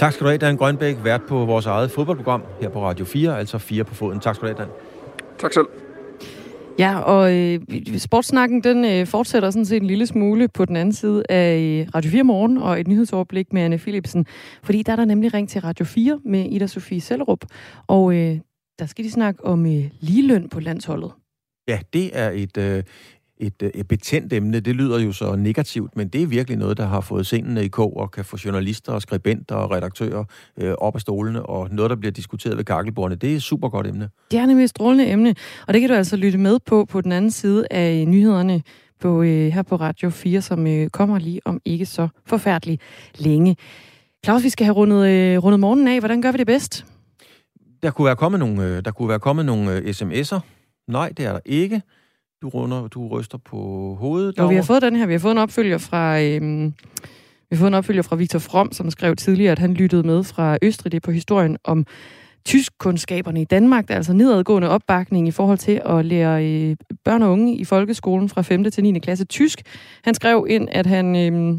Tak 0.00 0.12
skal 0.12 0.24
du 0.24 0.28
have, 0.28 0.38
Dan 0.38 0.56
Grønbæk, 0.56 0.96
vært 1.04 1.22
på 1.28 1.44
vores 1.44 1.66
eget 1.66 1.90
fodboldprogram 1.90 2.42
her 2.60 2.68
på 2.68 2.84
Radio 2.84 3.04
4, 3.04 3.38
altså 3.38 3.58
4 3.58 3.84
på 3.84 3.94
foden. 3.94 4.20
Tak 4.20 4.34
skal 4.34 4.48
du 4.48 4.54
have, 4.54 4.64
Dan. 4.64 4.72
Tak 5.38 5.52
selv. 5.52 5.66
Ja, 6.78 6.98
og 6.98 7.36
øh, 7.36 7.60
sportsnakken 7.98 8.64
den 8.64 8.84
øh, 8.84 9.06
fortsætter 9.06 9.50
sådan 9.50 9.64
set 9.64 9.82
en 9.82 9.86
lille 9.86 10.06
smule 10.06 10.48
på 10.48 10.64
den 10.64 10.76
anden 10.76 10.92
side 10.92 11.22
af 11.28 11.58
øh, 11.58 11.88
Radio 11.94 12.10
4 12.10 12.24
morgen 12.24 12.58
og 12.58 12.80
et 12.80 12.88
nyhedsoverblik 12.88 13.52
med 13.52 13.62
Anne 13.62 13.78
Philipsen, 13.78 14.26
fordi 14.62 14.82
der 14.82 14.92
er 14.92 14.96
der 14.96 15.04
nemlig 15.04 15.34
ring 15.34 15.48
til 15.48 15.60
Radio 15.60 15.84
4 15.84 16.20
med 16.24 16.46
Ida 16.50 16.66
Sofie 16.66 17.00
Sellerup, 17.00 17.44
og 17.86 18.14
øh, 18.14 18.38
der 18.78 18.86
skal 18.86 19.04
de 19.04 19.10
snakke 19.10 19.44
om 19.44 19.66
øh, 19.66 19.84
ligeløn 20.00 20.48
på 20.48 20.60
landsholdet. 20.60 21.10
Ja, 21.68 21.78
det 21.92 22.10
er 22.18 22.30
et, 22.30 22.56
øh, 22.56 22.82
et, 23.40 23.62
øh, 23.62 23.70
et 23.74 23.88
betændt 23.88 24.32
emne. 24.32 24.60
Det 24.60 24.76
lyder 24.76 24.98
jo 24.98 25.12
så 25.12 25.36
negativt, 25.36 25.96
men 25.96 26.08
det 26.08 26.22
er 26.22 26.26
virkelig 26.26 26.58
noget, 26.58 26.76
der 26.76 26.86
har 26.86 27.00
fået 27.00 27.26
scenene 27.26 27.64
i 27.64 27.68
kog 27.68 27.96
og 27.96 28.10
kan 28.10 28.24
få 28.24 28.36
journalister 28.44 28.92
og 28.92 29.02
skribenter 29.02 29.54
og 29.54 29.70
redaktører 29.70 30.24
øh, 30.56 30.72
op 30.78 30.94
af 30.94 31.00
stolene, 31.00 31.42
og 31.42 31.68
noget, 31.72 31.90
der 31.90 31.96
bliver 31.96 32.12
diskuteret 32.12 32.56
ved 32.56 32.64
kakkelbordene. 32.64 33.16
Det 33.16 33.32
er 33.32 33.36
et 33.36 33.42
super 33.42 33.68
godt 33.68 33.86
emne. 33.86 34.08
Det 34.30 34.38
er 34.38 34.46
nemlig 34.46 34.64
et 34.64 34.70
strålende 34.70 35.10
emne, 35.10 35.34
og 35.66 35.74
det 35.74 35.80
kan 35.80 35.90
du 35.90 35.96
altså 35.96 36.16
lytte 36.16 36.38
med 36.38 36.58
på 36.66 36.84
på 36.84 37.00
den 37.00 37.12
anden 37.12 37.30
side 37.30 37.66
af 37.70 38.08
nyhederne 38.08 38.62
på, 39.00 39.22
øh, 39.22 39.52
her 39.52 39.62
på 39.62 39.76
Radio 39.76 40.10
4, 40.10 40.42
som 40.42 40.66
øh, 40.66 40.90
kommer 40.90 41.18
lige 41.18 41.40
om 41.44 41.60
ikke 41.64 41.86
så 41.86 42.08
forfærdeligt 42.26 42.82
længe. 43.18 43.56
Claus, 44.24 44.44
vi 44.44 44.48
skal 44.48 44.64
have 44.64 44.74
rundet, 44.74 45.08
øh, 45.08 45.44
rundet 45.44 45.60
morgenen 45.60 45.88
af. 45.88 45.98
Hvordan 45.98 46.22
gør 46.22 46.32
vi 46.32 46.38
det 46.38 46.46
bedst? 46.46 46.86
Der 47.82 47.90
kunne 47.90 48.06
være 48.06 48.16
kommet 48.16 48.38
nogle, 48.38 48.64
øh, 48.64 48.84
der 48.84 48.90
kunne 48.90 49.08
være 49.08 49.18
kommet 49.18 49.46
nogle 49.46 49.72
øh, 49.72 49.88
sms'er. 49.88 50.40
Nej, 50.88 51.08
det 51.16 51.26
er 51.26 51.32
der 51.32 51.40
ikke. 51.46 51.82
Du, 52.42 52.48
runder, 52.48 52.88
du 52.88 53.08
ryster 53.08 53.38
på 53.38 53.56
hovedet 54.00 54.38
Jo, 54.38 54.48
vi 54.48 54.54
har 54.54 54.62
fået 54.62 54.82
den 54.82 54.96
her. 54.96 55.06
Vi 55.06 55.12
har 55.12 55.18
fået 55.18 55.32
en 55.32 55.38
opfølger 55.38 55.78
fra... 55.78 56.20
Øhm, 56.20 56.74
vi 57.50 57.56
har 57.56 57.56
fået 57.56 57.68
en 57.68 57.74
opfølger 57.74 58.02
fra 58.02 58.16
Victor 58.16 58.38
From, 58.38 58.72
som 58.72 58.90
skrev 58.90 59.16
tidligere, 59.16 59.52
at 59.52 59.58
han 59.58 59.74
lyttede 59.74 60.02
med 60.02 60.24
fra 60.24 60.58
Østrig. 60.62 60.92
Det 60.92 60.96
er 60.96 61.00
på 61.00 61.10
historien 61.10 61.56
om 61.64 61.86
tyskkundskaberne 62.44 63.40
i 63.40 63.44
Danmark. 63.44 63.88
Der 63.88 63.94
er 63.94 63.96
altså 63.96 64.12
nedadgående 64.12 64.68
opbakning 64.68 65.28
i 65.28 65.30
forhold 65.30 65.58
til 65.58 65.80
at 65.84 66.04
lære 66.04 66.46
øh, 66.46 66.76
børn 67.04 67.22
og 67.22 67.32
unge 67.32 67.56
i 67.56 67.64
folkeskolen 67.64 68.28
fra 68.28 68.42
5. 68.42 68.70
til 68.70 68.82
9. 68.82 68.98
klasse 68.98 69.24
tysk. 69.24 69.62
Han 70.04 70.14
skrev 70.14 70.46
ind, 70.48 70.68
at 70.72 70.86
han 70.86 71.16
øh, 71.16 71.58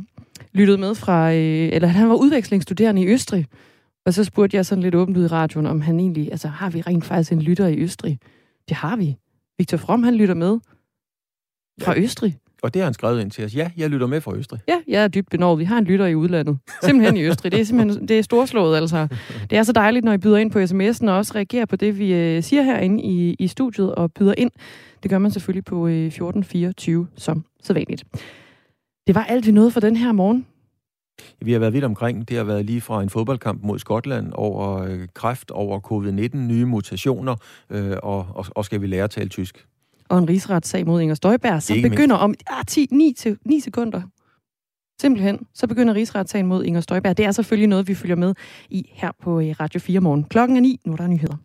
lyttede 0.53 0.77
med 0.77 0.95
fra... 0.95 1.33
Øh, 1.33 1.69
eller 1.73 1.87
at 1.87 1.93
han 1.93 2.09
var 2.09 2.15
udvekslingsstuderende 2.15 3.01
i 3.01 3.07
Østrig. 3.07 3.45
Og 4.05 4.13
så 4.13 4.23
spurgte 4.23 4.57
jeg 4.57 4.65
sådan 4.65 4.83
lidt 4.83 4.95
åbent 4.95 5.17
ud 5.17 5.23
i 5.23 5.27
radioen, 5.27 5.65
om 5.65 5.81
han 5.81 5.99
egentlig... 5.99 6.31
Altså, 6.31 6.47
har 6.47 6.69
vi 6.69 6.81
rent 6.81 7.05
faktisk 7.05 7.31
en 7.31 7.41
lytter 7.41 7.67
i 7.67 7.77
Østrig? 7.77 8.19
Det 8.69 8.77
har 8.77 8.95
vi. 8.95 9.17
Victor 9.61 9.77
From, 9.77 10.03
han 10.03 10.15
lytter 10.15 10.35
med 10.35 10.59
fra 11.81 11.97
Østrig. 11.97 12.37
Og 12.61 12.73
det 12.73 12.79
har 12.81 12.85
han 12.85 12.93
skrevet 12.93 13.21
ind 13.21 13.31
til 13.31 13.45
os. 13.45 13.55
Ja, 13.55 13.71
jeg 13.77 13.89
lytter 13.89 14.07
med 14.07 14.21
fra 14.21 14.35
Østrig. 14.35 14.59
Ja, 14.67 14.81
jeg 14.87 15.03
er 15.03 15.07
dybt 15.07 15.29
benovet. 15.29 15.59
Vi 15.59 15.63
har 15.63 15.77
en 15.77 15.83
lytter 15.83 16.05
i 16.05 16.15
udlandet. 16.15 16.57
Simpelthen 16.83 17.17
i 17.17 17.23
Østrig. 17.23 17.51
Det 17.51 17.59
er 17.59 17.63
simpelthen 17.63 18.07
det 18.07 18.19
er 18.19 18.21
storslået, 18.21 18.77
altså. 18.77 19.07
Det 19.49 19.57
er 19.57 19.63
så 19.63 19.71
dejligt, 19.71 20.05
når 20.05 20.13
I 20.13 20.17
byder 20.17 20.37
ind 20.37 20.51
på 20.51 20.59
sms'en 20.59 21.09
og 21.09 21.17
også 21.17 21.31
reagerer 21.35 21.65
på 21.65 21.75
det, 21.75 21.99
vi 21.99 22.13
øh, 22.13 22.43
siger 22.43 22.61
herinde 22.61 23.03
i, 23.03 23.35
i 23.39 23.47
studiet 23.47 23.95
og 23.95 24.11
byder 24.11 24.33
ind. 24.37 24.51
Det 25.03 25.11
gør 25.11 25.17
man 25.17 25.31
selvfølgelig 25.31 25.65
på 25.65 25.87
øh, 25.87 26.05
1424 26.05 27.07
som 27.15 27.45
sædvanligt. 27.63 28.03
Det 29.07 29.15
var 29.15 29.23
alt, 29.23 29.47
vi 29.47 29.51
nåede 29.51 29.71
for 29.71 29.79
den 29.79 29.95
her 29.95 30.11
morgen. 30.11 30.45
Vi 31.41 31.51
har 31.51 31.59
været 31.59 31.73
vidt 31.73 31.83
omkring. 31.83 32.27
Det 32.29 32.37
har 32.37 32.43
været 32.43 32.65
lige 32.65 32.81
fra 32.81 33.03
en 33.03 33.09
fodboldkamp 33.09 33.63
mod 33.63 33.79
Skotland 33.79 34.31
over 34.33 34.83
øh, 34.83 35.07
kræft, 35.13 35.51
over 35.51 35.79
covid-19, 35.79 36.37
nye 36.37 36.65
mutationer, 36.65 37.35
øh, 37.69 37.97
og, 38.03 38.27
og, 38.29 38.45
og 38.49 38.65
skal 38.65 38.81
vi 38.81 38.87
lære 38.87 39.03
at 39.03 39.09
tale 39.09 39.29
tysk. 39.29 39.65
Og 40.09 40.17
en 40.17 40.29
rigsretssag 40.29 40.85
mod 40.85 41.01
Inger 41.01 41.15
Støjberg, 41.15 41.63
som 41.63 41.81
begynder 41.81 42.15
om 42.15 42.33
ah, 42.47 42.65
10, 42.65 42.87
9, 42.91 43.13
til, 43.17 43.37
9 43.45 43.59
sekunder. 43.59 44.01
Simpelthen, 45.01 45.47
så 45.53 45.67
begynder 45.67 45.93
rigsretssagen 45.93 46.47
mod 46.47 46.63
Inger 46.63 46.81
Støjberg. 46.81 47.17
Det 47.17 47.25
er 47.25 47.31
selvfølgelig 47.31 47.67
noget, 47.67 47.87
vi 47.87 47.95
følger 47.95 48.15
med 48.15 48.33
i 48.69 48.89
her 48.93 49.11
på 49.21 49.39
øh, 49.39 49.55
Radio 49.59 49.79
4 49.79 49.99
morgen. 49.99 50.23
Klokken 50.23 50.57
er 50.57 50.61
9, 50.61 50.79
nu 50.85 50.93
er 50.93 50.97
der 50.97 51.07
nyheder. 51.07 51.37